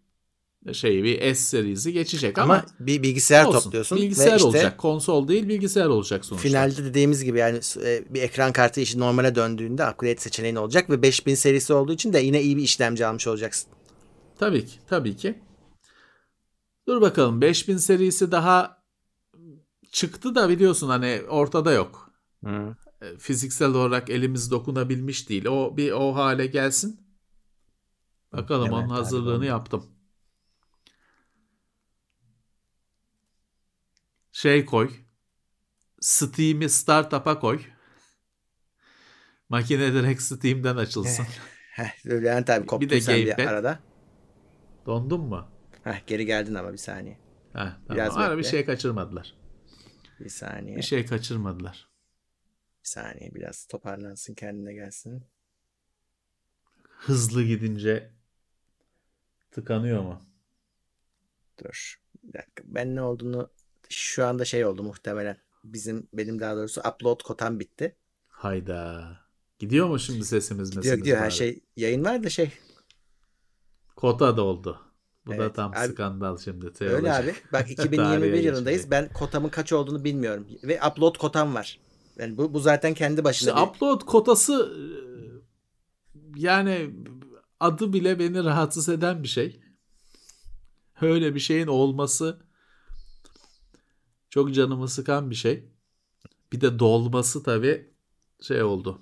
[0.73, 3.60] şeyi bir S serisi geçecek ama, ama bir bilgisayar olsun.
[3.60, 3.98] topluyorsun.
[3.98, 4.77] Bilgisayar işte, olacak.
[4.77, 6.48] Konsol değil bilgisayar olacak sonuçta.
[6.48, 11.02] Finalde dediğimiz gibi yani e, bir ekran kartı işi normale döndüğünde upgrade seçeneğin olacak ve
[11.02, 13.69] 5000 serisi olduğu için de yine iyi bir işlemci almış olacaksın.
[14.39, 14.73] Tabii ki.
[14.88, 15.39] Tabii ki.
[16.88, 18.84] Dur bakalım 5000 serisi daha
[19.91, 22.11] çıktı da biliyorsun hani ortada yok.
[22.45, 22.76] Hı.
[23.02, 25.45] E, fiziksel olarak elimiz dokunabilmiş değil.
[25.45, 26.99] O bir o hale gelsin.
[28.34, 29.85] Bakalım evet, onun hazırlığını yaptım.
[34.38, 34.91] Şey koy.
[35.99, 37.61] Steam'i startup'a koy.
[39.49, 41.26] Makine direkt Steam'den açılsın.
[41.72, 43.80] Heh, Bülent abi koptun bir de sen bir arada.
[44.85, 45.51] Dondun mu?
[45.84, 47.15] Heh, geri geldin ama bir saniye.
[47.15, 47.19] Heh,
[47.53, 47.77] tamam.
[47.89, 49.35] Biraz Ara bir şey kaçırmadılar.
[50.19, 50.77] Bir saniye.
[50.77, 51.89] Bir şey kaçırmadılar.
[52.84, 55.23] Bir saniye biraz toparlansın kendine gelsin.
[56.84, 58.11] Hızlı gidince
[59.51, 60.22] tıkanıyor mu?
[61.64, 62.01] Dur.
[62.23, 62.64] Bir dakika.
[62.65, 63.56] Ben ne olduğunu
[63.89, 65.38] şu anda şey oldu muhtemelen.
[65.64, 67.95] Bizim benim daha doğrusu upload kotam bitti.
[68.27, 69.07] Hayda.
[69.59, 70.99] Gidiyor mu şimdi sesimiz gidiyor, mesimiz?
[70.99, 71.64] Gidiyor her şey.
[71.76, 72.51] Yayın var da şey.
[73.95, 74.81] Kota da oldu.
[75.26, 76.73] Bu evet, da tam abi, skandal şimdi.
[76.73, 76.95] Teoloji.
[76.95, 77.35] Öyle abi.
[77.53, 78.91] Bak 2021 yılındayız.
[78.91, 80.47] Ben kotamın kaç olduğunu bilmiyorum.
[80.64, 81.80] Ve upload kotam var.
[82.18, 83.49] Yani bu, bu zaten kendi başına.
[83.49, 83.68] İşte bir...
[83.68, 84.77] upload kotası
[86.35, 86.89] yani
[87.59, 89.59] adı bile beni rahatsız eden bir şey.
[91.01, 92.46] Öyle bir şeyin olması
[94.38, 95.64] çok canımı sıkan bir şey.
[96.51, 97.88] Bir de dolması tabii
[98.41, 99.01] şey oldu.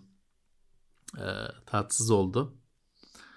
[1.17, 1.25] E,
[1.65, 2.57] tatsız oldu.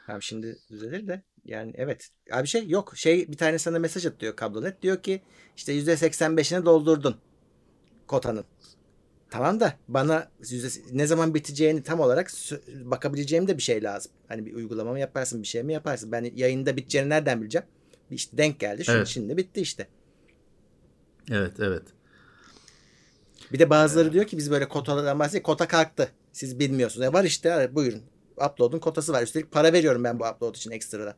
[0.08, 2.08] Abi şimdi düzelir de yani evet.
[2.32, 2.92] Abi şey yok.
[2.96, 4.82] Şey bir tane sana mesaj atıyor kablonet.
[4.82, 5.22] Diyor ki
[5.56, 7.16] işte %85'ine doldurdun
[8.06, 8.44] kotanın.
[9.30, 10.30] Tamam da bana
[10.92, 12.30] ne zaman biteceğini tam olarak
[12.84, 14.12] bakabileceğim de bir şey lazım.
[14.28, 16.12] Hani bir uygulama mı yaparsın bir şey mi yaparsın.
[16.12, 17.66] Ben yayında biteceğini nereden bileceğim?
[18.10, 18.84] İşte denk geldi.
[18.84, 19.06] Şimdi, evet.
[19.06, 19.88] şimdi bitti işte.
[21.30, 21.82] Evet evet.
[23.52, 25.46] Bir de bazıları diyor ki biz böyle kotalardan bahsediyoruz.
[25.46, 26.08] Kota kalktı.
[26.32, 27.04] Siz bilmiyorsunuz.
[27.04, 28.02] Ya var işte buyurun.
[28.36, 29.22] Upload'un kotası var.
[29.22, 31.14] Üstelik para veriyorum ben bu upload için ekstradan.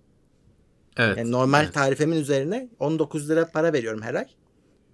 [0.97, 1.19] Evet.
[1.19, 1.75] Yani normal evet.
[1.75, 4.27] tarifemin üzerine 19 lira para veriyorum her ay.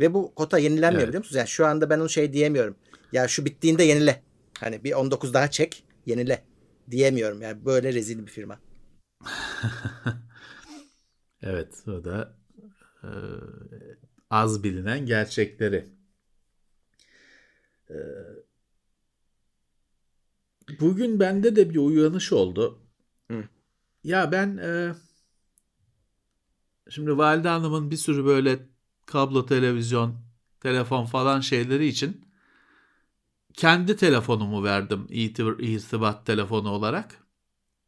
[0.00, 1.08] Ve bu kota yenilenmiyor evet.
[1.08, 1.36] biliyor musunuz?
[1.36, 2.76] Yani şu anda ben onu şey diyemiyorum.
[3.12, 4.22] Ya şu bittiğinde yenile.
[4.60, 6.44] Hani bir 19 daha çek, yenile
[6.90, 7.42] diyemiyorum.
[7.42, 8.58] Yani böyle rezil bir firma.
[11.42, 12.36] evet, o da
[13.02, 13.10] e,
[14.30, 15.88] az bilinen gerçekleri.
[17.90, 17.96] E,
[20.80, 22.78] bugün bende de bir uyanış oldu.
[23.30, 23.44] Hı.
[24.04, 24.94] Ya ben e,
[26.90, 28.58] şimdi Valide Hanım'ın bir sürü böyle
[29.06, 30.16] kablo televizyon,
[30.60, 32.26] telefon falan şeyleri için
[33.54, 37.26] kendi telefonumu verdim irtibat telefonu olarak.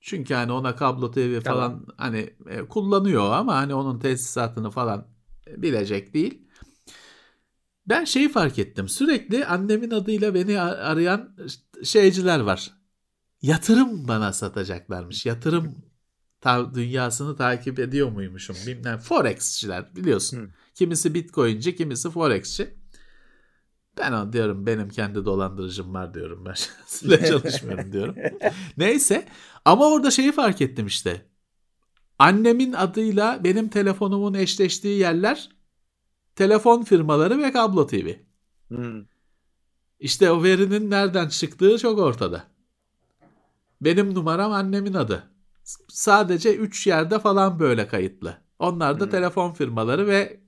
[0.00, 1.86] Çünkü hani ona kablo TV falan tamam.
[1.96, 5.06] hani e, kullanıyor ama hani onun tesisatını falan
[5.56, 6.48] bilecek değil.
[7.86, 8.88] Ben şeyi fark ettim.
[8.88, 11.36] Sürekli annemin adıyla beni arayan
[11.84, 12.70] şeyciler var.
[13.42, 15.26] Yatırım bana satacaklarmış.
[15.26, 15.74] Yatırım
[16.40, 18.98] ta- dünyasını takip ediyor muymuşum bilmem.
[18.98, 20.38] Forexçiler biliyorsun.
[20.38, 20.50] Hı.
[20.74, 22.74] Kimisi bitcoinci, kimisi forexçi.
[23.98, 26.54] Ben o diyorum benim kendi dolandırıcım var diyorum ben.
[26.86, 28.16] Sizle çalışmıyorum diyorum.
[28.76, 29.28] Neyse
[29.64, 31.26] ama orada şeyi fark ettim işte.
[32.18, 35.48] Annemin adıyla benim telefonumun eşleştiği yerler
[36.36, 38.12] telefon firmaları ve kablo TV.
[38.68, 39.04] Hmm.
[40.00, 42.44] İşte o verinin nereden çıktığı çok ortada.
[43.80, 45.30] Benim numaram annemin adı.
[45.88, 48.38] Sadece 3 yerde falan böyle kayıtlı.
[48.58, 49.10] Onlar da hmm.
[49.10, 50.40] telefon firmaları ve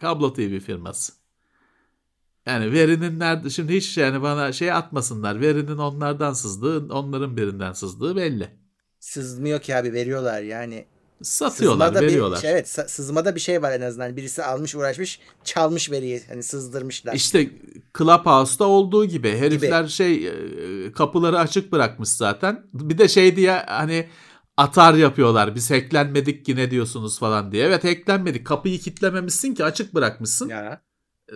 [0.00, 1.12] kablo TV firması.
[2.46, 5.40] Yani verinin nerede şimdi hiç yani bana şey atmasınlar.
[5.40, 8.50] Verinin onlardan sızdığı, onların birinden sızdığı belli.
[9.00, 10.86] Sızmıyor ki abi veriyorlar yani.
[11.22, 12.42] Satıyorlar, sızmada veriyorlar.
[12.42, 14.16] Bir, evet, sızmada bir şey var en azından.
[14.16, 17.12] Birisi almış, uğraşmış, çalmış veriyi, hani sızdırmışlar.
[17.14, 17.50] İşte
[17.98, 19.90] Clubhouse'da olduğu gibi herifler gibi.
[19.90, 22.66] şey e, kapıları açık bırakmış zaten.
[22.72, 24.08] Bir de şey diye hani
[24.56, 25.54] atar yapıyorlar.
[25.54, 27.66] Biz hacklenmedik ki ne diyorsunuz falan diye.
[27.66, 28.46] Evet hacklenmedik.
[28.46, 30.48] Kapıyı kilitlememişsin ki açık bırakmışsın.
[30.48, 30.82] Ya.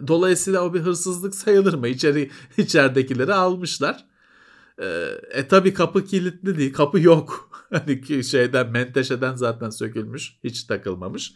[0.06, 1.88] Dolayısıyla o bir hırsızlık sayılır mı?
[1.88, 4.06] İçeri içeridekileri almışlar.
[4.82, 6.72] Ee, e tabi kapı kilitli değil.
[6.72, 7.47] Kapı yok.
[7.72, 10.38] hani şeyden menteşeden zaten sökülmüş.
[10.44, 11.34] Hiç takılmamış.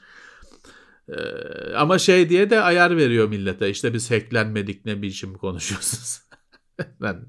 [1.09, 3.71] Ee, ama şey diye de ayar veriyor millete.
[3.71, 6.23] İşte biz hacklenmedik ne biçim konuşuyorsunuz.
[7.01, 7.27] ben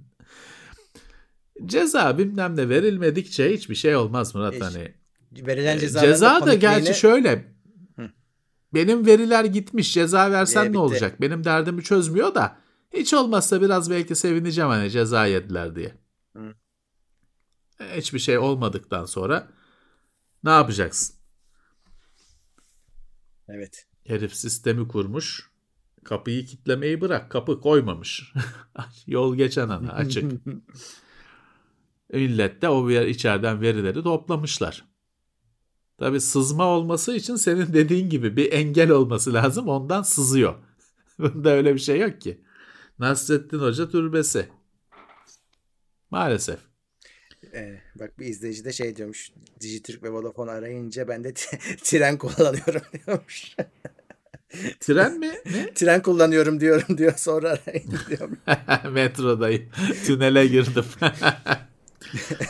[1.66, 4.62] ceza bilmem ne verilmedikçe hiçbir şey olmaz Murat Hiç.
[4.62, 4.94] hani.
[5.32, 7.54] Verilen Ee, ceza Ceza da gerçi şöyle.
[7.96, 8.10] Hı.
[8.74, 9.94] Benim veriler gitmiş.
[9.94, 11.22] Ceza versen Ee, ne olacak?
[11.22, 12.58] Benim derdimi çözmüyor da
[12.94, 15.94] hiç olmazsa biraz belki sevineceğim hani ceza yediler diye.
[16.36, 16.54] Hı.
[17.80, 19.48] Hiçbir şey olmadıktan sonra
[20.44, 21.16] ne yapacaksın?
[23.50, 23.88] Evet.
[24.08, 25.50] Herif sistemi kurmuş.
[26.04, 27.32] Kapıyı kitlemeyi bırak.
[27.32, 28.34] Kapı koymamış.
[29.08, 30.32] Yol geçen ana açık.
[32.14, 34.86] Millet de o bir içeriden verileri toplamışlar.
[35.98, 39.68] Tabi sızma olması için senin dediğin gibi bir engel olması lazım.
[39.68, 40.56] Ondan sızıyor.
[41.20, 42.44] Bunda öyle bir şey yok ki.
[43.00, 44.50] Nasrettin Hoca türbesi.
[46.12, 46.60] Maalesef.
[47.54, 49.32] Ee, bak bir izleyici de şey diyormuş.
[49.60, 51.34] Dijitürk ve Vodafone arayınca ben de
[51.84, 53.56] tren kullanıyorum diyormuş.
[54.80, 55.32] Tren mi?
[55.46, 55.74] Ne?
[55.76, 58.40] tren kullanıyorum diyorum diyor sonra arayın diyormuş.
[58.92, 59.70] Metrodayım.
[60.06, 60.86] Tünele girdim.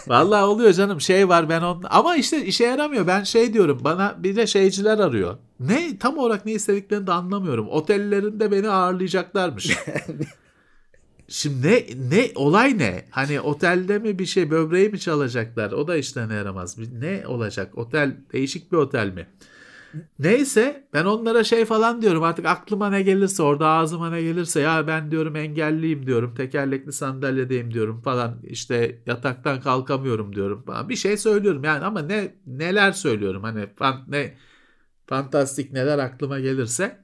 [0.07, 3.07] Vallahi oluyor canım şey var ben on ama işte işe yaramıyor.
[3.07, 5.37] Ben şey diyorum bana bir de şeyciler arıyor.
[5.59, 7.69] Ne tam olarak ne istediklerini de anlamıyorum.
[7.69, 9.77] Otellerinde beni ağırlayacaklarmış.
[11.27, 13.05] Şimdi ne, ne olay ne?
[13.11, 15.71] Hani otelde mi bir şey böbreği mi çalacaklar?
[15.71, 16.77] O da işlerine yaramaz.
[16.77, 17.77] Ne olacak?
[17.77, 19.27] Otel değişik bir otel mi?
[20.19, 24.87] Neyse ben onlara şey falan diyorum artık aklıma ne gelirse orada ağzıma ne gelirse ya
[24.87, 31.17] ben diyorum engelliyim diyorum tekerlekli sandalyedeyim diyorum falan işte yataktan kalkamıyorum diyorum falan bir şey
[31.17, 34.33] söylüyorum yani ama ne neler söylüyorum hani fan, ne
[35.07, 37.02] fantastik neler aklıma gelirse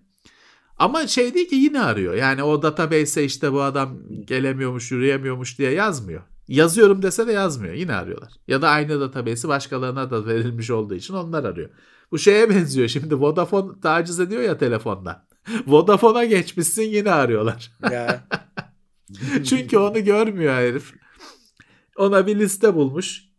[0.80, 5.72] ama şey değil ki yine arıyor yani o database'e işte bu adam gelemiyormuş yürüyemiyormuş diye
[5.72, 6.22] yazmıyor.
[6.48, 7.74] Yazıyorum dese de yazmıyor.
[7.74, 8.34] Yine arıyorlar.
[8.48, 11.70] Ya da aynı database'i başkalarına da verilmiş olduğu için onlar arıyor.
[12.12, 15.28] Bu şeye benziyor şimdi Vodafone taciz ediyor ya telefonda.
[15.68, 17.72] Vodafone'a geçmişsin yine arıyorlar.
[17.92, 18.28] ya
[19.46, 20.94] Çünkü onu görmüyor herif.
[21.98, 23.30] Ona bir liste bulmuş.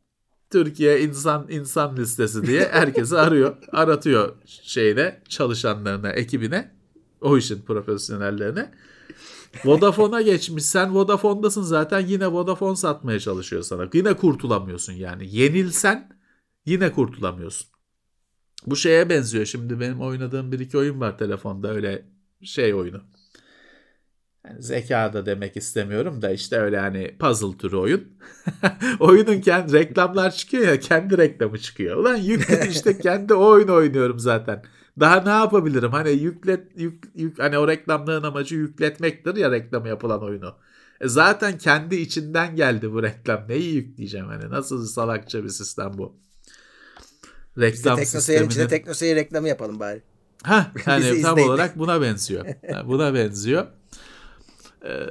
[0.51, 3.57] Türkiye insan insan listesi diye herkesi arıyor.
[3.73, 6.80] Aratıyor şeyine çalışanlarına, ekibine.
[7.21, 8.71] O işin profesyonellerine.
[9.65, 10.65] Vodafone'a geçmiş.
[10.65, 13.89] Sen Vodafone'dasın zaten yine Vodafone satmaya çalışıyor sana.
[13.95, 15.37] Yine kurtulamıyorsun yani.
[15.37, 16.19] Yenilsen
[16.67, 17.69] yine kurtulamıyorsun.
[18.67, 19.45] Bu şeye benziyor.
[19.45, 22.05] Şimdi benim oynadığım bir iki oyun var telefonda öyle
[22.43, 23.03] şey oyunu.
[24.47, 28.09] Yani zeka da demek istemiyorum da işte öyle hani puzzle türü oyun.
[29.01, 31.97] Oyunun kendi reklamlar çıkıyor ya kendi reklamı çıkıyor.
[31.97, 34.63] Ulan yükle işte kendi o oyunu oynuyorum zaten.
[35.01, 35.91] Daha ne yapabilirim?
[35.91, 40.55] Hani yüklet yük, yük hani o reklamların amacı yükletmektir ya reklamı yapılan oyunu.
[41.01, 43.45] E zaten kendi içinden geldi bu reklam.
[43.49, 44.51] Neyi yükleyeceğim hani?
[44.51, 46.17] Nasıl salakça bir sistem bu?
[47.57, 50.03] biz de Reklam teknoseyir'in içinde sisteminin teknoseyir reklamı yapalım bari.
[50.43, 52.47] Ha, yani tam olarak buna benziyor.
[52.73, 53.67] Ha, buna benziyor.
[54.85, 55.07] Ee,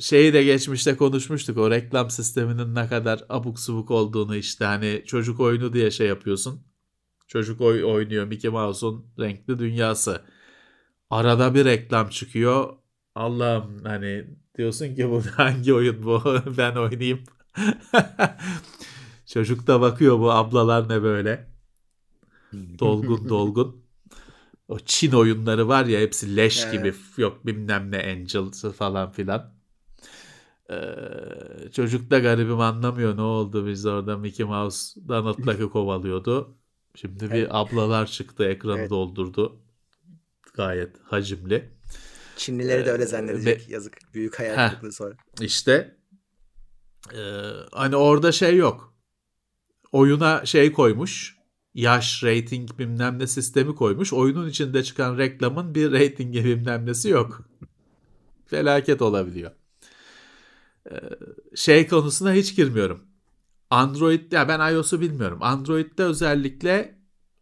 [0.00, 5.40] şeyi de geçmişte konuşmuştuk o reklam sisteminin ne kadar abuk subuk olduğunu işte hani çocuk
[5.40, 6.62] oyunu diye şey yapıyorsun.
[7.34, 10.22] Çocuk oy oynuyor Mickey Mouse'un renkli dünyası.
[11.10, 12.76] Arada bir reklam çıkıyor.
[13.14, 14.26] Allah'ım hani
[14.58, 16.22] diyorsun ki bu hangi oyun bu
[16.58, 17.24] ben oynayayım.
[19.26, 21.46] Çocuk da bakıyor bu ablalar ne böyle
[22.52, 23.84] dolgun dolgun.
[24.68, 26.72] O Çin oyunları var ya hepsi leş Evet.
[26.72, 29.54] gibi yok bilmem ne Angels falan filan.
[30.70, 30.76] Ee,
[31.72, 36.56] çocuk da garibim anlamıyor ne oldu biz orada Mickey Mouse Donald Duck'ı kovalıyordu.
[36.94, 37.48] Şimdi bir Evet.
[37.50, 38.90] ablalar çıktı ekranı Evet.
[38.90, 39.60] doldurdu.
[40.54, 41.70] Gayet hacimli.
[42.36, 43.68] Çinlileri de öyle Ee, zannedecek.
[43.70, 43.98] Yazık.
[44.14, 45.14] Büyük hayal kırıklığı sonra.
[45.40, 45.96] İşte
[47.14, 47.20] e,
[47.72, 48.94] hani orada şey yok.
[49.92, 51.38] Oyuna şey koymuş.
[51.74, 54.12] Yaş, rating bilmem ne sistemi koymuş.
[54.12, 57.48] Oyunun içinde çıkan reklamın bir ratingi bilmem nesi yok.
[58.46, 59.50] Felaket olabiliyor.
[60.90, 60.94] E,
[61.54, 63.00] şey konusuna hiç girmiyorum.
[63.74, 65.38] Android ya ben iOS'u bilmiyorum.
[65.42, 66.98] Android'de özellikle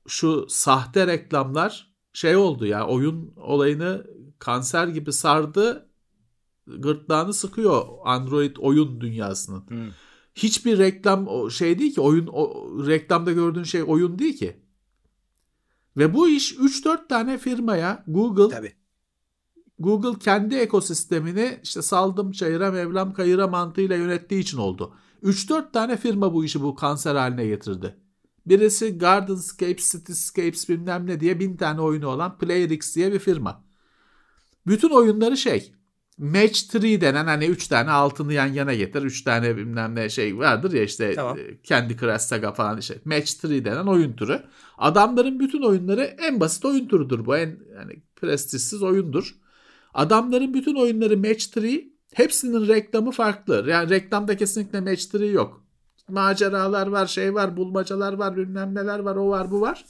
[0.09, 4.07] şu sahte reklamlar şey oldu ya oyun olayını
[4.39, 5.89] kanser gibi sardı
[6.67, 9.69] gırtlağını sıkıyor Android oyun dünyasının.
[9.69, 9.91] Hmm.
[10.35, 14.57] Hiçbir reklam şey değil ki oyun o, reklamda gördüğün şey oyun değil ki.
[15.97, 18.73] Ve bu iş 3-4 tane firmaya Google Tabii.
[19.79, 24.95] Google kendi ekosistemini işte saldım çayıra mevlam kayıra mantığıyla yönettiği için oldu.
[25.23, 27.97] 3-4 tane firma bu işi bu kanser haline getirdi.
[28.47, 33.65] Birisi Gardenscapes, Cityscapes bilmem ne diye bin tane oyunu olan PlayerX diye bir firma.
[34.67, 35.73] Bütün oyunları şey
[36.19, 39.03] Match 3 denen hani 3 tane altını yan yana getir.
[39.03, 41.39] 3 tane bilmem ne şey vardır ya işte Tamam.
[41.63, 43.01] kendi Crash Saga falan işte.
[43.05, 44.43] Match 3 denen oyun türü.
[44.79, 47.37] Adamların bütün oyunları en basit oyun türüdür bu.
[47.37, 49.35] En yani prestijsiz oyundur.
[49.95, 53.65] Adamların bütün oyunları Match 3 Hepsinin reklamı farklı.
[53.69, 55.65] Yani reklamda kesinlikle 3 yok.
[56.09, 59.85] Maceralar var, şey var, bulmacalar var, bilmem neler var, o var, bu var.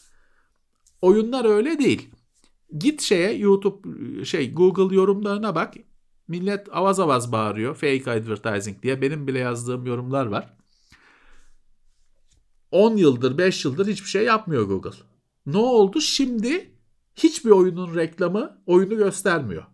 [1.03, 2.11] Oyunlar öyle değil.
[2.79, 5.75] Git şeye YouTube şey Google yorumlarına bak.
[6.29, 9.03] Millet avaz avaz bağırıyor fake advertising diye.
[9.03, 10.57] Benim bile yazdığım yorumlar var.
[12.71, 14.99] 10 yıldır 5 yıldır hiçbir şey yapmıyor Google.
[15.47, 16.01] Ne oldu?
[16.01, 16.71] Şimdi
[17.15, 19.65] hiçbir oyunun reklamı oyunu göstermiyor.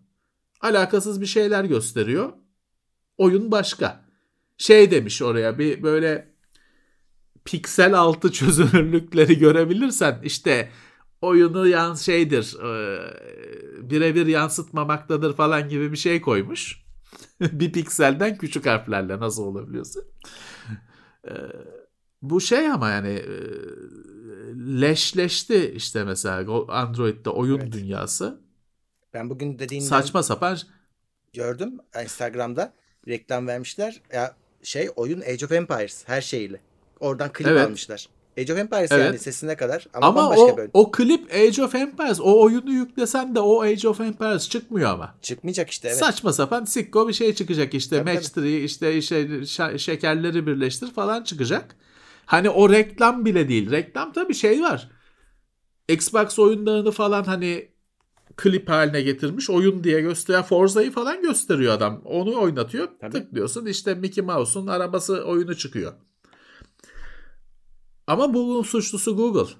[0.61, 2.33] Alakasız bir şeyler gösteriyor.
[3.17, 4.05] Oyun başka.
[4.57, 6.33] Şey demiş oraya bir böyle
[7.45, 10.69] piksel altı çözünürlükleri görebilirsen işte
[11.21, 12.99] oyunu yan şeydir e,
[13.89, 16.83] birebir yansıtmamaktadır falan gibi bir şey koymuş.
[17.41, 19.99] bir pikselden küçük harflerle nasıl olabiliyorsa.
[21.27, 21.33] E,
[22.21, 23.35] bu şey ama yani e,
[24.81, 27.71] leşleşti işte mesela Android'de oyun evet.
[27.71, 28.48] dünyası.
[29.13, 30.57] Ben bugün dediğinden saçma sapan
[31.33, 32.73] gördüm Instagram'da
[33.07, 34.01] reklam vermişler.
[34.13, 36.59] Ya şey oyun Age of Empires her şeyiyle.
[36.99, 37.67] Oradan klip evet.
[37.67, 38.09] almışlar.
[38.37, 39.05] Age of Empires evet.
[39.05, 40.69] yani sesine kadar ama, ama o, bölüm.
[40.73, 45.15] o klip Age of Empires o oyunu yüklesen de o Age of Empires çıkmıyor ama.
[45.21, 45.97] Çıkmayacak işte evet.
[45.97, 48.55] Saçma sapan sikko bir şey çıkacak işte tabii, Match tabii.
[48.55, 51.75] 3 işte şey, şekerleri birleştir falan çıkacak.
[52.25, 53.71] Hani o reklam bile değil.
[53.71, 54.89] Reklam tabii şey var.
[55.87, 57.68] Xbox oyunlarını falan hani
[58.39, 60.43] klip haline getirmiş oyun diye gösteriyor.
[60.43, 62.01] Forza'yı falan gösteriyor adam.
[62.05, 62.89] Onu oynatıyor.
[63.01, 63.11] Tabii.
[63.11, 65.93] Tıklıyorsun işte Mickey Mouse'un arabası oyunu çıkıyor.
[68.07, 69.53] Ama bunun suçlusu Google.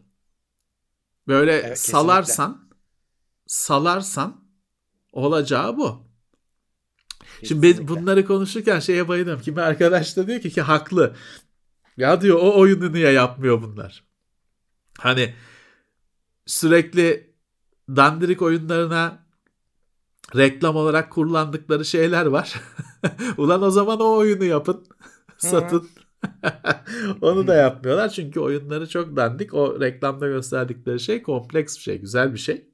[1.27, 2.69] Böyle evet, salarsan
[3.47, 4.43] salarsan
[5.11, 6.10] olacağı bu.
[7.43, 9.41] Şimdi ben bunları konuşurken şeye bayılıyorum.
[9.41, 11.15] Kimi arkadaş da diyor ki ki haklı.
[11.97, 14.03] Ya diyor o oyunu niye yapmıyor bunlar?
[14.97, 15.35] Hani
[16.45, 17.28] sürekli
[17.95, 19.20] dandirik oyunlarına
[20.36, 22.61] reklam olarak kullandıkları şeyler var.
[23.38, 24.88] Ulan o zaman o oyunu yapın.
[25.38, 25.90] Satın.
[27.22, 29.53] Onu da yapmıyorlar çünkü oyunları çok dandik.
[29.53, 32.70] O reklamda gösterdikleri şey kompleks bir şey, güzel bir şey.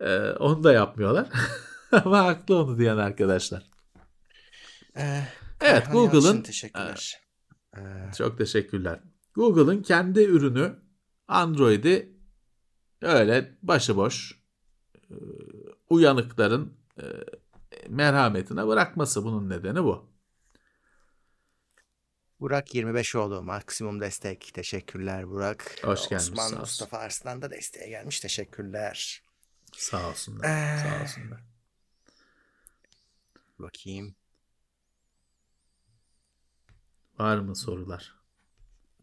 [0.00, 1.28] Ee, onu da yapmıyorlar.
[1.92, 3.62] Ama haklı onu diyen arkadaşlar.
[4.96, 5.22] Ee,
[5.60, 7.20] evet Google'ın teşekkürler.
[7.76, 7.80] Ee,
[8.18, 9.00] çok teşekkürler.
[9.34, 10.74] Google'ın kendi ürünü
[11.28, 12.11] Android'i
[13.02, 14.38] öyle başıboş
[15.10, 15.14] e,
[15.90, 17.04] uyanıkların e,
[17.88, 20.12] merhametine bırakması bunun nedeni bu.
[22.40, 23.42] Burak 25 oldu.
[23.42, 24.50] Maksimum destek.
[24.54, 25.76] Teşekkürler Burak.
[25.84, 26.32] Hoş geldin.
[26.32, 28.20] Osman Mustafa Arslan da desteğe gelmiş.
[28.20, 29.22] Teşekkürler.
[29.72, 30.44] Sağ olsunlar.
[30.44, 31.40] Ee, Sağ olsunlar.
[33.58, 34.14] Bakayım.
[37.18, 38.14] Var mı sorular?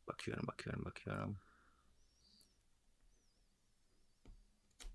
[0.07, 1.37] Bakıyorum, bakıyorum, bakıyorum.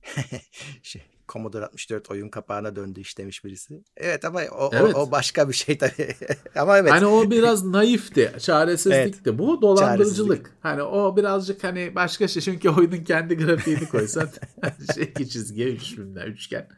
[0.83, 3.85] şey, Commodore 64 oyun kapağına döndü iş demiş birisi.
[3.97, 4.95] Evet ama o, evet.
[4.95, 6.15] o, o başka bir şey tabii.
[6.57, 6.93] ama evet.
[6.93, 9.21] Hani o biraz naifti, çaresizlikti.
[9.27, 9.39] Evet.
[9.39, 10.51] Bu dolandırıcılık.
[10.61, 12.43] Hani o birazcık hani başka şey.
[12.43, 14.29] Çünkü oyunun kendi grafiğini koysan
[14.95, 16.69] şey iki çizgiye üç üçgen.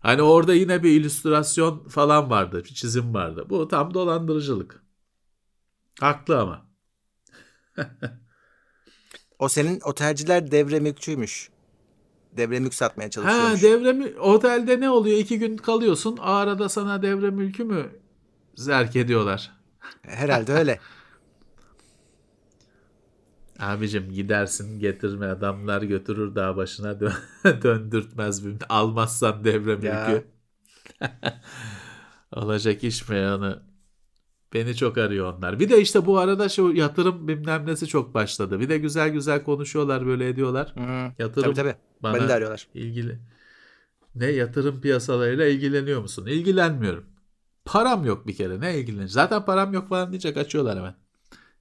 [0.00, 2.64] hani orada yine bir illüstrasyon falan vardı.
[2.64, 3.46] Bir çizim vardı.
[3.50, 4.82] Bu tam dolandırıcılık.
[6.00, 6.68] Haklı ama.
[9.38, 11.50] o senin o tercihler devre mülkçüymüş.
[12.36, 13.62] Devre mülk satmaya çalışıyormuş.
[13.62, 14.20] Ha devre.
[14.20, 15.18] Otelde ne oluyor?
[15.18, 16.16] İki gün kalıyorsun.
[16.20, 17.86] Arada sana devre mülkü mü
[18.54, 19.52] zerk ediyorlar?
[20.02, 20.78] Herhalde öyle.
[23.58, 27.12] Abicim gidersin getirme adamlar götürür dağ başına dö-
[27.62, 30.24] döndürtmez almazsan devre mülkü.
[32.32, 33.62] Olacak iş mi onu
[34.54, 35.60] Beni çok arıyor onlar.
[35.60, 38.60] Bir de işte bu arada şu yatırım bilmem nesi çok başladı.
[38.60, 40.74] Bir de güzel güzel konuşuyorlar böyle ediyorlar.
[40.74, 41.04] Hmm.
[41.18, 41.76] Yatırım tabii, tabii.
[42.02, 42.68] bana Beni de arıyorlar.
[42.74, 43.18] ilgili.
[44.14, 46.26] Ne yatırım piyasalarıyla ilgileniyor musun?
[46.26, 47.06] İlgilenmiyorum.
[47.64, 48.60] Param yok bir kere.
[48.60, 49.08] Ne ilgileneceğim?
[49.08, 50.94] Zaten param yok falan diyecek açıyorlar hemen.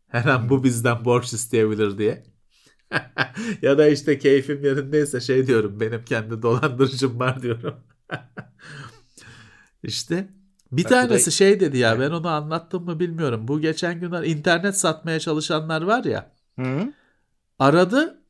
[0.07, 2.23] Her an bu bizden borç isteyebilir diye.
[3.61, 7.75] ya da işte keyfim yerindeyse şey diyorum benim kendi dolandırıcım var diyorum.
[9.83, 10.29] İşte
[10.71, 11.31] bir Bak, tanesi da...
[11.31, 13.47] şey dedi ya ben onu anlattım mı bilmiyorum.
[13.47, 16.31] Bu geçen günler internet satmaya çalışanlar var ya.
[16.59, 16.93] Hı?
[17.59, 18.21] Aradı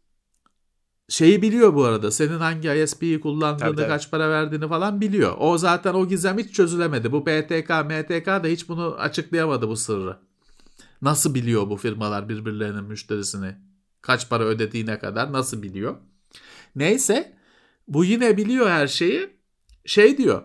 [1.09, 2.11] şeyi biliyor bu arada.
[2.11, 5.35] Senin hangi ISP'yi kullandığını, tabii, kaç para verdiğini falan biliyor.
[5.39, 7.11] O zaten o gizem hiç çözülemedi.
[7.11, 10.17] Bu BTK, MTK da hiç bunu açıklayamadı bu sırrı.
[11.01, 13.55] Nasıl biliyor bu firmalar birbirlerinin müşterisini?
[14.01, 15.95] Kaç para ödediğine kadar nasıl biliyor?
[16.75, 17.37] Neyse
[17.87, 19.37] bu yine biliyor her şeyi.
[19.85, 20.43] Şey diyor.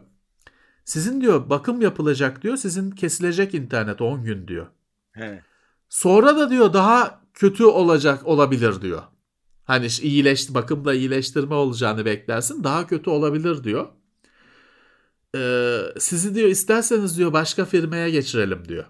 [0.85, 2.57] Sizin diyor bakım yapılacak diyor.
[2.57, 4.67] Sizin kesilecek internet 10 gün diyor.
[5.13, 5.43] He.
[5.89, 9.03] Sonra da diyor daha kötü olacak olabilir diyor.
[9.65, 12.65] Hani iyileşti bakımla iyileştirme olacağını beklersin.
[12.65, 13.89] Daha kötü olabilir diyor.
[15.37, 18.85] e, sizi diyor isterseniz diyor başka firmaya geçirelim diyor.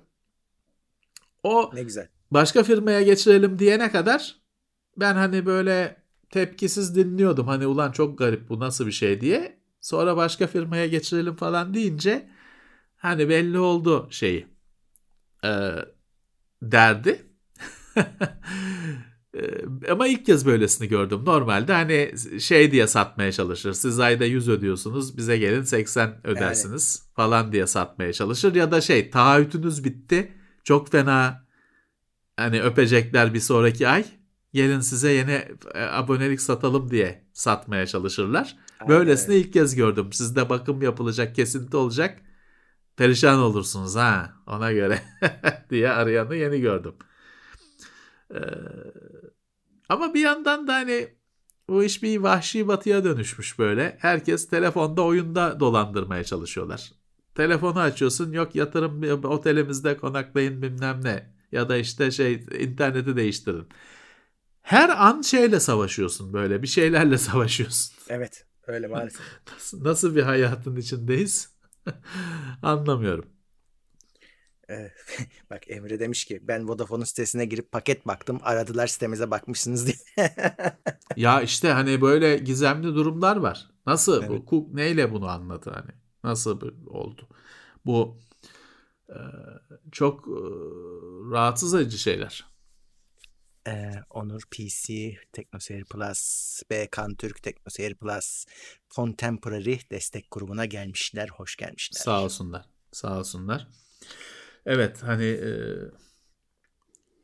[1.43, 2.09] O Ne güzel.
[2.31, 4.37] başka firmaya geçirelim diyene kadar
[4.97, 7.47] ben hani böyle tepkisiz dinliyordum.
[7.47, 9.62] Hani ulan çok garip bu nasıl bir şey diye.
[9.83, 12.29] Sonra başka firmaya geçirelim falan deyince
[12.97, 14.47] hani belli oldu şeyi.
[15.45, 15.71] Ee,
[16.63, 17.23] derdi.
[19.35, 21.25] Ee, Ama ilk kez böylesini gördüm.
[21.25, 23.73] Normalde hani şey diye satmaya çalışır.
[23.73, 28.55] Siz ayda 100 ödüyorsunuz bize gelin 80 ödersiniz falan diye satmaya çalışır.
[28.55, 30.33] Ya da şey taahhütünüz bitti.
[30.65, 31.47] Çok fena
[32.37, 34.05] hani öpecekler bir sonraki ay.
[34.55, 35.45] Gelin size yeni
[35.75, 38.57] e, abonelik satalım diye satmaya çalışırlar.
[38.89, 40.13] Böylesini ilk kez gördüm.
[40.13, 42.21] Sizde bakım yapılacak, kesinti olacak.
[42.97, 45.03] Perişan olursunuz ha ona göre
[45.71, 46.95] diye arayanı yeni gördüm.
[48.35, 48.39] Ee,
[49.89, 51.09] ama bir yandan da hani
[51.69, 53.97] bu iş bir vahşi batıya dönüşmüş böyle.
[54.01, 56.93] Herkes telefonda oyunda dolandırmaya çalışıyorlar.
[57.35, 61.33] Telefonu açıyorsun yok yatırım otelimizde konaklayın bilmem ne.
[61.53, 63.69] Ya da işte şey interneti değiştirin.
[64.63, 67.95] Her an şeyle savaşıyorsun böyle bir şeylerle savaşıyorsun.
[68.09, 69.27] Evet öyle maalesef.
[69.53, 71.57] Nasıl, nasıl bir hayatın içindeyiz
[72.63, 73.31] anlamıyorum.
[74.71, 74.91] Ee,
[75.51, 78.39] bak Emre demiş ki ben Vodafone'un sitesine girip paket baktım.
[78.43, 79.97] Aradılar sitemize bakmışsınız diye.
[81.17, 83.71] Ya işte hani böyle gizemli durumlar var.
[83.87, 84.49] Nasıl bu Evet.
[84.51, 85.91] Cook neyle bunu anladı hani?
[86.25, 87.29] Nasıl bu- oldu?
[87.87, 88.19] Bu
[89.11, 89.17] e,
[89.93, 90.33] çok e,
[91.33, 92.47] rahatsız edici şeyler.
[94.23, 98.45] Onur PC, TeknoSeyir Plus, Bekan Türk TeknoSeyir Plus,
[98.91, 101.29] Contemporary destek grubuna gelmişler.
[101.29, 102.01] Hoş gelmişler.
[102.01, 102.65] Sağ olsunlar.
[102.93, 103.69] Sağ olsunlar.
[104.67, 105.53] Evet hani e,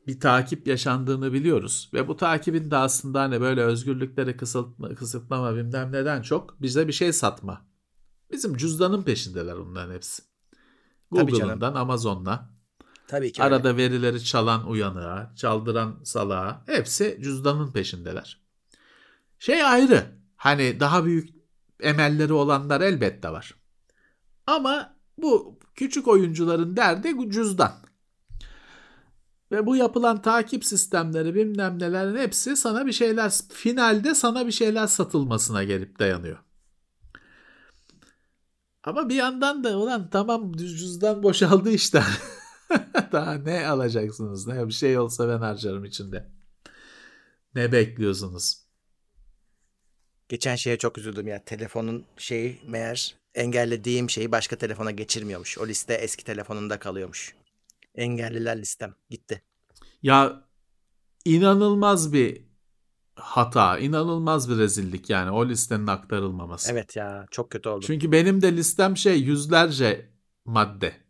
[0.07, 5.91] bir takip yaşandığını biliyoruz ve bu takibin de aslında hani böyle özgürlükleri kısıtma, kısıtlama bilmem
[5.91, 7.65] neden çok bize bir şey satma.
[8.31, 10.23] Bizim cüzdanın peşindeler onların hepsi.
[11.11, 12.58] Google'ından Amazon'la
[13.09, 13.55] Tabii ki öyle.
[13.55, 18.41] arada verileri çalan uyanığa, çaldıran salağa hepsi cüzdanın peşindeler.
[19.39, 20.05] Şey ayrı.
[20.35, 21.29] Hani daha büyük
[21.79, 23.55] emelleri olanlar elbette var.
[24.47, 27.71] Ama bu küçük oyuncuların derdi cüzdan.
[29.51, 34.87] Ve bu yapılan takip sistemleri bilmem nelerin hepsi sana bir şeyler finalde sana bir şeyler
[34.87, 36.37] satılmasına gelip dayanıyor.
[38.83, 42.03] Ama bir yandan da ulan tamam cüzdan boşaldı işte.
[43.11, 44.47] Daha ne alacaksınız?
[44.47, 46.29] Ne bir şey olsa ben harcarım içinde.
[47.55, 48.63] Ne bekliyorsunuz?
[50.29, 51.45] Geçen şeye çok üzüldüm ya.
[51.45, 55.57] Telefonun şeyi meğer engellediğim şeyi başka telefona geçirmiyormuş.
[55.57, 57.35] O liste eski telefonunda kalıyormuş.
[57.95, 59.41] Engelliler listem gitti.
[60.03, 60.43] Ya
[61.25, 62.49] inanılmaz bir
[63.15, 66.71] hata, inanılmaz bir rezillik yani o listenin aktarılmaması.
[66.71, 67.85] Evet ya çok kötü oldu.
[67.85, 70.09] Çünkü benim de listem şey yüzlerce
[70.45, 71.08] madde.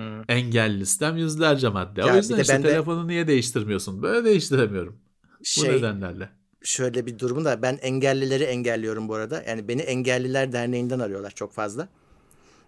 [0.00, 0.24] Hı.
[0.28, 2.00] Engel listem yüzlerce madde.
[2.00, 4.02] Ya o yüzden de işte ben de- telefonu niye değiştirmiyorsun?
[4.02, 4.96] Böyle değiştiremiyorum.
[5.40, 6.28] Bu Şey nedenlerle.
[6.62, 9.44] şöyle bir durum da ben engellileri engelliyorum bu arada.
[9.48, 11.88] Yani beni Engelliler Derneği'nden arıyorlar çok fazla.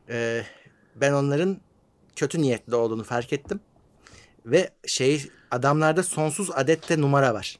[0.09, 0.43] Ee,
[0.97, 1.57] ben onların
[2.17, 3.61] kötü niyetli olduğunu fark ettim.
[4.47, 7.59] Ve şey adamlarda sonsuz adette numara var.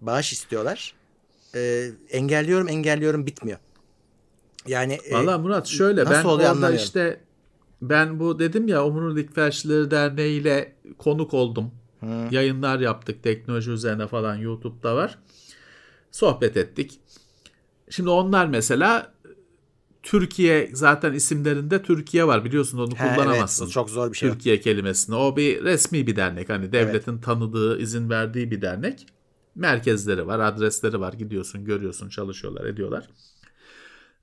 [0.00, 0.94] Bağış istiyorlar.
[1.54, 3.58] Ee, engelliyorum engelliyorum bitmiyor.
[4.66, 7.20] Yani e, Valla Murat şöyle nasıl ben orada işte
[7.82, 11.70] ben bu dedim ya Omurilik Felçlileri Derneği ile konuk oldum.
[12.00, 12.28] Hı.
[12.30, 15.18] Yayınlar yaptık teknoloji üzerine falan YouTube'da var.
[16.10, 17.00] Sohbet ettik.
[17.90, 19.14] Şimdi onlar mesela
[20.02, 23.66] Türkiye zaten isimlerinde Türkiye var biliyorsun onu He, evet, kullanamazsın.
[23.68, 24.30] çok zor bir şey.
[24.30, 25.16] Türkiye kelimesini.
[25.16, 26.48] O bir resmi bir dernek.
[26.48, 29.06] Hani devletin tanıdığı, izin verdiği bir dernek.
[29.54, 31.12] Merkezleri var, adresleri var.
[31.12, 33.08] Gidiyorsun, görüyorsun, çalışıyorlar, ediyorlar.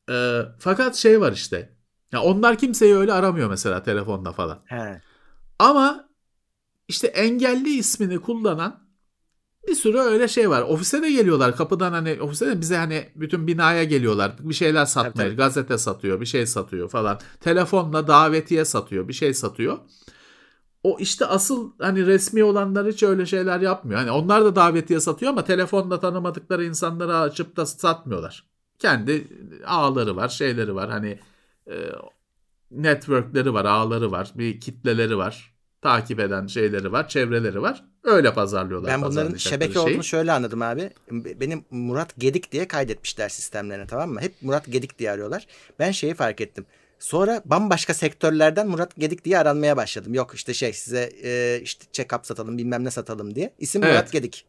[0.09, 1.69] Ee, fakat şey var işte.
[2.13, 4.59] Ya onlar kimseyi öyle aramıyor mesela telefonda falan.
[4.65, 5.01] He.
[5.59, 6.09] Ama
[6.87, 8.83] işte engelli ismini kullanan
[9.67, 10.61] bir sürü öyle şey var.
[10.61, 14.35] Ofise de geliyorlar kapıdan hani ofise de bize hani bütün binaya geliyorlar.
[14.39, 15.35] Bir şeyler satmaya, Tabii, tabii.
[15.35, 17.19] gazete satıyor, bir şey satıyor falan.
[17.39, 19.77] Telefonla davetiye satıyor, bir şey satıyor.
[20.83, 23.99] O işte asıl hani resmi olanlar hiç öyle şeyler yapmıyor.
[23.99, 28.43] Hani onlar da davetiye satıyor ama telefonla tanımadıkları insanlara açıp da satmıyorlar.
[28.79, 29.27] Kendi
[29.65, 30.89] ağları var, şeyleri var.
[30.89, 31.19] Hani
[31.67, 31.75] e,
[32.71, 35.53] networkleri var, ağları var, bir kitleleri var.
[35.81, 37.83] Takip eden şeyleri var, çevreleri var.
[38.03, 38.91] Öyle pazarlıyorlar.
[38.91, 39.83] Ben bunların şebeke şeyi.
[39.83, 40.89] olduğunu şöyle anladım abi.
[41.11, 44.21] Benim Murat Gedik diye kaydetmişler sistemlerine tamam mı?
[44.21, 45.47] Hep Murat Gedik diye arıyorlar.
[45.79, 46.65] Ben şeyi fark ettim.
[46.99, 50.13] Sonra bambaşka sektörlerden Murat Gedik diye aranmaya başladım.
[50.13, 53.53] Yok işte şey size e, işte check-up satalım bilmem ne satalım diye.
[53.59, 53.93] İsim Evet.
[53.93, 54.45] Murat Gedik.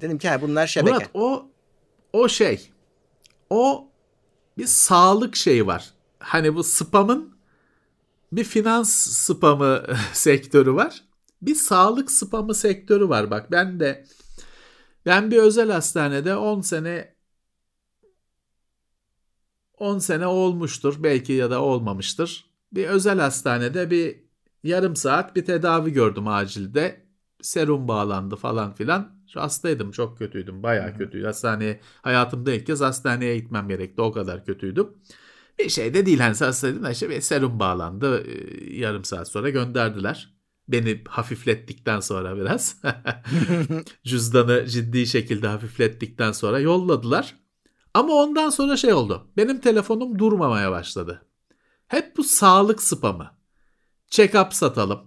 [0.00, 0.94] Dedim ki ha bunlar şebeke.
[0.94, 1.48] Murat o
[2.12, 2.70] o şey
[3.50, 3.88] o
[4.58, 5.90] bir sağlık şeyi var.
[6.20, 7.34] Hani bu spamın
[8.32, 9.82] bir finans spamı
[10.12, 11.04] sektörü var.
[11.42, 13.30] Bir sağlık spamı sektörü var.
[13.30, 14.06] Bak ben de
[15.06, 17.14] ben bir özel hastanede 10 sene
[19.78, 22.50] 10 sene olmuştur belki ya da olmamıştır.
[22.72, 24.20] Bir özel hastanede bir
[24.62, 27.06] yarım saat bir tedavi gördüm acilde.
[27.42, 29.20] Serum bağlandı falan filan.
[29.34, 31.26] Hastaydım çok kötüydüm bayağı kötüydü.
[31.26, 34.88] Hastaneye hayatımda ilk kez hastaneye gitmem gerekti o kadar kötüydüm.
[35.64, 38.26] Bir şey de değil hani hastaydım işte bir serum bağlandı
[38.70, 40.34] yarım saat sonra gönderdiler.
[40.68, 42.76] Beni hafiflettikten sonra biraz
[44.04, 47.36] cüzdanı ciddi şekilde hafiflettikten sonra yolladılar.
[47.94, 49.30] Ama ondan sonra şey oldu.
[49.36, 51.26] Benim telefonum durmamaya başladı.
[51.88, 53.30] Hep bu sağlık spamı.
[54.10, 55.00] Check-up satalım.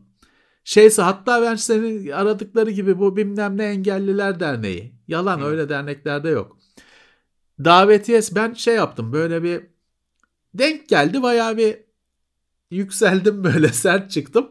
[0.64, 4.96] Şeyse hatta ben senin aradıkları gibi bu bilmem ne engelliler derneği.
[5.08, 5.46] Yalan Hı.
[5.46, 6.58] öyle derneklerde yok.
[7.64, 9.73] Davetiyes ben şey yaptım böyle bir
[10.56, 11.78] denk geldi bayağı bir
[12.72, 14.50] yükseldim böyle sert çıktım.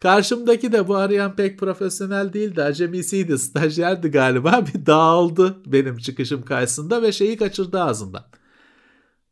[0.00, 2.62] Karşımdaki de bu arayan pek profesyonel değildi.
[2.62, 4.66] Acemisiydi, stajyerdi galiba.
[4.74, 8.24] Bir dağıldı benim çıkışım karşısında ve şeyi kaçırdı ağzından.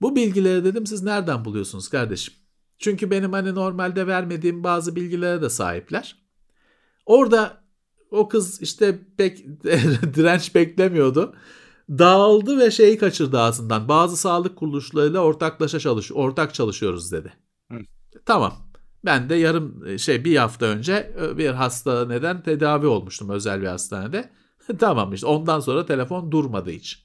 [0.00, 2.34] Bu bilgileri dedim siz nereden buluyorsunuz kardeşim?
[2.78, 6.16] Çünkü benim hani normalde vermediğim bazı bilgilere de sahipler.
[7.06, 7.64] Orada
[8.10, 9.46] o kız işte pek
[10.14, 11.34] direnç beklemiyordu.
[11.88, 13.88] Dağıldı ve şeyi kaçırdı ağzından.
[13.88, 17.32] Bazı sağlık kuruluşlarıyla ortaklaşa çalış ortak çalışıyoruz dedi.
[17.72, 17.78] Hı.
[18.26, 18.54] Tamam.
[19.04, 23.62] Ben de yarım e, şey bir hafta önce e, bir hasta neden tedavi olmuştum özel
[23.62, 24.30] bir hastanede.
[24.78, 27.04] tamam işte ondan sonra telefon durmadı hiç.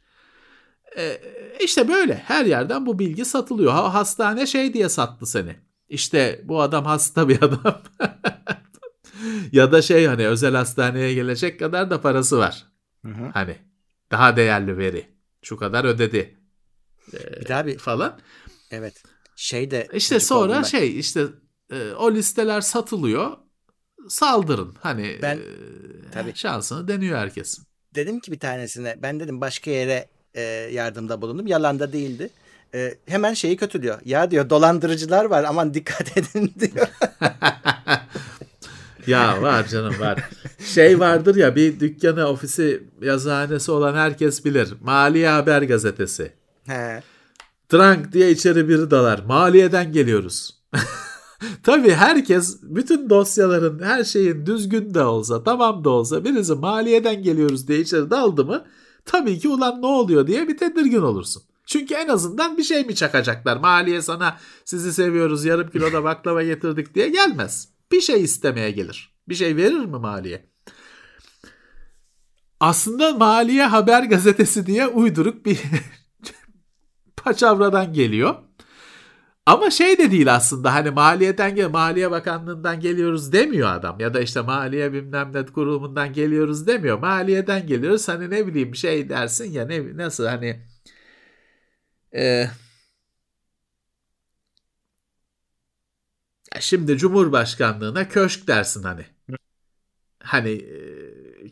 [0.97, 1.22] Ee,
[1.64, 3.72] işte böyle her yerden bu bilgi satılıyor.
[3.72, 5.55] Ha, hastane şey diye sattı seni.
[5.89, 7.81] İşte bu adam hasta bir adam.
[9.51, 12.65] ya da şey hani özel hastaneye gelecek kadar da parası var.
[13.05, 13.30] Hı hı.
[13.34, 13.57] Hani
[14.14, 15.06] daha değerli veri.
[15.41, 16.38] Şu kadar ödedi.
[17.14, 18.19] Ee, bir daha bir falan.
[18.72, 19.03] Evet.
[19.35, 21.26] Şey de işte sonra şey işte
[21.72, 23.31] e, o listeler satılıyor.
[24.10, 24.76] Saldırın.
[24.80, 25.41] Hani ben e,
[26.11, 26.35] tabii.
[26.35, 27.60] şansını deniyor herkes.
[27.95, 30.41] Dedim ki bir tanesine ben dedim başka yere e,
[30.72, 31.48] yardımda bulundum.
[31.48, 32.30] Yalan da değildi.
[32.76, 33.99] E, hemen şeyi kötülüyor.
[34.06, 36.88] Ya diyor dolandırıcılar var aman dikkat edin diyor.
[39.07, 40.30] ya var canım var.
[40.59, 44.73] Şey vardır ya bir dükkanı, ofisi, yazıhanesi olan herkes bilir.
[44.81, 46.34] Maliye Haber Gazetesi.
[46.67, 47.03] He.
[47.73, 49.19] Drunk diye içeri biri dalar.
[49.27, 50.57] Maliyeden geliyoruz.
[51.63, 57.67] Tabii herkes bütün dosyaların her şeyin düzgün de olsa tamam da olsa birisi maliyeden geliyoruz
[57.67, 58.65] diye içeri daldı mı
[59.05, 61.43] tabii ki ulan ne oluyor diye bir tedirgin olursun.
[61.65, 63.57] Çünkü en azından bir şey mi çakacaklar?
[63.57, 67.73] Maliye sana sizi seviyoruz yarım kilo da baklava getirdik diye gelmez.
[67.94, 69.14] Bir şey istemeye gelir.
[69.30, 70.45] Bir şey verir mi maliye?
[72.60, 75.61] Aslında Maliye Haber Gazetesi diye uyduruk bir
[77.15, 78.36] paçavradan geliyor.
[79.45, 84.22] Ama şey de değil aslında hani maliyeden gel Maliye Bakanlığından geliyoruz demiyor adam ya da
[84.22, 86.99] işte maliye bilmem ne kurumundan geliyoruz demiyor.
[86.99, 90.61] Maliyeden geliyoruz hani ne bileyim şey dersin ya ne nasıl hani
[92.15, 92.48] e,
[96.59, 99.05] şimdi Cumhurbaşkanlığına köşk dersin hani.
[100.23, 100.65] Hani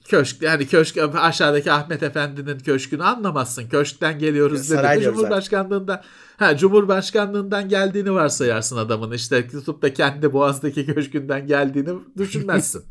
[0.06, 3.70] köşk yani köşk aşağıdaki Ahmet Efendi'nin köşkünü anlamazsın.
[3.70, 5.04] Köşkten geliyoruz dedi.
[5.04, 6.02] Cumhurbaşkanlığından
[6.38, 9.12] ha Cumhurbaşkanlığından geldiğini varsayarsın adamın.
[9.12, 12.84] İşte tutup da kendi Boğaz'daki köşkünden geldiğini düşünmezsin.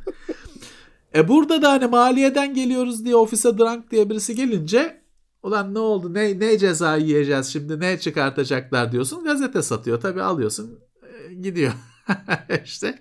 [1.14, 5.00] e burada da hani maliyeden geliyoruz diye ofise drunk diye birisi gelince
[5.42, 10.78] ulan ne oldu ne ne ceza yiyeceğiz şimdi ne çıkartacaklar diyorsun gazete satıyor tabii alıyorsun
[11.02, 11.72] e, gidiyor
[12.64, 12.98] işte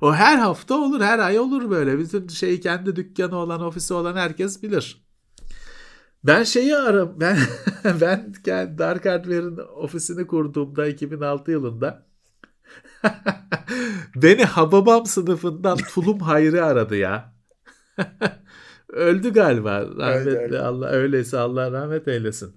[0.00, 1.98] o her hafta olur, her ay olur böyle.
[1.98, 5.04] Bütün şeyi kendi dükkanı olan, ofisi olan herkes bilir.
[6.24, 7.20] Ben şeyi arım.
[7.20, 7.38] Ben
[8.00, 8.34] ben
[8.78, 12.06] Dark Hardware'ın ofisini kurduğumda 2006 yılında
[14.16, 17.34] beni Hababam sınıfından Tulum Hayri aradı ya.
[18.88, 19.80] Öldü galiba.
[19.98, 20.58] Rahmetli.
[20.58, 22.56] Allah öyleyse Allah rahmet eylesin.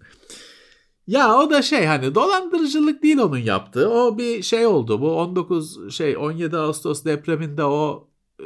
[1.07, 3.89] Ya o da şey hani dolandırıcılık değil onun yaptığı.
[3.89, 5.01] O bir şey oldu.
[5.01, 8.09] Bu 19 şey 17 Ağustos depreminde o
[8.39, 8.45] e,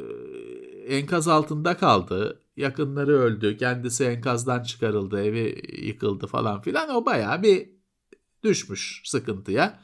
[0.98, 2.42] enkaz altında kaldı.
[2.58, 3.58] Yakınları öldü.
[3.58, 5.22] Kendisi enkazdan çıkarıldı.
[5.24, 6.90] Evi yıkıldı falan filan.
[6.90, 7.70] O bayağı bir
[8.44, 9.80] düşmüş sıkıntıya.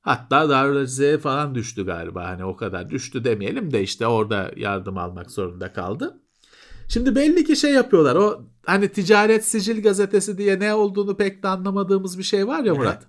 [0.00, 2.24] Hatta Darülacizeye falan düştü galiba.
[2.28, 6.20] Hani o kadar düştü demeyelim de işte orada yardım almak zorunda kaldı.
[6.92, 8.16] Şimdi belli ki şey yapıyorlar.
[8.16, 12.74] O hani ticaret sicil gazetesi diye ne olduğunu pek de anlamadığımız bir şey var ya
[12.74, 13.06] Murat.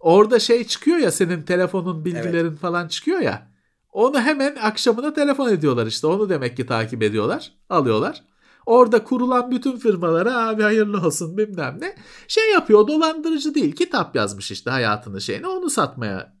[0.00, 2.58] Orada şey çıkıyor ya senin telefonun bilgilerin evet.
[2.58, 3.50] falan çıkıyor ya.
[3.92, 6.06] Onu hemen akşamına telefon ediyorlar işte.
[6.06, 7.52] Onu demek ki takip ediyorlar.
[7.68, 8.22] Alıyorlar.
[8.66, 11.94] Orada kurulan bütün firmalara abi hayırlı olsun bilmem ne.
[12.28, 13.72] Şey yapıyor dolandırıcı değil.
[13.72, 16.36] Kitap yazmış işte hayatını şeyini onu satmaya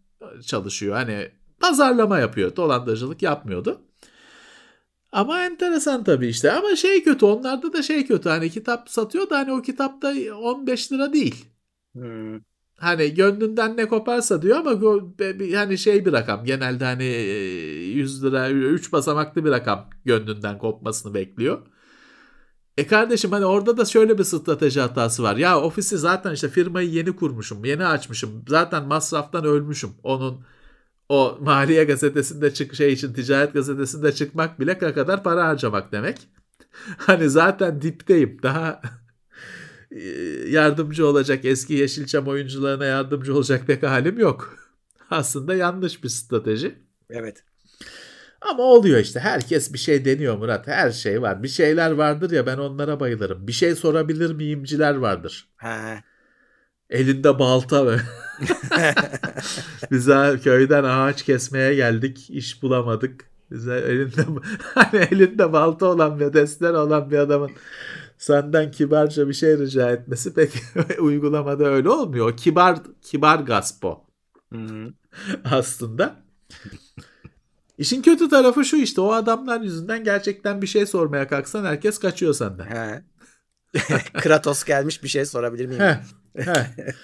[0.46, 0.96] çalışıyor.
[0.96, 1.30] Hani
[1.60, 2.56] pazarlama yapıyor.
[2.56, 3.80] Dolandırıcılık yapmıyordu.
[5.12, 6.52] Ama enteresan tabii işte.
[6.52, 8.28] Ama şey kötü onlarda da şey kötü.
[8.28, 11.44] Hani kitap satıyor da hani o kitapta 15 lira değil.
[11.94, 12.40] Hmm.
[12.76, 14.70] Hani gönlünden ne koparsa diyor ama
[15.54, 16.44] hani şey bir rakam.
[16.44, 21.66] Genelde hani 100 lira 3 basamaklı bir rakam gönlünden kopmasını bekliyor.
[22.76, 25.36] E kardeşim hani orada da şöyle bir strateji hatası var.
[25.36, 28.44] Ya ofisi zaten işte firmayı yeni kurmuşum, yeni açmışım.
[28.48, 29.90] Zaten masraftan ölmüşüm.
[30.02, 30.44] Onun
[31.10, 36.18] o Maliye gazetesinde çık şey için ticaret gazetesinde çıkmak bile kadar para harcamak demek.
[36.98, 38.38] Hani zaten dipteyim.
[38.42, 38.82] Daha
[39.90, 40.00] e,
[40.48, 44.56] yardımcı olacak eski Yeşilçam oyuncularına yardımcı olacak pek halim yok.
[45.10, 46.78] Aslında yanlış bir strateji.
[47.10, 47.44] Evet.
[48.40, 49.20] Ama oluyor işte.
[49.20, 50.66] Herkes bir şey deniyor Murat.
[50.66, 51.42] Her şey var.
[51.42, 53.46] Bir şeyler vardır ya ben onlara bayılırım.
[53.46, 55.48] Bir şey sorabilir miyimciler vardır.
[55.56, 56.02] Ha.
[56.90, 57.96] Elinde balta ve
[59.90, 62.30] Bize köyden ağaç kesmeye geldik.
[62.30, 63.30] iş bulamadık.
[63.50, 64.26] Bize elinde
[64.74, 67.50] hani elinde balta olan ve desler olan bir adamın
[68.18, 70.52] senden kibarca bir şey rica etmesi pek
[71.00, 72.36] uygulamada öyle olmuyor.
[72.36, 74.06] Kibar kibar gasp o.
[75.44, 76.16] Aslında.
[77.78, 82.34] İşin kötü tarafı şu işte o adamlar yüzünden gerçekten bir şey sormaya kalksan herkes kaçıyor
[82.34, 82.66] senden.
[82.66, 83.02] He.
[84.12, 85.80] Kratos gelmiş bir şey sorabilir miyim?
[85.80, 86.00] He.
[86.36, 86.94] He.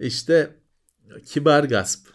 [0.00, 0.61] İşte
[1.26, 2.08] kibar gasp.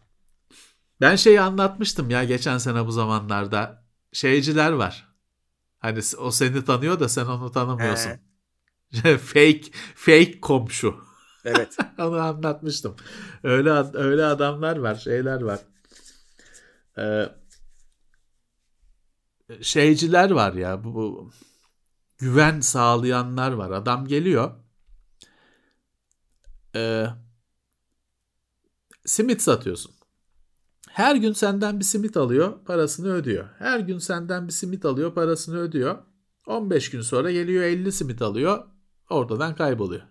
[1.01, 3.83] Ben şeyi anlatmıştım ya geçen sene bu zamanlarda.
[4.13, 5.07] Şeyciler var.
[5.79, 8.11] Hani o seni tanıyor da sen onu tanımıyorsun.
[9.17, 9.61] fake
[9.95, 10.95] fake komşu.
[11.45, 11.77] Evet.
[11.99, 12.95] onu anlatmıştım.
[13.43, 15.59] Öyle öyle adamlar var, şeyler var.
[16.97, 17.29] Ee,
[19.61, 21.31] şeyciler var ya bu, bu
[22.17, 23.71] güven sağlayanlar var.
[23.71, 24.51] Adam geliyor.
[26.75, 27.07] Ee,
[29.07, 29.91] simit satıyorsun.
[30.89, 33.47] Her gün senden bir simit alıyor, parasını ödüyor.
[33.57, 35.97] Her gün senden bir simit alıyor, parasını ödüyor.
[36.47, 38.63] 15 gün sonra geliyor 50 simit alıyor,
[39.09, 40.01] ortadan kayboluyor.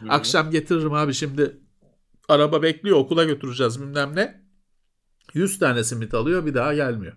[0.00, 0.10] Hı-hı.
[0.10, 1.60] Akşam getiririm abi şimdi
[2.28, 4.44] araba bekliyor okula götüreceğiz bilmem ne.
[5.34, 7.16] 100 tane simit alıyor bir daha gelmiyor.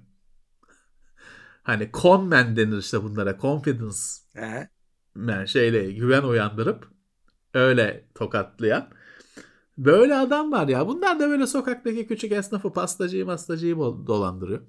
[1.63, 3.97] Hani conman denir işte bunlara confidence.
[4.35, 6.87] Yani şeyle güven uyandırıp
[7.53, 8.89] öyle tokatlayan.
[9.77, 10.87] Böyle adam var ya.
[10.87, 14.61] Bunlar da böyle sokaktaki küçük esnafı pastacıyı pastacıyı dolandırıyor.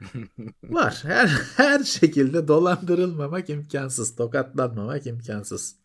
[0.64, 1.00] var.
[1.02, 4.16] Her, her şekilde dolandırılmamak imkansız.
[4.16, 5.76] Tokatlanmamak imkansız.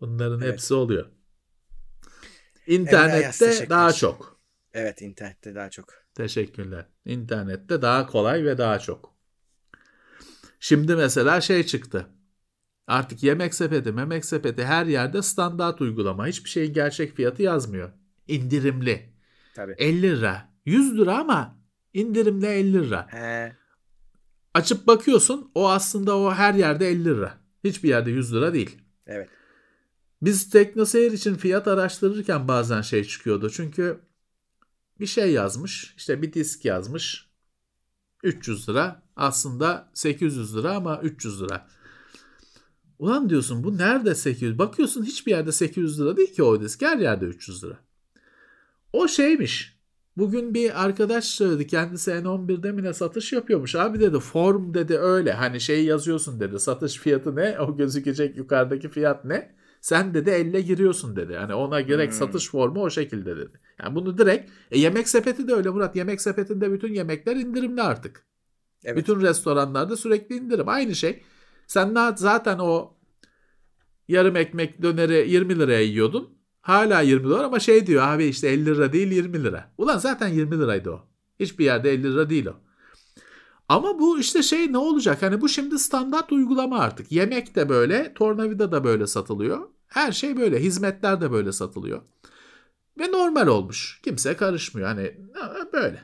[0.00, 0.52] Bunların evet.
[0.52, 1.06] hepsi oluyor.
[2.66, 4.40] İnternette daha çok.
[4.72, 5.86] Evet internette daha çok.
[6.14, 6.86] Teşekkürler.
[7.04, 9.14] İnternette daha kolay ve daha çok.
[10.60, 12.06] Şimdi mesela şey çıktı.
[12.92, 16.26] Artık yemek sepeti, memek sepeti her yerde standart uygulama.
[16.26, 17.90] Hiçbir şeyin gerçek fiyatı yazmıyor.
[18.28, 19.12] İndirimli.
[19.54, 19.74] Tabii.
[19.78, 20.48] 50 lira.
[20.66, 21.58] 100 lira ama
[21.94, 23.06] indirimli 50 lira.
[23.10, 23.56] He.
[24.54, 27.38] Açıp bakıyorsun o aslında o her yerde 50 lira.
[27.64, 28.78] Hiçbir yerde 100 lira değil.
[29.06, 29.28] Evet.
[30.22, 33.50] Biz TeknoSeyir için fiyat araştırırken bazen şey çıkıyordu.
[33.50, 34.00] Çünkü
[35.00, 35.94] bir şey yazmış.
[35.96, 37.30] işte bir disk yazmış.
[38.22, 39.02] 300 lira.
[39.16, 41.66] Aslında 800 lira ama 300 lira.
[43.02, 44.58] Ulan diyorsun bu nerede 800?
[44.58, 46.82] Bakıyorsun hiçbir yerde 800 lira değil ki o disk.
[46.82, 47.78] Her yerde 300 lira.
[48.92, 49.76] O şeymiş.
[50.16, 53.74] Bugün bir arkadaş söyledi kendisi N11'de mi ne satış yapıyormuş.
[53.74, 55.32] Abi dedi form dedi öyle.
[55.32, 56.60] Hani şey yazıyorsun dedi.
[56.60, 57.60] Satış fiyatı ne?
[57.60, 59.54] O gözükecek yukarıdaki fiyat ne?
[59.80, 61.32] Sen dedi elle giriyorsun dedi.
[61.32, 62.18] Yani ona gerek hmm.
[62.18, 63.60] satış formu o şekilde dedi.
[63.82, 65.96] Yani bunu direkt e, yemek sepeti de öyle Murat.
[65.96, 68.26] Yemek sepetinde bütün yemekler indirimli artık.
[68.84, 68.96] Evet.
[68.96, 70.68] Bütün restoranlarda sürekli indirim.
[70.68, 71.22] Aynı şey.
[71.66, 72.91] Sen zaten o
[74.08, 76.28] yarım ekmek döneri 20 liraya yiyordun.
[76.60, 79.72] Hala 20 lira ama şey diyor abi işte 50 lira değil 20 lira.
[79.78, 81.00] Ulan zaten 20 liraydı o.
[81.40, 82.54] Hiçbir yerde 50 lira değil o.
[83.68, 85.22] Ama bu işte şey ne olacak?
[85.22, 87.12] Hani bu şimdi standart uygulama artık.
[87.12, 89.68] Yemek de böyle, tornavida da böyle satılıyor.
[89.86, 92.02] Her şey böyle, hizmetler de böyle satılıyor.
[92.98, 94.00] Ve normal olmuş.
[94.04, 94.88] Kimse karışmıyor.
[94.88, 95.16] Hani
[95.72, 96.02] böyle.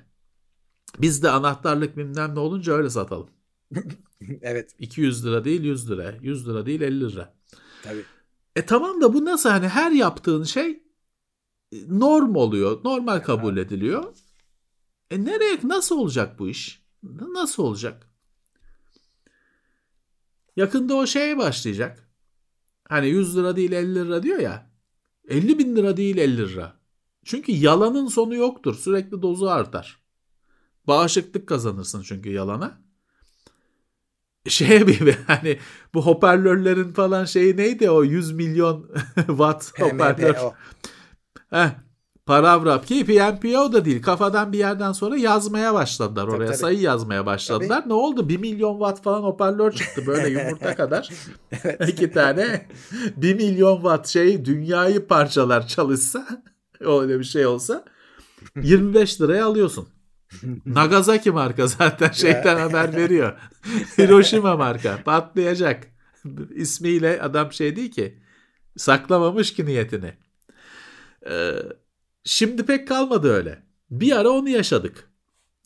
[0.98, 3.30] Biz de anahtarlık bilmem ne olunca öyle satalım.
[4.42, 4.74] evet.
[4.78, 6.14] 200 lira değil 100 lira.
[6.22, 7.34] 100 lira değil 50 lira.
[7.82, 8.04] Tabii.
[8.56, 10.82] E tamam da bu nasıl hani her yaptığın şey
[11.72, 12.84] e, norm oluyor.
[12.84, 13.66] Normal kabul evet.
[13.66, 14.16] ediliyor.
[15.10, 16.82] E nereye nasıl olacak bu iş?
[17.02, 18.08] Nasıl olacak?
[20.56, 22.10] Yakında o şeye başlayacak.
[22.88, 24.70] Hani 100 lira değil 50 lira diyor ya.
[25.28, 26.80] 50 bin lira değil 50 lira.
[27.24, 28.74] Çünkü yalanın sonu yoktur.
[28.74, 30.02] Sürekli dozu artar.
[30.86, 32.87] Bağışıklık kazanırsın çünkü yalana.
[34.48, 35.58] Şeye bir hani
[35.94, 38.90] bu hoparlörlerin falan şeyi neydi o 100 milyon
[39.26, 40.36] watt hoparlör.
[41.50, 41.68] Heh,
[42.26, 46.56] paravra ki PMPO da değil kafadan bir yerden sonra yazmaya başladılar Tabii, oraya tabii.
[46.56, 47.84] sayı yazmaya başladılar.
[47.86, 51.10] Ne oldu 1 milyon watt falan hoparlör çıktı böyle yumurta kadar.
[51.88, 52.66] İki tane
[53.16, 56.26] 1 milyon watt şey dünyayı parçalar çalışsa
[56.80, 57.84] öyle bir şey olsa
[58.62, 59.88] 25 liraya alıyorsun.
[60.66, 63.38] Nagasaki marka zaten şeyden haber veriyor.
[63.98, 65.86] Hiroşima marka patlayacak.
[66.50, 68.18] İsmiyle adam şey değil ki
[68.76, 70.14] saklamamış ki niyetini.
[71.30, 71.52] Ee,
[72.24, 73.62] şimdi pek kalmadı öyle.
[73.90, 75.10] Bir ara onu yaşadık.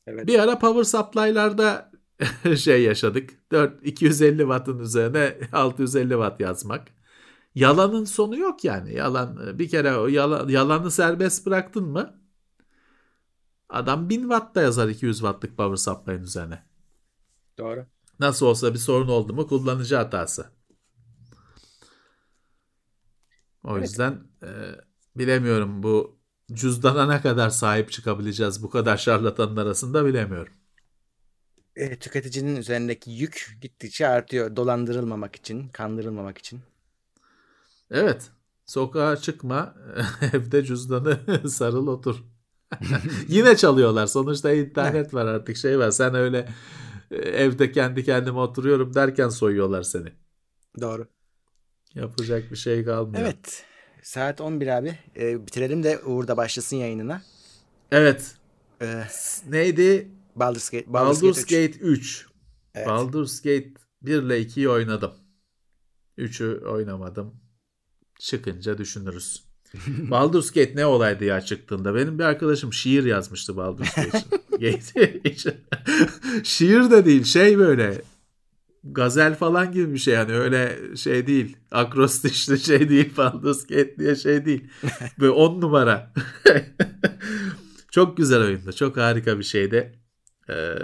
[0.06, 0.26] Evet.
[0.26, 1.92] Bir ara power supply'larda
[2.56, 3.30] şey yaşadık.
[3.52, 6.88] 4 250 wattın üzerine 650 watt yazmak.
[7.54, 8.94] Yalanın sonu yok yani.
[8.94, 12.21] Yalan bir kere o yalan, yalanı serbest bıraktın mı?
[13.72, 16.64] Adam 1000 watt da yazar 200 wattlık power supply'ın üzerine.
[17.58, 17.86] Doğru.
[18.20, 20.52] Nasıl olsa bir sorun oldu mu kullanıcı hatası.
[23.64, 23.88] O Evet.
[23.88, 24.48] yüzden e,
[25.16, 26.18] bilemiyorum bu
[26.52, 30.52] cüzdana ne kadar sahip çıkabileceğiz bu kadar şarlatanın arasında bilemiyorum.
[31.76, 34.56] E, tüketicinin üzerindeki yük gittikçe artıyor.
[34.56, 36.60] Dolandırılmamak için, kandırılmamak için.
[37.90, 38.30] Evet.
[38.66, 39.74] Sokağa çıkma,
[40.32, 41.20] evde cüzdanı
[41.50, 42.24] sarıl otur.
[43.28, 44.06] Yine çalıyorlar.
[44.06, 45.90] Sonuçta internet var artık şey var.
[45.90, 46.48] Sen öyle
[47.10, 50.12] e, evde kendi kendime oturuyorum derken soyuyorlar seni.
[50.80, 51.08] Doğru.
[51.94, 53.24] Yapacak bir şey kalmıyor.
[53.24, 53.64] Evet.
[54.02, 54.98] Saat 11 abi.
[55.16, 57.22] E, bitirelim de Uğur da başlasın yayınına.
[57.90, 58.34] Evet.
[58.82, 59.04] E,
[59.48, 60.08] Neydi?
[60.36, 60.92] Baldur's Gate.
[60.92, 61.50] Baldur's üç.
[61.50, 62.26] Gate 3.
[62.74, 62.86] Evet.
[62.86, 63.70] Baldur's Gate
[64.02, 65.12] 1 ile 2'yi oynadım.
[66.18, 67.40] 3'ü oynamadım.
[68.18, 69.51] Çıkınca düşünürüz.
[70.10, 71.94] Baldur's Gate ne olaydı ya çıktığında?
[71.94, 73.94] Benim bir arkadaşım şiir yazmıştı Baldur's
[74.50, 75.54] Gate için.
[76.42, 78.02] şiir de değil şey böyle
[78.84, 81.56] gazel falan gibi bir şey yani öyle şey değil.
[81.70, 84.68] Akrostişli şey değil Baldur's Gate diye şey değil.
[85.20, 86.12] Böyle on numara.
[87.90, 88.72] çok güzel oyundu.
[88.72, 89.98] Çok harika bir şeydi.
[90.50, 90.74] Ee,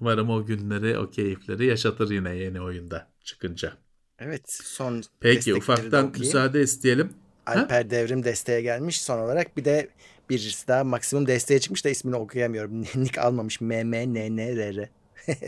[0.00, 3.72] umarım o günleri, o keyifleri yaşatır yine yeni oyunda çıkınca.
[4.18, 4.52] Evet.
[4.52, 7.12] Son Peki ufaktan müsaade isteyelim.
[7.46, 9.00] Alper Devrim desteğe gelmiş.
[9.00, 9.88] Son olarak bir de
[10.30, 12.80] birisi daha maksimum desteğe çıkmış da ismini okuyamıyorum.
[12.94, 13.60] Nick almamış.
[13.60, 14.88] MMNNRR.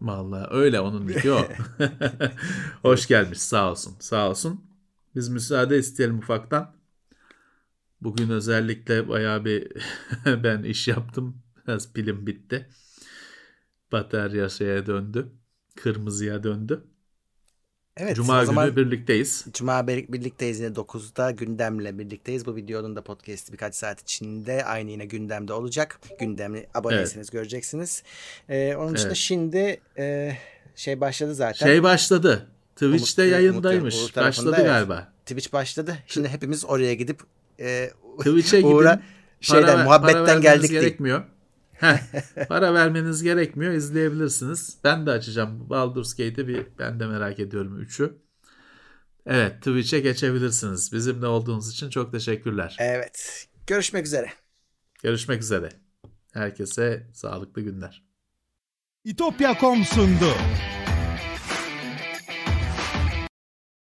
[0.00, 1.48] Vallahi öyle onun nicki o.
[2.82, 4.64] Hoş gelmiş sağ olsun sağ olsun.
[5.14, 6.74] Biz müsaade isteyelim ufaktan.
[8.00, 9.72] Bugün özellikle bayağı bir
[10.26, 11.42] ben iş yaptım.
[11.66, 12.68] Biraz pilim bitti.
[13.92, 15.32] Batarya şeye döndü.
[15.76, 16.84] Kırmızıya döndü.
[17.96, 18.16] Evet.
[18.16, 19.44] Cuma günü birlikteyiz.
[19.52, 22.46] Cuma bir- birlikteyiz yine 9'da gündemle birlikteyiz.
[22.46, 26.00] Bu videonun da podcast'i birkaç saat içinde aynı yine gündemde olacak.
[26.20, 28.02] Gündemli aboneyseniz göreceksiniz.
[28.48, 29.16] Ee, onun dışında Evet.
[29.16, 30.32] şimdi e,
[30.76, 31.66] şey başladı zaten.
[31.66, 32.48] Şey başladı.
[32.76, 33.94] Twitch'te Umut- yayındaymış.
[34.00, 34.66] Umut Başladı evet.
[34.66, 35.12] galiba.
[35.26, 35.98] Twitch başladı.
[36.06, 37.20] Şimdi hepimiz oraya gidip
[37.60, 38.72] e, Twitch'e gidin.
[38.72, 39.02] Uğur'a
[39.40, 40.80] şeyden Para- muhabbetten para geldik değil.
[40.80, 41.18] gerekmiyor.
[41.20, 41.24] Heh,
[42.48, 43.72] para vermeniz gerekmiyor.
[43.72, 44.78] izleyebilirsiniz.
[44.84, 48.12] Ben de açacağım Baldur's Gate'i bir ben de merak ediyorum 3'ü.
[49.26, 50.92] Evet Twitch'e geçebilirsiniz.
[50.92, 52.76] Bizimle olduğunuz için çok teşekkürler.
[52.80, 53.48] Evet.
[53.66, 54.32] Görüşmek üzere.
[55.02, 55.68] Görüşmek üzere.
[56.32, 58.04] Herkese sağlıklı günler.
[59.04, 60.34] İtopya.com sundu.